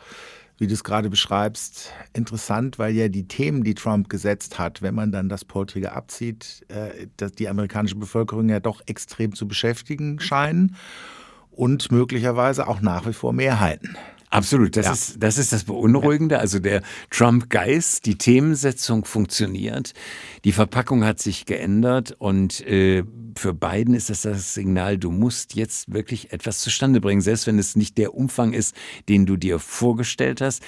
wie 0.57 0.67
du 0.67 0.73
es 0.73 0.83
gerade 0.83 1.09
beschreibst, 1.09 1.93
interessant, 2.13 2.77
weil 2.77 2.93
ja 2.93 3.07
die 3.07 3.27
Themen, 3.27 3.63
die 3.63 3.75
Trump 3.75 4.09
gesetzt 4.09 4.59
hat, 4.59 4.81
wenn 4.81 4.95
man 4.95 5.11
dann 5.11 5.29
das 5.29 5.45
Poltrige 5.45 5.93
abzieht, 5.93 6.65
äh, 6.67 7.07
dass 7.15 7.31
die 7.31 7.47
amerikanische 7.47 7.95
Bevölkerung 7.95 8.49
ja 8.49 8.59
doch 8.59 8.81
extrem 8.85 9.33
zu 9.33 9.47
beschäftigen 9.47 10.19
scheinen 10.19 10.75
und 11.51 11.91
möglicherweise 11.91 12.67
auch 12.67 12.81
nach 12.81 13.07
wie 13.07 13.13
vor 13.13 13.33
Mehrheiten. 13.33 13.97
Absolut, 14.29 14.75
das, 14.75 14.85
ja. 14.85 14.91
ist, 14.91 15.15
das 15.19 15.37
ist 15.37 15.53
das 15.53 15.63
Beunruhigende. 15.63 16.39
Also 16.39 16.59
der 16.59 16.81
Trump-Geist, 17.11 18.05
die 18.05 18.17
Themensetzung 18.17 19.05
funktioniert, 19.05 19.93
die 20.43 20.51
Verpackung 20.51 21.05
hat 21.05 21.19
sich 21.19 21.45
geändert 21.45 22.13
und 22.17 22.65
äh, 22.67 23.03
für 23.37 23.53
Biden 23.53 23.93
ist 23.93 24.09
das 24.09 24.23
das 24.23 24.53
Signal, 24.53 24.97
du 24.97 25.11
musst 25.11 25.55
jetzt 25.55 25.93
wirklich 25.93 26.33
etwas 26.33 26.59
zustande 26.59 26.99
bringen, 26.99 27.21
selbst 27.21 27.47
wenn 27.47 27.57
es 27.57 27.75
nicht 27.75 27.97
der 27.97 28.15
Umfang 28.15 28.51
ist, 28.53 28.75
den 29.07 29.25
du 29.25 29.37
dir 29.37 29.59
vorgestellt 29.59 30.41
hast. 30.41 30.61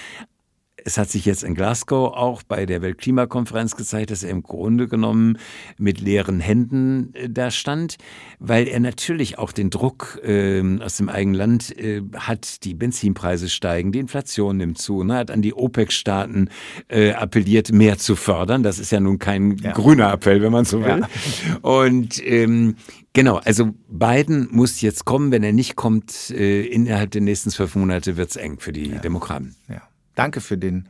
Es 0.86 0.98
hat 0.98 1.10
sich 1.10 1.26
jetzt 1.26 1.44
in 1.44 1.56
Glasgow 1.56 2.14
auch 2.16 2.44
bei 2.44 2.66
der 2.66 2.82
Weltklimakonferenz 2.82 3.76
gezeigt, 3.76 4.12
dass 4.12 4.24
er 4.24 4.30
im 4.30 4.44
Grunde 4.44 4.88
genommen 4.88 5.38
mit 5.78 6.00
leeren 6.02 6.40
Händen 6.40 7.14
äh, 7.14 7.30
da 7.30 7.52
stand, 7.52 7.98
weil 8.40 8.68
er 8.68 8.80
natürlich 8.80 9.38
auch 9.38 9.52
den 9.52 9.70
Druck 9.70 10.20
äh, 10.24 10.62
aus 10.82 10.98
dem 10.98 11.10
eigenen 11.10 11.36
Land 11.36 11.78
äh, 11.78 12.02
hat, 12.16 12.64
die 12.64 12.74
Benzinpreise 12.74 13.50
steigen, 13.50 13.92
die 13.92 14.00
Inflation 14.00 14.58
nimmt 14.58 14.78
zu, 14.78 15.04
ne, 15.04 15.16
hat 15.16 15.32
an 15.32 15.42
die 15.42 15.54
OPEC-Staaten 15.54 16.50
äh, 16.88 17.12
appelliert, 17.12 17.72
mehr 17.72 17.98
zu 17.98 18.16
fördern. 18.16 18.64
Das 18.64 18.80
ist 18.80 18.92
ja 18.92 19.00
nun 19.00 19.20
kein 19.20 19.58
ja. 19.58 19.72
grüner 19.72 20.12
Appell, 20.12 20.42
wenn 20.42 20.52
man 20.52 20.66
so 20.66 20.84
will. 20.84 21.02
Ja. 21.02 21.58
Und 21.62 22.22
ähm, 22.26 22.76
Genau, 23.14 23.38
also 23.38 23.74
Biden 23.90 24.48
muss 24.52 24.82
jetzt 24.82 25.04
kommen. 25.04 25.32
Wenn 25.32 25.44
er 25.44 25.52
nicht 25.52 25.76
kommt, 25.76 26.30
äh, 26.30 26.62
innerhalb 26.62 27.12
der 27.12 27.22
nächsten 27.22 27.50
zwölf 27.50 27.76
Monate 27.76 28.18
wird 28.18 28.30
es 28.30 28.36
eng 28.36 28.60
für 28.60 28.72
die 28.72 28.92
ja. 28.92 29.00
Demokraten. 29.00 29.56
Ja. 29.68 29.82
Danke 30.20 30.42
für 30.42 30.58
den, 30.58 30.90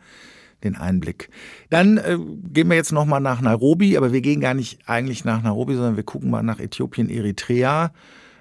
den 0.63 0.75
Einblick. 0.75 1.29
Dann 1.69 1.97
äh, 1.97 2.17
gehen 2.51 2.67
wir 2.67 2.75
jetzt 2.75 2.91
nochmal 2.91 3.21
nach 3.21 3.41
Nairobi, 3.41 3.95
aber 3.95 4.11
wir 4.11 4.21
gehen 4.21 4.41
gar 4.41 4.55
nicht 4.55 4.79
eigentlich 4.87 5.23
nach 5.23 5.43
Nairobi, 5.43 5.75
sondern 5.75 5.97
wir 5.97 6.03
gucken 6.03 6.31
mal 6.31 6.41
nach 6.41 6.59
Äthiopien, 6.59 7.11
Eritrea, 7.11 7.91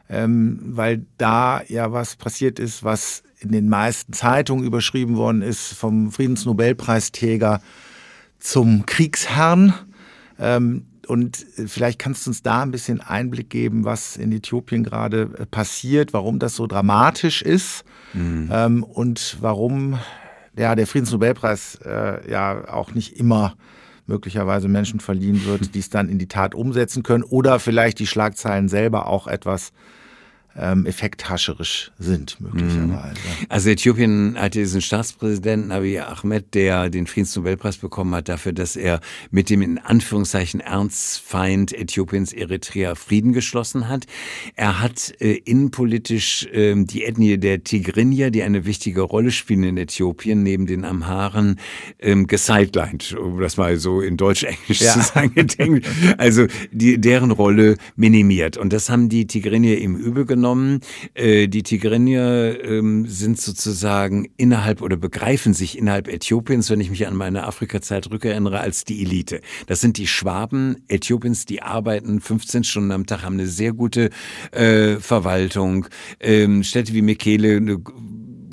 ähm, 0.09 0.61
weil 0.64 1.05
da 1.18 1.61
ja 1.68 1.92
was 1.92 2.16
passiert 2.16 2.59
ist, 2.59 2.85
was 2.85 3.22
in 3.40 3.53
den 3.53 3.68
meisten 3.68 4.14
Zeitungen 4.14 4.64
überschrieben 4.64 5.16
worden 5.16 5.42
ist, 5.42 5.74
vom 5.74 6.11
Friedensnobelpreisträger 6.11 7.61
zum 8.38 8.87
Kriegsherrn. 8.87 9.74
Ähm, 10.38 10.87
und 11.07 11.44
vielleicht 11.66 11.98
kannst 11.98 12.27
du 12.27 12.31
uns 12.31 12.42
da 12.42 12.62
ein 12.62 12.70
bisschen 12.70 13.03
Einblick 13.03 13.51
geben, 13.51 13.85
was 13.85 14.16
in 14.16 14.33
Äthiopien 14.33 14.85
gerade 14.85 15.31
äh, 15.38 15.44
passiert, 15.44 16.14
warum 16.14 16.38
das 16.38 16.57
so 16.57 16.66
dramatisch 16.66 17.42
ist 17.42 17.85
mhm. 18.14 18.48
ähm, 18.51 18.83
und 18.83 19.37
warum 19.40 19.98
ja, 20.56 20.74
der 20.74 20.87
Friedensnobelpreis 20.87 21.78
äh, 21.84 22.30
ja 22.30 22.68
auch 22.72 22.92
nicht 22.94 23.18
immer 23.18 23.56
möglicherweise 24.06 24.68
Menschen 24.68 25.00
verliehen 25.00 25.44
wird, 25.44 25.74
die 25.74 25.80
es 25.80 25.90
dann 25.90 26.08
in 26.08 26.18
die 26.18 26.28
Tat 26.28 26.54
umsetzen 26.54 27.02
können 27.02 27.24
oder 27.24 27.58
vielleicht 27.58 27.98
die 27.98 28.06
Schlagzeilen 28.06 28.68
selber 28.68 29.06
auch 29.06 29.26
etwas 29.26 29.72
ähm, 30.59 30.87
effekthascherisch 30.87 31.92
sind, 31.99 32.40
möglicherweise. 32.40 32.88
Mhm. 32.88 33.47
Also 33.49 33.71
Äthiopien 33.71 34.37
hatte 34.38 34.59
diesen 34.59 34.81
Staatspräsidenten 34.81 35.71
Abiy 35.71 36.01
Ahmed, 36.01 36.55
der 36.55 36.90
den 36.90 37.07
Friedensnobelpreis 37.07 37.77
bekommen 37.79 38.14
hat 38.14 38.29
dafür, 38.29 38.53
dass 38.53 38.77
er 38.77 39.01
mit 39.31 39.51
dem 39.51 39.62
in 39.62 39.79
Anführungszeichen 39.79 40.61
Ernstfeind 40.61 41.73
Äthiopiens 41.73 42.33
Eritrea 42.33 42.94
Frieden 42.94 43.33
geschlossen 43.33 43.88
hat. 43.88 44.07
Er 44.57 44.81
hat 44.81 45.14
äh, 45.21 45.35
innenpolitisch 45.35 46.47
äh, 46.47 46.75
die 46.77 47.05
Ethnie 47.05 47.38
der 47.38 47.62
Tigrinya, 47.62 48.31
die 48.31 48.42
eine 48.42 48.64
wichtige 48.64 49.03
Rolle 49.03 49.31
spielen 49.31 49.62
in 49.62 49.77
Äthiopien, 49.77 50.42
neben 50.42 50.66
den 50.66 50.85
Amharen, 50.85 51.61
ähm, 52.01 52.27
gesidelined, 52.27 53.14
um 53.14 53.40
das 53.40 53.57
mal 53.57 53.77
so 53.79 54.01
in 54.01 54.16
Deutsch-Englisch 54.16 54.81
ja. 54.81 54.92
zu 54.94 55.01
sagen. 55.01 55.83
also 56.18 56.47
die, 56.73 57.01
deren 57.01 57.31
Rolle 57.31 57.77
minimiert. 57.97 58.57
Und 58.57 58.73
das 58.73 58.90
haben 58.90 59.09
die 59.09 59.27
Tigrinya 59.27 59.75
ihm 59.75 59.97
übel 59.97 60.25
genommen 60.25 60.47
genommen. 60.48 60.80
Äh, 61.14 61.48
die 61.48 61.62
Tigrinya 61.62 62.52
ähm, 62.52 63.06
sind 63.06 63.40
sozusagen 63.40 64.28
innerhalb 64.37 64.82
oder 64.82 64.96
begreifen 64.96 65.54
sich 65.54 65.76
innerhalb 65.76 66.08
Äthiopiens, 66.08 66.70
wenn 66.70 66.80
ich 66.80 66.90
mich 66.90 67.06
an 67.06 67.16
meine 67.16 67.46
Afrika-Zeit 67.46 68.11
rückerinnere, 68.11 68.61
als 68.61 68.84
die 68.84 69.02
Elite. 69.02 69.40
Das 69.66 69.80
sind 69.80 69.98
die 69.98 70.06
Schwaben 70.06 70.76
Äthiopiens, 70.88 71.44
die 71.44 71.62
arbeiten 71.62 72.20
15 72.20 72.64
Stunden 72.64 72.92
am 72.92 73.06
Tag, 73.06 73.22
haben 73.22 73.34
eine 73.34 73.46
sehr 73.46 73.72
gute 73.72 74.11
äh, 74.52 74.96
Verwaltung. 74.96 75.87
Ähm, 76.20 76.62
Städte 76.62 76.94
wie 76.94 77.02
Mekele, 77.02 77.56
eine 77.56 77.78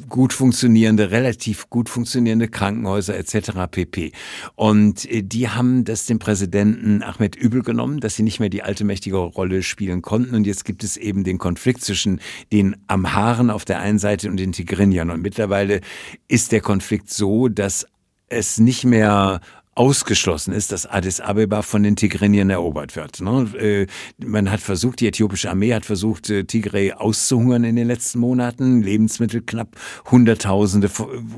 gut 0.10 0.34
funktionierende, 0.34 1.12
relativ 1.12 1.70
gut 1.70 1.90
funktionierende 1.90 2.48
Krankenhäuser 2.48 3.18
etc. 3.18 3.52
pp. 3.70 4.12
Und 4.56 5.10
äh, 5.12 5.24
die 5.24 5.50
haben 5.50 5.84
das 5.86 6.06
dem 6.06 6.20
Präsidenten 6.20 7.04
Ahmed 7.04 7.36
übel 7.36 7.64
genommen, 7.64 8.00
dass 8.00 8.16
sie 8.16 8.24
nicht 8.24 8.40
mehr 8.40 8.50
die 8.50 8.64
alte 8.64 8.84
mächtige 8.84 9.18
Rolle 9.18 9.64
spielen 9.64 10.02
konnten. 10.02 10.36
Und 10.36 10.48
jetzt 10.48 10.66
gibt 10.66 10.84
es 10.84 10.98
eben 10.98 11.24
den 11.24 11.38
Konflikt 11.38 11.82
zwischen 11.82 12.20
den 12.52 12.76
Amharen 12.88 13.50
auf 13.50 13.66
der 13.66 13.80
einen 13.80 14.00
Seite 14.00 14.30
und 14.30 14.38
den 14.38 14.52
Tigrinyern. 14.52 15.10
Und 15.10 15.22
mittlerweile 15.22 15.82
ist 16.28 16.52
der 16.52 16.62
Konflikt 16.62 17.10
so, 17.10 17.48
dass 17.48 17.88
es 18.28 18.60
nicht 18.60 18.86
mehr 18.86 19.42
ausgeschlossen 19.76 20.54
ist, 20.54 20.72
dass 20.72 20.86
Addis 20.86 21.20
Abeba 21.20 21.62
von 21.62 21.84
den 21.84 21.98
Tigrinien 21.98 22.50
erobert 22.50 22.96
wird. 22.96 23.20
Ne? 23.20 23.50
Äh, 23.60 23.88
man 24.26 24.50
hat 24.50 24.62
versucht, 24.62 25.02
die 25.02 25.08
äthiopische 25.08 25.50
Armee 25.50 25.74
hat 25.74 25.86
versucht, 25.86 26.30
äh, 26.30 26.46
Tigray 26.46 26.94
auszuhungern 26.94 27.66
in 27.66 27.76
den 27.76 27.86
letzten 27.86 28.20
Monaten. 28.20 28.82
Lebensmittel 28.82 29.42
knapp, 29.42 29.76
Hunderttausende 30.10 30.90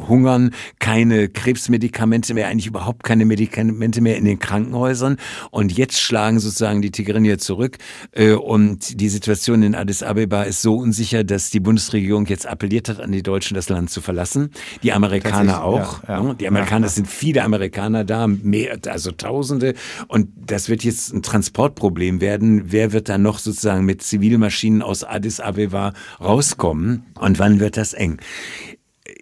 hungern, 0.08 0.52
keine 0.78 1.30
Krebsmedikamente 1.30 2.36
mehr, 2.36 2.47
eigentlich 2.47 2.67
überhaupt 2.67 3.04
keine 3.04 3.26
Medikamente 3.26 4.02
mehr 4.02 4.17
in 4.17 4.26
den 4.26 4.38
Krankenhäusern. 4.38 5.17
Und 5.50 5.76
jetzt 5.76 6.00
schlagen 6.00 6.39
sozusagen 6.39 6.84
die 6.84 6.91
Tigrinier 6.91 7.39
zurück. 7.39 7.78
Äh, 8.12 8.34
und 8.34 9.02
die 9.02 9.10
Situation 9.10 9.63
in 9.63 9.73
Addis 9.73 10.04
Abeba 10.04 10.43
ist 10.43 10.62
so 10.62 10.76
unsicher, 10.76 11.23
dass 11.23 11.50
die 11.50 11.60
Bundesregierung 11.60 12.28
jetzt 12.28 12.45
appelliert 12.45 12.88
hat 12.88 13.00
an 13.00 13.12
die 13.12 13.23
Deutschen, 13.23 13.56
das 13.56 13.67
Land 13.67 13.89
zu 13.89 14.00
verlassen. 14.00 14.52
Die 14.84 14.93
Amerikaner 14.93 15.63
auch. 15.63 16.04
Ja, 16.04 16.17
ja. 16.17 16.23
Ne? 16.23 16.36
Die 16.36 16.47
Amerikaner, 16.47 16.86
es 16.86 16.93
sind 16.93 17.08
viele 17.08 17.43
Amerikaner 17.43 18.04
da 18.04 18.27
mehr, 18.28 18.78
also 18.88 19.12
Tausende. 19.12 19.74
Und 20.08 20.30
das 20.36 20.70
wird 20.70 20.84
jetzt 20.84 21.13
ein 21.13 21.24
Transportproblem 21.24 22.22
werden. 22.22 22.72
Wer 22.72 22.94
wird 22.94 23.10
da 23.10 23.18
noch 23.18 23.40
sozusagen 23.40 23.86
mit 23.86 24.02
Zivilmaschinen 24.02 24.82
aus 24.82 25.04
Addis 25.04 25.40
Abeba 25.40 25.94
rauskommen? 26.20 27.06
Und 27.20 27.40
wann 27.40 27.60
wird 27.60 27.78
das 27.78 27.94
eng? 27.94 28.20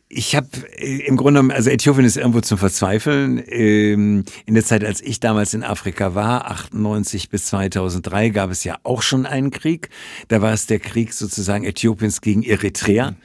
Ich 0.07 0.35
habe 0.35 0.47
äh, 0.77 1.05
im 1.05 1.17
Grunde 1.17 1.39
genommen, 1.39 1.51
also 1.51 1.69
Äthiopien 1.69 2.05
ist 2.05 2.17
irgendwo 2.17 2.41
zum 2.41 2.57
Verzweifeln. 2.57 3.43
Ähm, 3.47 4.23
in 4.45 4.53
der 4.53 4.63
Zeit, 4.63 4.83
als 4.83 5.01
ich 5.01 5.19
damals 5.19 5.53
in 5.53 5.63
Afrika 5.63 6.15
war, 6.15 6.49
98 6.49 7.29
bis 7.29 7.47
2003, 7.47 8.29
gab 8.29 8.49
es 8.51 8.63
ja 8.63 8.77
auch 8.83 9.01
schon 9.01 9.25
einen 9.25 9.51
Krieg. 9.51 9.89
Da 10.27 10.41
war 10.41 10.53
es 10.53 10.67
der 10.67 10.79
Krieg 10.79 11.13
sozusagen 11.13 11.65
Äthiopiens 11.65 12.21
gegen 12.21 12.43
Eritrea. 12.43 13.15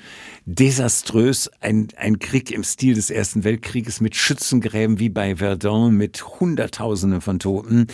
Desaströs. 0.44 1.50
Ein, 1.61 1.88
ein 1.96 2.18
Krieg 2.18 2.50
im 2.50 2.64
Stil 2.64 2.94
des 2.94 3.11
Ersten 3.11 3.44
Weltkrieges 3.44 4.00
mit 4.00 4.16
Schützengräben 4.16 4.98
wie 4.98 5.09
bei 5.09 5.37
Verdun, 5.37 5.96
mit 5.96 6.40
Hunderttausenden 6.40 7.20
von 7.20 7.38
Toten. 7.38 7.87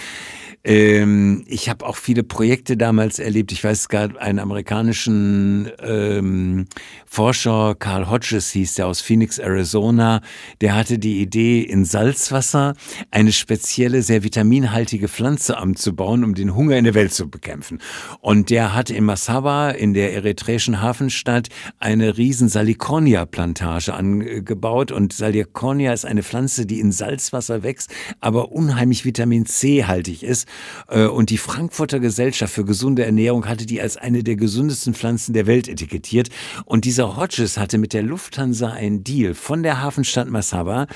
Ähm, 0.65 1.45
ich 1.47 1.69
habe 1.69 1.87
auch 1.87 1.97
viele 1.97 2.25
Projekte 2.25 2.77
damals 2.77 3.21
erlebt. 3.21 3.53
Ich 3.53 3.63
weiß, 3.63 3.89
gab 3.89 4.17
einen 4.17 4.41
amerikanischen 4.41 5.71
ähm, 5.81 6.67
Forscher, 7.07 7.77
Carl 7.79 8.11
Hodges 8.11 8.51
hieß 8.51 8.75
der 8.75 8.89
aus 8.89 9.01
Phoenix, 9.01 9.39
Arizona, 9.39 10.21
der 10.61 10.75
hatte 10.75 10.99
die 10.99 11.21
Idee, 11.23 11.63
in 11.63 11.85
Salzwasser 11.85 12.75
eine 13.13 13.31
spezielle, 13.31 14.03
sehr 14.03 14.25
vitaminhaltige 14.25 15.07
Pflanze 15.07 15.57
anzubauen, 15.57 16.25
um 16.25 16.35
den 16.35 16.57
Hunger 16.57 16.77
in 16.77 16.85
der 16.85 16.95
Welt 16.95 17.13
zu 17.13 17.31
bekämpfen. 17.31 17.79
Und 18.21 18.51
der 18.51 18.75
hat 18.75 18.91
in 18.91 19.05
Massawa, 19.05 19.71
in 19.71 19.95
der 19.95 20.15
eritreischen 20.15 20.83
Hafenstadt, 20.83 21.49
eine 21.79 22.17
riesen 22.37 22.51
Salicornia-Plantage 22.51 23.95
angebaut. 23.95 24.93
Und 24.93 25.15
Salicornia 25.15 25.95
ist 25.95 26.05
eine 26.05 26.23
Pflanze, 26.23 26.67
die 26.67 26.81
in 26.81 26.93
Salzwasser 26.93 27.63
wächst, 27.63 27.91
aber 28.21 28.53
unheimlich 28.53 29.07
Vitamin 29.07 29.47
C-haltig 29.47 30.23
ist. 30.23 30.47
Äh, 30.89 31.07
und 31.07 31.31
die 31.31 31.39
Frankfurter 31.39 31.99
Gesellschaft 31.99 32.53
für 32.53 32.67
gesunde 32.67 33.07
Ernährung 33.07 33.47
hatte 33.47 33.65
die 33.65 33.81
als 33.81 33.97
eine 33.97 34.23
der 34.23 34.37
gesündesten 34.37 34.93
Pflanzen 34.93 35.33
der 35.33 35.47
Welt 35.47 35.67
etikettiert. 35.67 36.29
Und 36.67 36.85
dieser 36.85 37.17
Hodges 37.17 37.57
hatte 37.57 37.79
mit 37.79 37.95
der 37.95 38.03
Lufthansa 38.03 38.69
einen 38.69 39.03
Deal 39.03 39.33
von 39.33 39.63
der 39.63 39.81
Hafenstadt 39.81 40.29
Massawa, 40.29 40.89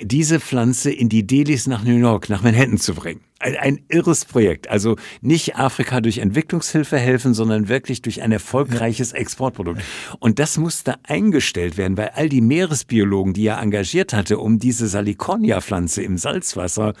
diese 0.00 0.38
Pflanze 0.38 0.92
in 0.92 1.08
die 1.08 1.26
Delis 1.26 1.66
nach 1.66 1.82
New 1.82 1.96
York, 1.96 2.28
nach 2.28 2.42
Manhattan 2.42 2.78
zu 2.78 2.94
bringen. 2.94 3.22
Ein, 3.38 3.56
ein, 3.56 3.80
irres 3.88 4.24
Projekt. 4.24 4.68
Also 4.70 4.96
nicht 5.20 5.56
Afrika 5.56 6.00
durch 6.00 6.18
Entwicklungshilfe 6.18 6.98
helfen, 6.98 7.34
sondern 7.34 7.68
wirklich 7.68 8.00
durch 8.00 8.22
ein 8.22 8.32
erfolgreiches 8.32 9.12
Exportprodukt. 9.12 9.82
Und 10.20 10.38
das 10.38 10.56
musste 10.56 10.94
eingestellt 11.02 11.76
werden, 11.76 11.98
weil 11.98 12.12
all 12.14 12.30
die 12.30 12.40
Meeresbiologen, 12.40 13.34
die 13.34 13.46
er 13.46 13.60
engagiert 13.60 14.14
hatte, 14.14 14.38
um 14.38 14.58
diese 14.58 14.88
Salicornia-Pflanze 14.88 16.02
im 16.02 16.16
Salzwasser 16.16 16.94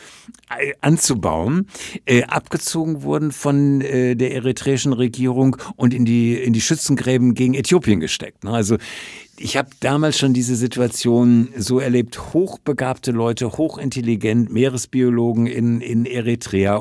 äh, 0.50 0.74
anzubauen, 0.82 1.68
äh, 2.04 2.24
abgezogen 2.24 3.02
wurden 3.02 3.32
von 3.32 3.80
äh, 3.80 4.14
der 4.14 4.34
eritreischen 4.34 4.92
Regierung 4.92 5.56
und 5.76 5.94
in 5.94 6.04
die, 6.04 6.34
in 6.34 6.52
die 6.52 6.60
Schützengräben 6.60 7.32
gegen 7.32 7.54
Äthiopien 7.54 7.98
gesteckt. 7.98 8.44
Ne? 8.44 8.50
Also 8.50 8.76
ich 9.38 9.56
habe 9.56 9.68
damals 9.80 10.18
schon 10.18 10.32
diese 10.32 10.56
Situation 10.56 11.48
so 11.56 11.78
erlebt, 11.78 12.32
hochbegabte 12.32 13.12
Leute, 13.12 13.52
hochintelligent, 13.52 14.50
Meeresbiologen 14.50 15.46
in, 15.46 15.80
in 15.80 16.06
Eritrea 16.06 16.25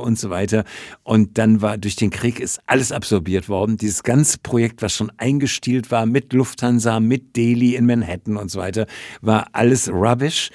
und 0.01 0.17
so 0.17 0.29
weiter. 0.29 0.63
Und 1.03 1.37
dann 1.37 1.61
war 1.61 1.77
durch 1.77 1.95
den 1.95 2.09
Krieg 2.09 2.39
ist 2.39 2.59
alles 2.65 2.91
absorbiert 2.91 3.49
worden. 3.49 3.77
Dieses 3.77 4.03
ganze 4.03 4.37
Projekt, 4.39 4.81
was 4.81 4.93
schon 4.93 5.11
eingestielt 5.17 5.91
war 5.91 6.05
mit 6.05 6.33
Lufthansa, 6.33 6.99
mit 6.99 7.35
Delhi 7.35 7.75
in 7.75 7.85
Manhattan 7.85 8.37
und 8.37 8.49
so 8.49 8.59
weiter, 8.59 8.87
war 9.21 9.47
alles 9.53 9.89
rubbish. 9.89 10.49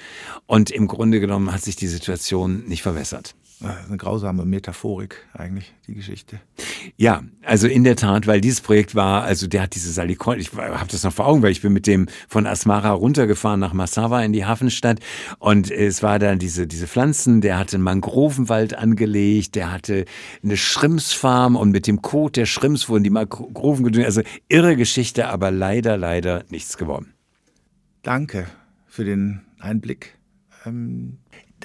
Und 0.45 0.71
im 0.71 0.87
Grunde 0.87 1.19
genommen 1.19 1.51
hat 1.51 1.61
sich 1.61 1.75
die 1.75 1.87
Situation 1.87 2.65
nicht 2.67 2.81
verbessert. 2.81 3.35
Eine 3.63 3.97
grausame 3.97 4.43
Metaphorik 4.43 5.27
eigentlich, 5.33 5.71
die 5.87 5.93
Geschichte. 5.93 6.39
Ja, 6.97 7.21
also 7.43 7.67
in 7.67 7.83
der 7.83 7.95
Tat, 7.95 8.25
weil 8.25 8.41
dieses 8.41 8.59
Projekt 8.61 8.95
war, 8.95 9.23
also 9.23 9.45
der 9.45 9.63
hat 9.63 9.75
diese 9.75 9.91
Salikon, 9.91 10.39
ich 10.39 10.51
habe 10.53 10.87
das 10.89 11.03
noch 11.03 11.13
vor 11.13 11.27
Augen, 11.27 11.43
weil 11.43 11.51
ich 11.51 11.61
bin 11.61 11.71
mit 11.71 11.85
dem 11.85 12.07
von 12.27 12.47
Asmara 12.47 12.89
runtergefahren 12.91 13.59
nach 13.59 13.73
Massawa 13.73 14.23
in 14.23 14.33
die 14.33 14.45
Hafenstadt 14.45 14.99
und 15.37 15.69
es 15.69 16.01
war 16.01 16.17
dann 16.17 16.39
diese, 16.39 16.65
diese 16.65 16.87
Pflanzen, 16.87 17.41
der 17.41 17.59
hatte 17.59 17.75
einen 17.75 17.83
Mangrovenwald 17.83 18.75
angelegt, 18.75 19.53
der 19.53 19.71
hatte 19.71 20.05
eine 20.43 20.57
Schrimsfarm 20.57 21.55
und 21.55 21.69
mit 21.69 21.85
dem 21.85 22.01
Kot 22.01 22.37
der 22.37 22.47
Schrimps 22.47 22.89
wurden 22.89 23.03
die 23.03 23.11
Mangroven 23.11 23.85
gedüngt. 23.85 24.07
Also 24.07 24.21
irre 24.47 24.75
Geschichte, 24.75 25.27
aber 25.27 25.51
leider, 25.51 25.97
leider 25.97 26.45
nichts 26.49 26.77
geworden. 26.77 27.13
Danke 28.01 28.47
für 28.87 29.05
den 29.05 29.41
Einblick. 29.59 30.17
Ähm, 30.65 31.17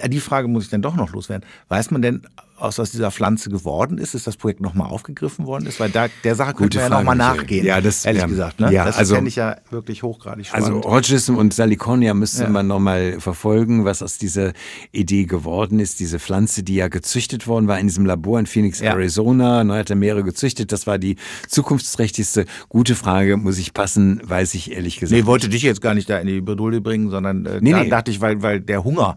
die 0.09 0.21
Frage 0.21 0.49
muss 0.49 0.65
ich 0.65 0.71
dann 0.71 0.83
doch 0.83 0.97
noch 0.97 1.13
loswerden. 1.13 1.47
Weiß 1.69 1.91
man 1.91 2.03
denn, 2.03 2.27
was 2.59 2.81
aus 2.81 2.91
dieser 2.91 3.11
Pflanze 3.11 3.51
geworden 3.51 3.99
ist? 3.99 4.15
Ist 4.15 4.27
das 4.27 4.37
Projekt 4.37 4.61
nochmal 4.61 4.89
aufgegriffen 4.89 5.47
worden 5.47 5.67
ist? 5.67 5.79
Weil 5.79 5.91
da, 5.91 6.07
der 6.25 6.35
Sache 6.35 6.55
könnte 6.55 6.79
man 6.79 6.91
ja 6.91 6.99
nochmal 6.99 7.17
nachgehen. 7.17 7.67
Ja, 7.67 7.81
das, 7.81 8.05
ehrlich 8.05 8.23
ja, 8.23 8.29
gesagt. 8.29 8.61
Ne? 8.61 8.73
Ja, 8.73 8.85
das 8.87 8.97
also, 8.97 9.15
fände 9.15 9.29
ich 9.29 9.37
ja 9.37 9.57
wirklich 9.71 10.03
hochgradig 10.03 10.47
also 10.53 10.67
spannend. 10.67 10.87
Also 10.87 10.97
Hodgism 10.97 11.37
und 11.37 11.53
Salicornia 11.53 12.15
müsste 12.15 12.45
ja. 12.45 12.49
man 12.49 12.67
nochmal 12.67 13.21
verfolgen, 13.21 13.85
was 13.85 14.03
aus 14.03 14.19
dieser 14.19 14.53
Idee 14.93 15.25
geworden 15.25 15.81
ist. 15.81 16.01
Diese 16.01 16.19
Pflanze, 16.19 16.63
die 16.63 16.77
ja 16.77 16.89
gezüchtet 16.89 17.47
worden 17.47 17.69
war 17.69 17.79
in 17.79 17.89
diesem 17.89 18.07
Labor 18.07 18.39
in 18.39 18.47
Phoenix, 18.47 18.81
ja. 18.81 18.93
Arizona. 18.93 19.65
Ne, 19.65 19.75
hat 19.75 19.91
er 19.91 19.97
mehrere 19.97 20.25
gezüchtet. 20.25 20.73
Das 20.73 20.87
war 20.87 20.99
die 20.99 21.17
zukunftsträchtigste. 21.49 22.47
Gute 22.69 22.95
Frage, 22.95 23.37
muss 23.37 23.59
ich 23.59 23.75
passen, 23.75 24.21
weiß 24.25 24.55
ich 24.55 24.73
ehrlich 24.73 24.99
gesagt. 24.99 25.21
Nee, 25.21 25.27
wollte 25.27 25.49
dich 25.49 25.63
jetzt 25.63 25.83
gar 25.83 25.95
nicht 25.95 26.09
da 26.09 26.19
in 26.19 26.27
die 26.27 26.41
Bredouille 26.41 26.81
bringen, 26.81 27.11
sondern 27.11 27.45
äh, 27.45 27.59
nee, 27.61 27.73
da 27.73 27.83
nee. 27.83 27.91
dachte 27.91 28.11
ich, 28.11 28.21
weil, 28.21 28.43
weil 28.43 28.61
der 28.61 28.83
Hunger 28.83 29.17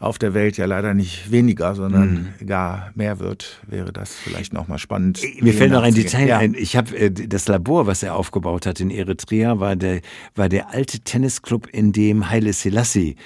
auf 0.00 0.18
der 0.18 0.32
Welt 0.32 0.56
ja 0.56 0.64
leider 0.64 0.94
nicht 0.94 1.30
weniger, 1.30 1.74
sondern 1.74 2.34
mhm. 2.40 2.46
gar 2.46 2.90
mehr 2.94 3.18
wird, 3.18 3.60
wäre 3.68 3.92
das 3.92 4.14
vielleicht 4.14 4.54
nochmal 4.54 4.78
spannend. 4.78 5.20
Mir 5.40 5.52
fällt 5.52 5.72
noch 5.72 5.82
ein 5.82 5.94
Detail 5.94 6.26
ja. 6.26 6.38
ein. 6.38 6.54
Ich 6.54 6.74
habe 6.74 6.96
äh, 6.96 7.10
das 7.10 7.46
Labor, 7.48 7.86
was 7.86 8.02
er 8.02 8.16
aufgebaut 8.16 8.64
hat 8.64 8.80
in 8.80 8.90
Eritrea, 8.90 9.60
war 9.60 9.76
der, 9.76 10.00
war 10.34 10.48
der 10.48 10.70
alte 10.70 11.00
Tennisclub, 11.00 11.68
in 11.70 11.92
dem 11.92 12.30
Haile 12.30 12.54
Selassie. 12.54 13.16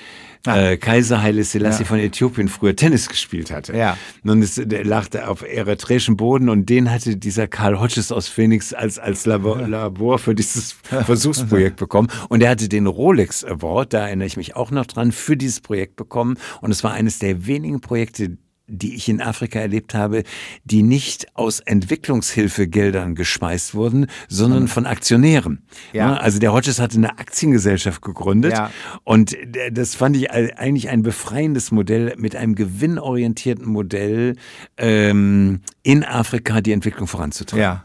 Äh, 0.46 0.76
Kaiser 0.76 1.22
Haile 1.22 1.42
Selassie 1.42 1.84
ja. 1.84 1.88
von 1.88 1.98
Äthiopien 1.98 2.48
früher 2.48 2.76
Tennis 2.76 3.08
gespielt 3.08 3.50
hatte. 3.50 3.76
Ja. 3.76 3.96
Und 4.24 4.42
es, 4.42 4.60
der 4.62 4.84
lag 4.84 5.08
auf 5.26 5.42
eritreischem 5.42 6.16
Boden 6.16 6.48
und 6.48 6.68
den 6.68 6.90
hatte 6.90 7.16
dieser 7.16 7.46
Karl 7.46 7.80
Hodges 7.80 8.12
aus 8.12 8.28
Phoenix 8.28 8.74
als, 8.74 8.98
als 8.98 9.24
Labor, 9.24 9.60
Labor 9.68 10.18
für 10.18 10.34
dieses 10.34 10.72
Versuchsprojekt 10.72 11.76
bekommen. 11.76 12.08
Und 12.28 12.42
er 12.42 12.50
hatte 12.50 12.68
den 12.68 12.86
Rolex 12.86 13.44
Award, 13.44 13.94
da 13.94 14.06
erinnere 14.06 14.26
ich 14.26 14.36
mich 14.36 14.54
auch 14.54 14.70
noch 14.70 14.86
dran, 14.86 15.12
für 15.12 15.36
dieses 15.36 15.60
Projekt 15.60 15.96
bekommen. 15.96 16.36
Und 16.60 16.70
es 16.70 16.84
war 16.84 16.92
eines 16.92 17.18
der 17.18 17.46
wenigen 17.46 17.80
Projekte, 17.80 18.36
die 18.66 18.94
ich 18.94 19.08
in 19.08 19.20
Afrika 19.20 19.58
erlebt 19.58 19.94
habe, 19.94 20.22
die 20.64 20.82
nicht 20.82 21.36
aus 21.36 21.60
Entwicklungshilfegeldern 21.60 23.14
gespeist 23.14 23.74
wurden, 23.74 24.06
sondern 24.28 24.68
von 24.68 24.86
Aktionären. 24.86 25.62
Ja. 25.92 26.14
Also 26.14 26.38
der 26.38 26.52
Hodges 26.52 26.80
hatte 26.80 26.96
eine 26.96 27.18
Aktiengesellschaft 27.18 28.00
gegründet 28.00 28.52
ja. 28.52 28.70
und 29.02 29.36
das 29.70 29.94
fand 29.94 30.16
ich 30.16 30.30
eigentlich 30.30 30.88
ein 30.88 31.02
befreiendes 31.02 31.72
Modell 31.72 32.14
mit 32.16 32.36
einem 32.36 32.54
gewinnorientierten 32.54 33.66
Modell 33.66 34.36
ähm, 34.78 35.60
in 35.82 36.04
Afrika 36.04 36.60
die 36.60 36.72
Entwicklung 36.72 37.06
voranzutreiben. 37.06 37.62
Ja. 37.62 37.84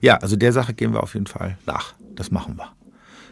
ja, 0.00 0.16
also 0.16 0.36
der 0.36 0.52
Sache 0.52 0.72
gehen 0.72 0.92
wir 0.92 1.02
auf 1.02 1.14
jeden 1.14 1.26
Fall 1.26 1.58
nach. 1.66 1.94
Das 2.14 2.30
machen 2.30 2.56
wir. 2.56 2.72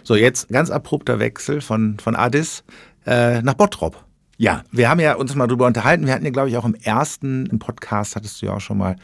So, 0.03 0.15
jetzt 0.15 0.51
ganz 0.51 0.71
abrupter 0.71 1.19
Wechsel 1.19 1.63
von, 1.63 1.99
von 1.99 2.15
Addis 2.15 2.63
äh, 3.07 3.41
nach 3.41 3.55
Bottrop. 3.55 4.05
Ja, 4.37 4.65
wir 4.73 4.89
haben 4.89 5.01
ja 5.01 5.15
uns 5.15 5.35
mal 5.35 5.47
drüber 5.47 5.67
unterhalten. 5.67 6.07
Wir 6.07 6.15
hatten 6.15 6.25
ja, 6.25 6.31
glaube 6.31 6.49
ich, 6.49 6.57
auch 6.57 6.65
im 6.65 6.75
ersten 6.75 7.47
im 7.47 7.59
Podcast, 7.59 8.17
hattest 8.17 8.43
du 8.43 8.47
ja 8.47 8.55
auch 8.55 8.61
schon 8.61 8.79
mal 8.79 8.97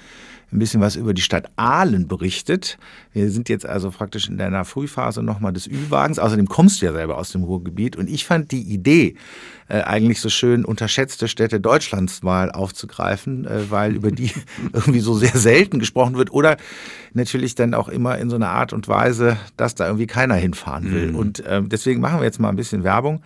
ein 0.53 0.59
bisschen 0.59 0.81
was 0.81 0.97
über 0.97 1.15
die 1.15 1.23
Stadt 1.23 1.49
Aalen 1.57 2.09
berichtet. 2.09 2.77
Wir 3.13 3.31
sind 3.31 3.49
jetzt 3.49 3.65
also 3.65 3.91
praktisch 3.91 4.29
in 4.29 4.37
deiner 4.37 4.65
Frühphase 4.65 5.23
nochmal 5.23 5.53
des 5.53 5.69
Ü-Wagens. 5.69 6.19
Außerdem 6.19 6.49
kommst 6.49 6.83
du 6.83 6.87
ja 6.87 6.93
selber 6.93 7.19
aus 7.19 7.31
dem 7.31 7.45
Ruhrgebiet. 7.45 7.95
Und 7.95 8.11
ich 8.11 8.25
fand 8.25 8.51
die 8.51 8.63
Idee 8.63 9.15
äh, 9.69 9.83
eigentlich 9.83 10.21
so 10.21 10.29
schön, 10.29 10.65
unterschätzte 10.65 11.29
Städte 11.29 11.61
Deutschlands 11.61 12.25
mal 12.25 12.51
aufzugreifen, 12.51 13.47
äh, 13.47 13.71
weil 13.71 13.95
über 13.95 14.11
die 14.11 14.33
irgendwie 14.73 15.01
so 15.01 15.15
sehr 15.15 15.37
selten 15.37 15.79
gesprochen 15.79 16.17
wird. 16.17 16.33
Oder 16.33 16.57
natürlich 17.13 17.55
dann 17.55 17.73
auch 17.73 17.89
immer 17.89 18.19
in 18.19 18.29
so 18.29 18.37
einer 18.37 18.51
Art 18.51 18.73
und 18.73 18.89
Weise, 18.89 19.37
dass 19.57 19.77
da 19.77 19.87
irgendwie 19.87 20.09
keiner 20.09 20.35
hinfahren 20.35 20.93
will. 20.93 21.13
Mhm. 21.13 21.15
Und 21.17 21.41
äh, 21.47 21.63
deswegen 21.63 22.01
machen 22.01 22.19
wir 22.19 22.25
jetzt 22.25 22.41
mal 22.41 22.49
ein 22.49 22.57
bisschen 22.57 22.83
Werbung 22.83 23.23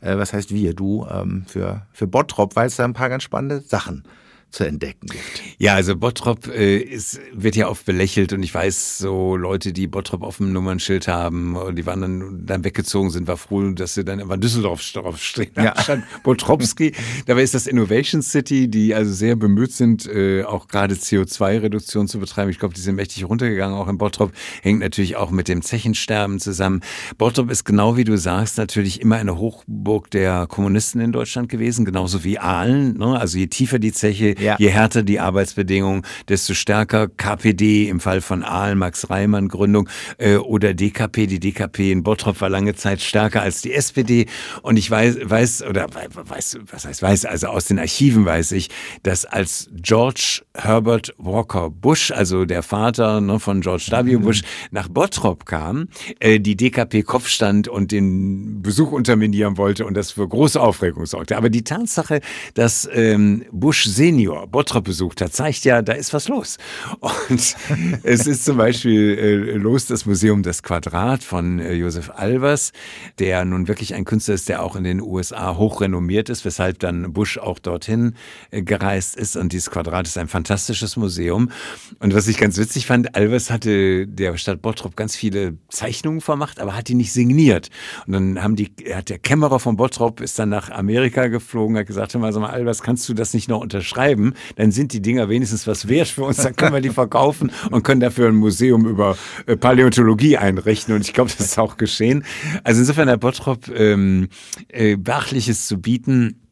äh, 0.00 0.16
was 0.16 0.32
heißt 0.32 0.52
wir, 0.52 0.74
du, 0.74 1.06
ähm, 1.10 1.44
für, 1.46 1.82
für 1.92 2.06
Bottrop, 2.06 2.56
weil 2.56 2.66
es 2.66 2.76
da 2.76 2.84
ein 2.84 2.94
paar 2.94 3.08
ganz 3.08 3.22
spannende 3.22 3.60
Sachen 3.60 4.04
zu 4.50 4.64
entdecken 4.64 5.06
gibt. 5.08 5.42
Ja, 5.58 5.74
also 5.74 5.96
Bottrop 5.96 6.48
äh, 6.48 6.78
ist, 6.78 7.20
wird 7.32 7.54
ja 7.54 7.68
oft 7.68 7.84
belächelt 7.84 8.32
und 8.32 8.42
ich 8.42 8.54
weiß, 8.54 8.98
so 8.98 9.36
Leute, 9.36 9.72
die 9.72 9.86
Bottrop 9.86 10.22
auf 10.22 10.38
dem 10.38 10.52
Nummernschild 10.52 11.06
haben 11.06 11.56
und 11.56 11.76
die 11.76 11.84
waren 11.84 12.00
dann, 12.00 12.46
dann 12.46 12.64
weggezogen 12.64 13.10
sind, 13.10 13.28
war 13.28 13.36
froh, 13.36 13.70
dass 13.72 13.94
sie 13.94 14.04
dann 14.04 14.18
immer 14.20 14.38
Düsseldorf 14.38 14.82
draufstehen. 14.92 15.50
Ja. 15.56 15.74
Statt 15.82 16.02
Bottropski. 16.22 16.92
Dabei 17.26 17.42
ist 17.42 17.54
das 17.54 17.66
Innovation 17.66 18.22
City, 18.22 18.68
die 18.68 18.94
also 18.94 19.12
sehr 19.12 19.36
bemüht 19.36 19.72
sind, 19.72 20.06
äh, 20.06 20.44
auch 20.44 20.68
gerade 20.68 20.94
CO2-Reduktion 20.94 22.08
zu 22.08 22.18
betreiben. 22.18 22.50
Ich 22.50 22.58
glaube, 22.58 22.74
die 22.74 22.80
sind 22.80 22.94
mächtig 22.94 23.28
runtergegangen, 23.28 23.76
auch 23.76 23.88
in 23.88 23.98
Bottrop. 23.98 24.32
Hängt 24.62 24.80
natürlich 24.80 25.16
auch 25.16 25.30
mit 25.30 25.48
dem 25.48 25.62
Zechensterben 25.62 26.40
zusammen. 26.40 26.80
Bottrop 27.18 27.50
ist 27.50 27.64
genau 27.64 27.96
wie 27.96 28.04
du 28.04 28.16
sagst, 28.16 28.56
natürlich 28.56 29.00
immer 29.00 29.16
eine 29.16 29.36
Hochburg 29.38 30.10
der 30.10 30.46
Kommunisten 30.46 31.00
in 31.00 31.12
Deutschland 31.12 31.48
gewesen, 31.48 31.84
genauso 31.84 32.24
wie 32.24 32.38
Aalen. 32.38 32.96
Ne? 32.96 33.18
Also 33.18 33.36
je 33.36 33.48
tiefer 33.48 33.78
die 33.78 33.92
Zeche, 33.92 34.37
Ja. 34.38 34.56
Je 34.58 34.70
härter 34.70 35.02
die 35.02 35.20
Arbeitsbedingungen, 35.20 36.02
desto 36.28 36.54
stärker 36.54 37.08
KPD 37.08 37.88
im 37.88 38.00
Fall 38.00 38.20
von 38.20 38.42
Aal, 38.42 38.74
Max 38.74 39.10
Reimann 39.10 39.48
Gründung 39.48 39.88
äh, 40.18 40.36
oder 40.36 40.74
DKP. 40.74 41.26
Die 41.26 41.40
DKP 41.40 41.92
in 41.92 42.02
Bottrop 42.02 42.40
war 42.40 42.48
lange 42.48 42.74
Zeit 42.74 43.00
stärker 43.00 43.42
als 43.42 43.62
die 43.62 43.72
SPD. 43.72 44.26
Und 44.62 44.76
ich 44.76 44.90
weiß, 44.90 45.18
weiß 45.22 45.62
oder 45.62 45.86
weiß, 45.92 46.58
was 46.70 46.84
heißt 46.84 47.02
weiß, 47.02 47.24
also 47.24 47.48
aus 47.48 47.66
den 47.66 47.78
Archiven 47.78 48.24
weiß 48.24 48.52
ich, 48.52 48.68
dass 49.02 49.24
als 49.24 49.68
George 49.72 50.42
Herbert 50.54 51.14
Walker 51.18 51.70
Bush, 51.70 52.10
also 52.10 52.44
der 52.44 52.62
Vater 52.62 53.20
ne, 53.20 53.38
von 53.40 53.60
George 53.60 53.88
W. 53.90 54.16
Mhm. 54.16 54.22
Bush, 54.22 54.42
nach 54.70 54.88
Bottrop 54.88 55.46
kam, 55.46 55.88
äh, 56.20 56.40
die 56.40 56.56
DKP 56.56 57.02
Kopf 57.02 57.28
stand 57.28 57.68
und 57.68 57.92
den 57.92 58.62
Besuch 58.62 58.92
unterminieren 58.92 59.56
wollte 59.56 59.86
und 59.86 59.94
das 59.94 60.12
für 60.12 60.26
große 60.26 60.60
Aufregung 60.60 61.06
sorgte. 61.06 61.36
Aber 61.36 61.50
die 61.50 61.64
Tatsache, 61.64 62.20
dass 62.54 62.88
ähm, 62.92 63.44
Bush 63.50 63.84
Senior 63.84 64.27
Bottrop 64.50 64.84
besucht 64.84 65.20
hat, 65.20 65.32
zeigt 65.32 65.64
ja, 65.64 65.82
da 65.82 65.92
ist 65.92 66.12
was 66.12 66.28
los. 66.28 66.58
Und 67.00 67.56
es 68.02 68.26
ist 68.26 68.44
zum 68.44 68.56
Beispiel 68.56 69.18
äh, 69.18 69.34
los 69.56 69.86
das 69.86 70.06
Museum 70.06 70.42
Das 70.42 70.62
Quadrat 70.62 71.22
von 71.22 71.58
äh, 71.58 71.74
Josef 71.74 72.10
Albers, 72.14 72.72
der 73.18 73.44
nun 73.44 73.68
wirklich 73.68 73.94
ein 73.94 74.04
Künstler 74.04 74.34
ist, 74.34 74.48
der 74.48 74.62
auch 74.62 74.76
in 74.76 74.84
den 74.84 75.00
USA 75.00 75.56
hochrenommiert 75.56 76.28
ist, 76.28 76.44
weshalb 76.44 76.78
dann 76.78 77.12
Bush 77.12 77.38
auch 77.38 77.58
dorthin 77.58 78.14
äh, 78.50 78.62
gereist 78.62 79.16
ist. 79.16 79.36
Und 79.36 79.52
dieses 79.52 79.70
Quadrat 79.70 80.06
ist 80.06 80.18
ein 80.18 80.28
fantastisches 80.28 80.96
Museum. 80.96 81.50
Und 81.98 82.14
was 82.14 82.28
ich 82.28 82.38
ganz 82.38 82.58
witzig 82.58 82.86
fand, 82.86 83.14
Albers 83.14 83.50
hatte 83.50 84.06
der 84.06 84.36
Stadt 84.36 84.62
Bottrop 84.62 84.96
ganz 84.96 85.16
viele 85.16 85.56
Zeichnungen 85.68 86.20
vermacht, 86.20 86.60
aber 86.60 86.76
hat 86.76 86.88
die 86.88 86.94
nicht 86.94 87.12
signiert. 87.12 87.70
Und 88.06 88.12
dann 88.12 88.42
haben 88.42 88.56
die, 88.56 88.72
hat 88.92 89.08
der 89.08 89.18
Kämmerer 89.18 89.60
von 89.60 89.76
Bottrop 89.76 90.20
ist 90.20 90.38
dann 90.38 90.48
nach 90.48 90.70
Amerika 90.70 91.28
geflogen, 91.28 91.76
hat 91.76 91.86
gesagt, 91.86 92.14
hör 92.14 92.20
mal, 92.20 92.32
sag 92.32 92.40
mal, 92.40 92.50
Albers, 92.50 92.82
kannst 92.82 93.08
du 93.08 93.14
das 93.14 93.34
nicht 93.34 93.48
noch 93.48 93.60
unterschreiben? 93.60 94.17
Dann 94.56 94.70
sind 94.70 94.92
die 94.92 95.02
Dinger 95.02 95.28
wenigstens 95.28 95.66
was 95.66 95.88
wert 95.88 96.08
für 96.08 96.24
uns, 96.24 96.38
dann 96.38 96.56
können 96.56 96.72
wir 96.72 96.80
die 96.80 96.90
verkaufen 96.90 97.50
und 97.70 97.82
können 97.82 98.00
dafür 98.00 98.28
ein 98.28 98.36
Museum 98.36 98.86
über 98.86 99.16
äh, 99.46 99.56
Paläontologie 99.56 100.36
einrichten. 100.36 100.94
Und 100.94 101.02
ich 101.02 101.12
glaube, 101.12 101.30
das 101.36 101.46
ist 101.46 101.58
auch 101.58 101.76
geschehen. 101.76 102.24
Also 102.64 102.80
insofern 102.80 103.08
hat 103.08 103.20
Bottrop 103.20 103.68
ähm, 103.74 104.28
äh, 104.68 104.96
Beachtliches 104.96 105.66
zu 105.66 105.80
bieten. 105.80 106.47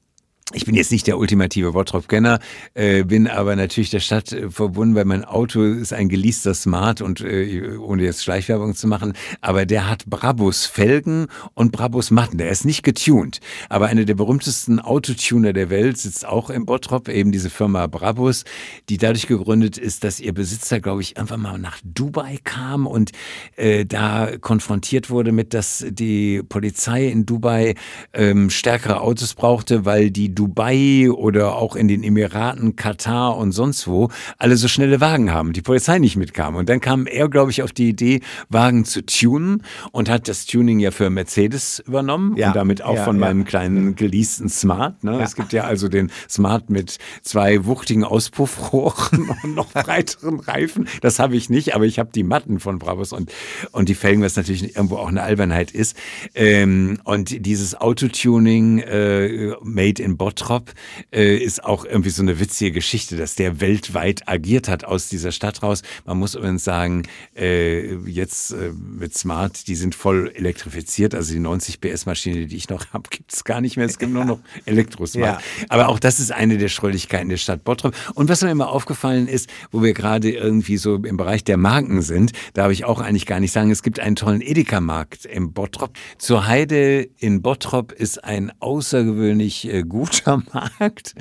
Ich 0.53 0.64
bin 0.64 0.76
jetzt 0.76 0.92
nicht 0.92 1.09
der 1.09 1.18
ultimative 1.18 1.72
Bottrop-Kenner, 1.72 2.38
äh, 2.74 3.03
bin 3.03 3.26
aber 3.26 3.57
natürlich 3.57 3.90
der 3.90 3.99
Stadt 3.99 4.32
äh, 4.32 4.49
verbunden, 4.49 4.94
weil 4.94 5.05
mein 5.05 5.24
Auto 5.24 5.61
ist 5.61 5.92
ein 5.92 6.09
geleaster 6.09 6.55
Smart 6.55 7.01
und 7.01 7.20
äh, 7.20 7.76
ohne 7.78 8.05
jetzt 8.05 8.22
Schleichwerbung 8.22 8.76
zu 8.76 8.86
machen, 8.86 9.14
aber 9.40 9.66
der 9.66 9.90
hat 9.90 10.07
Brabus 10.07 10.64
Felgen 10.64 11.26
und 11.55 11.72
Brabus 11.72 12.12
Matten. 12.12 12.38
Der 12.38 12.49
ist 12.49 12.64
nicht 12.64 12.84
getuned, 12.84 13.40
aber 13.68 13.86
einer 13.86 14.05
der 14.05 14.14
berühmtesten 14.14 14.78
Autotuner 14.78 15.53
der 15.53 15.68
Welt 15.68 15.99
sitzt 15.99 16.24
auch 16.24 16.49
im 16.49 16.64
Bottrop, 16.64 17.09
eben 17.09 17.32
diese 17.32 17.51
Firma 17.51 17.88
Brabus, 17.88 18.44
die 18.88 18.99
dadurch 18.99 19.26
gegründet 19.26 19.78
ist, 19.78 20.05
dass 20.05 20.20
ihr 20.20 20.32
Besitzer, 20.32 20.78
glaube 20.78 21.03
ich, 21.03 21.18
einfach 21.18 21.38
mal 21.38 21.59
nach 21.59 21.80
Dubai 21.82 22.38
kam 22.44 22.86
und 22.86 23.11
äh, 23.57 23.84
da 23.84 24.30
konfrontiert 24.40 25.11
wurde 25.11 25.32
mit, 25.32 25.55
dass 25.55 25.84
die 25.90 26.44
Polizei 26.49 27.09
in 27.09 27.26
Dubai 27.26 27.74
ähm, 28.12 28.49
stärkere 28.49 29.01
Autos 29.01 29.34
brauchte, 29.34 29.84
weil 29.84 30.12
die 30.12 30.36
Dubai 30.37 31.11
oder 31.11 31.57
auch 31.57 31.74
in 31.74 31.89
den 31.89 32.05
Emiraten, 32.05 32.76
Katar 32.76 33.37
und 33.37 33.53
sonst 33.53 33.89
wo 33.89 34.11
alle 34.39 34.57
so 34.57 34.68
schnelle 34.68 35.01
Wagen 35.01 35.32
haben, 35.32 35.53
die 35.53 35.62
Polizei 35.62 35.99
nicht 35.99 36.16
mitkam. 36.16 36.55
Und 36.55 36.68
dann 36.68 36.80
kam 36.80 37.07
er, 37.07 37.28
glaube 37.28 37.51
ich, 37.51 37.62
auf 37.62 37.72
die 37.72 37.89
Idee, 37.89 38.20
Wagen 38.49 38.84
zu 38.84 39.05
tunen 39.05 39.62
und 39.91 40.09
hat 40.09 40.28
das 40.28 40.47
Tuning 40.47 40.78
ja 40.78 40.93
für 40.93 41.11
Mercedes 41.11 41.80
übernommen 41.80 42.37
ja, 42.37 42.49
und 42.49 42.57
damit 42.57 42.82
auch 42.82 42.95
ja, 42.95 43.05
von 43.05 43.16
ja. 43.16 43.20
meinem 43.20 43.45
kleinen 43.45 43.97
geleasten 43.97 44.49
Smart. 44.49 45.03
Ne? 45.03 45.20
Es 45.20 45.34
gibt 45.34 45.53
ja 45.53 45.64
also 45.64 45.89
den 45.89 46.12
Smart 46.28 46.70
mit 46.70 46.99
zwei 47.22 47.64
wuchtigen 47.64 48.05
Auspuffrohren 48.05 49.30
und 49.43 49.55
noch 49.55 49.72
breiteren 49.72 50.41
Reifen. 50.41 50.87
Das 51.01 51.18
habe 51.18 51.37
ich 51.37 51.51
nicht, 51.51 51.74
aber 51.74 51.87
ich 51.87 51.99
habe 51.99 52.11
die 52.14 52.22
Matten 52.22 52.61
von 52.61 52.78
Brabus 52.78 53.12
und, 53.12 53.32
und 53.72 53.89
die 53.89 53.95
Felgen, 53.95 54.22
was 54.22 54.37
natürlich 54.37 54.76
irgendwo 54.76 54.97
auch 54.97 55.09
eine 55.09 55.22
Albernheit 55.22 55.72
ist. 55.72 55.97
Ähm, 56.34 56.99
und 57.05 57.47
dieses 57.47 57.80
Autotuning 57.80 58.78
äh, 58.80 59.55
made 59.62 60.03
in 60.03 60.16
Boston 60.16 60.26
Bottrop 60.27 60.72
äh, 61.12 61.37
ist 61.37 61.62
auch 61.62 61.85
irgendwie 61.85 62.11
so 62.11 62.20
eine 62.20 62.41
witzige 62.41 62.72
Geschichte, 62.72 63.16
dass 63.16 63.37
der 63.37 63.61
weltweit 63.61 64.27
agiert 64.27 64.66
hat 64.66 64.83
aus 64.83 65.09
dieser 65.09 65.31
Stadt 65.31 65.62
raus. 65.62 65.83
Man 66.05 66.18
muss 66.18 66.35
übrigens 66.35 66.64
sagen, 66.64 67.05
äh, 67.37 67.95
jetzt 68.07 68.51
äh, 68.51 68.72
mit 68.72 69.16
Smart, 69.16 69.68
die 69.68 69.77
sind 69.77 69.95
voll 69.95 70.33
elektrifiziert. 70.35 71.14
Also 71.14 71.33
die 71.33 71.39
90 71.39 71.81
PS 71.81 72.07
Maschine, 72.07 72.47
die 72.47 72.57
ich 72.57 72.68
noch 72.68 72.93
habe, 72.93 73.09
gibt 73.09 73.33
es 73.33 73.45
gar 73.45 73.61
nicht 73.61 73.77
mehr. 73.77 73.87
Es 73.87 74.01
gibt 74.01 74.11
nur 74.11 74.24
noch 74.24 74.41
Elektrosmart. 74.64 75.41
Ja. 75.41 75.66
Aber 75.68 75.91
auch 75.91 76.01
das 76.01 76.18
ist 76.18 76.33
eine 76.33 76.59
der 76.59 76.70
Schrulligkeiten 76.70 77.29
der 77.29 77.37
Stadt 77.37 77.62
Bottrop. 77.62 77.95
Und 78.14 78.29
was 78.29 78.43
mir 78.43 78.51
immer 78.51 78.70
aufgefallen 78.70 79.29
ist, 79.29 79.49
wo 79.70 79.81
wir 79.85 79.93
gerade 79.93 80.33
irgendwie 80.33 80.77
so 80.77 80.97
im 80.97 81.16
Bereich 81.16 81.45
der 81.45 81.57
Marken 81.57 82.03
sind, 82.03 82.33
da 82.55 82.64
habe 82.64 82.72
ich 82.72 82.85
auch 82.85 83.01
eigentlich 83.01 83.27
gar 83.27 83.39
nicht 83.39 83.53
sagen, 83.53 83.70
es 83.70 83.85
gibt 83.85 84.01
einen 84.01 84.16
tollen 84.16 84.41
Edeka-Markt 84.41 85.24
im 85.24 85.53
Bottrop. 85.53 85.93
Zur 86.18 86.49
Heide 86.49 87.09
in 87.18 87.43
Bottrop 87.43 87.93
ist 87.93 88.24
ein 88.24 88.51
außergewöhnlich 88.59 89.72
äh, 89.72 89.85
gut 89.85 90.16
Markt 90.25 91.14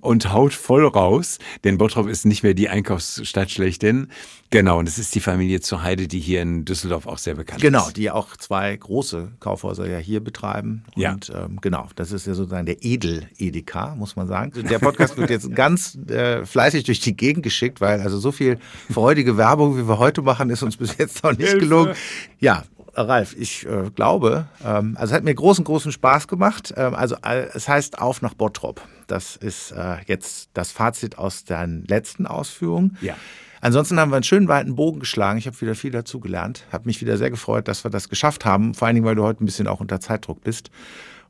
und 0.00 0.32
haut 0.32 0.54
voll 0.54 0.86
raus, 0.86 1.38
denn 1.64 1.78
Bottrop 1.78 2.08
ist 2.08 2.24
nicht 2.24 2.42
mehr 2.42 2.54
die 2.54 2.68
Einkaufsstadt 2.68 3.50
schlechthin. 3.50 4.08
Genau, 4.52 4.80
und 4.80 4.88
es 4.88 4.98
ist 4.98 5.14
die 5.14 5.20
Familie 5.20 5.60
zur 5.60 5.84
Heide, 5.84 6.08
die 6.08 6.18
hier 6.18 6.42
in 6.42 6.64
Düsseldorf 6.64 7.06
auch 7.06 7.18
sehr 7.18 7.36
bekannt 7.36 7.62
genau, 7.62 7.78
ist. 7.78 7.84
Genau, 7.84 7.94
die 7.94 8.10
auch 8.10 8.36
zwei 8.36 8.76
große 8.76 9.30
Kaufhäuser 9.38 9.88
ja 9.88 9.98
hier 9.98 10.18
betreiben. 10.18 10.82
Ja. 10.96 11.12
Und 11.12 11.30
ähm, 11.34 11.58
genau, 11.60 11.88
das 11.94 12.10
ist 12.10 12.26
ja 12.26 12.34
sozusagen 12.34 12.66
der 12.66 12.82
Edel-Edeka, 12.82 13.94
muss 13.94 14.16
man 14.16 14.26
sagen. 14.26 14.52
Der 14.68 14.80
Podcast 14.80 15.16
wird 15.16 15.30
jetzt 15.30 15.54
ganz 15.54 15.96
äh, 16.08 16.44
fleißig 16.44 16.82
durch 16.82 16.98
die 16.98 17.16
Gegend 17.16 17.44
geschickt, 17.44 17.80
weil 17.80 18.00
also 18.00 18.18
so 18.18 18.32
viel 18.32 18.58
freudige 18.90 19.36
Werbung, 19.36 19.78
wie 19.78 19.86
wir 19.88 19.98
heute 19.98 20.22
machen, 20.22 20.50
ist 20.50 20.64
uns 20.64 20.76
bis 20.76 20.98
jetzt 20.98 21.22
noch 21.22 21.36
nicht 21.36 21.58
gelungen. 21.58 21.94
Ja, 22.40 22.64
Ralf, 22.94 23.34
ich 23.38 23.66
äh, 23.66 23.90
glaube, 23.94 24.46
ähm, 24.64 24.96
also 24.98 25.12
es 25.12 25.16
hat 25.16 25.24
mir 25.24 25.34
großen, 25.34 25.64
großen 25.64 25.92
Spaß 25.92 26.28
gemacht. 26.28 26.74
Ähm, 26.76 26.94
also 26.94 27.16
äh, 27.24 27.46
es 27.54 27.68
heißt 27.68 28.00
auf 28.00 28.22
nach 28.22 28.34
Bottrop. 28.34 28.80
Das 29.06 29.36
ist 29.36 29.72
äh, 29.72 29.96
jetzt 30.06 30.50
das 30.54 30.72
Fazit 30.72 31.18
aus 31.18 31.44
deinen 31.44 31.84
letzten 31.84 32.26
Ausführungen. 32.26 32.96
Ja. 33.00 33.14
Ansonsten 33.60 34.00
haben 34.00 34.10
wir 34.10 34.16
einen 34.16 34.24
schönen 34.24 34.48
weiten 34.48 34.74
Bogen 34.74 35.00
geschlagen. 35.00 35.38
Ich 35.38 35.46
habe 35.46 35.60
wieder 35.60 35.74
viel 35.74 35.90
dazu 35.90 36.18
gelernt. 36.18 36.64
Habe 36.72 36.86
mich 36.86 37.00
wieder 37.00 37.18
sehr 37.18 37.30
gefreut, 37.30 37.68
dass 37.68 37.84
wir 37.84 37.90
das 37.90 38.08
geschafft 38.08 38.44
haben. 38.44 38.74
Vor 38.74 38.86
allen 38.86 38.94
Dingen, 38.94 39.06
weil 39.06 39.16
du 39.16 39.22
heute 39.22 39.44
ein 39.44 39.46
bisschen 39.46 39.66
auch 39.66 39.80
unter 39.80 40.00
Zeitdruck 40.00 40.42
bist. 40.42 40.70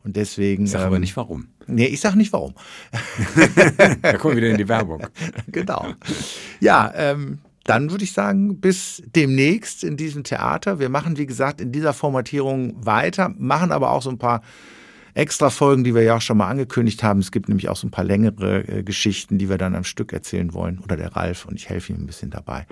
Und 0.04 0.16
deswegen. 0.16 0.64
Ich 0.64 0.70
sage 0.70 0.84
ähm, 0.84 0.88
aber 0.88 0.98
nicht 0.98 1.16
warum. 1.16 1.48
Nee, 1.66 1.86
ich 1.86 2.00
sage 2.00 2.16
nicht 2.16 2.32
warum. 2.32 2.54
da 4.02 4.14
kommen 4.14 4.34
wir 4.34 4.42
wieder 4.42 4.50
in 4.50 4.58
die 4.58 4.68
Werbung. 4.68 5.06
genau. 5.48 5.86
Ja, 6.60 6.92
ähm, 6.94 7.40
dann 7.64 7.90
würde 7.90 8.04
ich 8.04 8.12
sagen, 8.12 8.60
bis 8.60 9.02
demnächst 9.14 9.84
in 9.84 9.96
diesem 9.96 10.24
Theater. 10.24 10.78
Wir 10.78 10.88
machen, 10.88 11.18
wie 11.18 11.26
gesagt, 11.26 11.60
in 11.60 11.72
dieser 11.72 11.92
Formatierung 11.92 12.74
weiter, 12.84 13.34
machen 13.38 13.72
aber 13.72 13.90
auch 13.90 14.02
so 14.02 14.10
ein 14.10 14.18
paar 14.18 14.42
extra 15.14 15.50
Folgen, 15.50 15.84
die 15.84 15.94
wir 15.94 16.02
ja 16.02 16.16
auch 16.16 16.20
schon 16.20 16.38
mal 16.38 16.48
angekündigt 16.48 17.02
haben. 17.02 17.20
Es 17.20 17.32
gibt 17.32 17.48
nämlich 17.48 17.68
auch 17.68 17.76
so 17.76 17.86
ein 17.86 17.90
paar 17.90 18.04
längere 18.04 18.66
äh, 18.68 18.82
Geschichten, 18.82 19.38
die 19.38 19.48
wir 19.48 19.58
dann 19.58 19.74
am 19.74 19.84
Stück 19.84 20.12
erzählen 20.12 20.54
wollen. 20.54 20.78
Oder 20.78 20.96
der 20.96 21.14
Ralf 21.16 21.44
und 21.44 21.56
ich 21.56 21.68
helfe 21.68 21.92
ihm 21.92 22.00
ein 22.00 22.06
bisschen 22.06 22.30
dabei. 22.30 22.66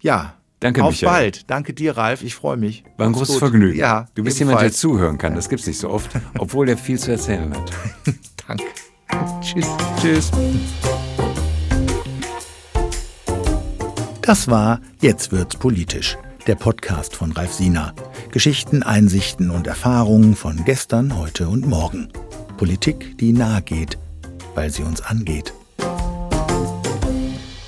Ja. 0.00 0.34
Danke, 0.60 0.84
Auf 0.84 0.92
Michael. 0.92 1.12
bald. 1.12 1.50
Danke 1.50 1.74
dir, 1.74 1.96
Ralf. 1.96 2.22
Ich 2.22 2.36
freue 2.36 2.56
mich. 2.56 2.84
War 2.96 3.06
ein 3.06 3.12
großes 3.14 3.36
Vergnügen. 3.38 3.76
Ja. 3.76 4.06
Du 4.14 4.22
bist 4.22 4.38
jemand, 4.38 4.60
der 4.60 4.70
zuhören 4.70 5.18
kann. 5.18 5.34
Das 5.34 5.48
gibt 5.48 5.60
es 5.60 5.66
nicht 5.66 5.78
so 5.78 5.90
oft, 5.90 6.08
obwohl 6.38 6.68
er 6.68 6.76
viel 6.76 7.00
zu 7.00 7.10
erzählen 7.10 7.52
hat. 7.52 7.72
Danke. 8.46 8.64
Tschüss. 9.40 9.66
Tschüss. 10.00 10.30
Das 14.22 14.46
war 14.46 14.80
Jetzt 15.00 15.32
wird's 15.32 15.56
politisch, 15.56 16.16
der 16.46 16.54
Podcast 16.54 17.16
von 17.16 17.32
Ralf 17.32 17.52
Siener. 17.54 17.92
Geschichten, 18.30 18.84
Einsichten 18.84 19.50
und 19.50 19.66
Erfahrungen 19.66 20.36
von 20.36 20.64
gestern, 20.64 21.18
heute 21.18 21.48
und 21.48 21.66
morgen. 21.66 22.08
Politik, 22.56 23.18
die 23.18 23.32
nahe 23.32 23.62
geht, 23.62 23.98
weil 24.54 24.70
sie 24.70 24.84
uns 24.84 25.00
angeht. 25.00 25.52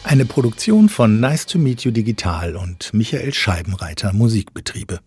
Eine 0.04 0.26
Produktion 0.26 0.88
von 0.88 1.18
Nice 1.18 1.46
to 1.46 1.58
Meet 1.58 1.80
You 1.82 1.90
Digital 1.90 2.54
und 2.54 2.94
Michael 2.94 3.34
Scheibenreiter 3.34 4.12
Musikbetriebe. 4.12 5.00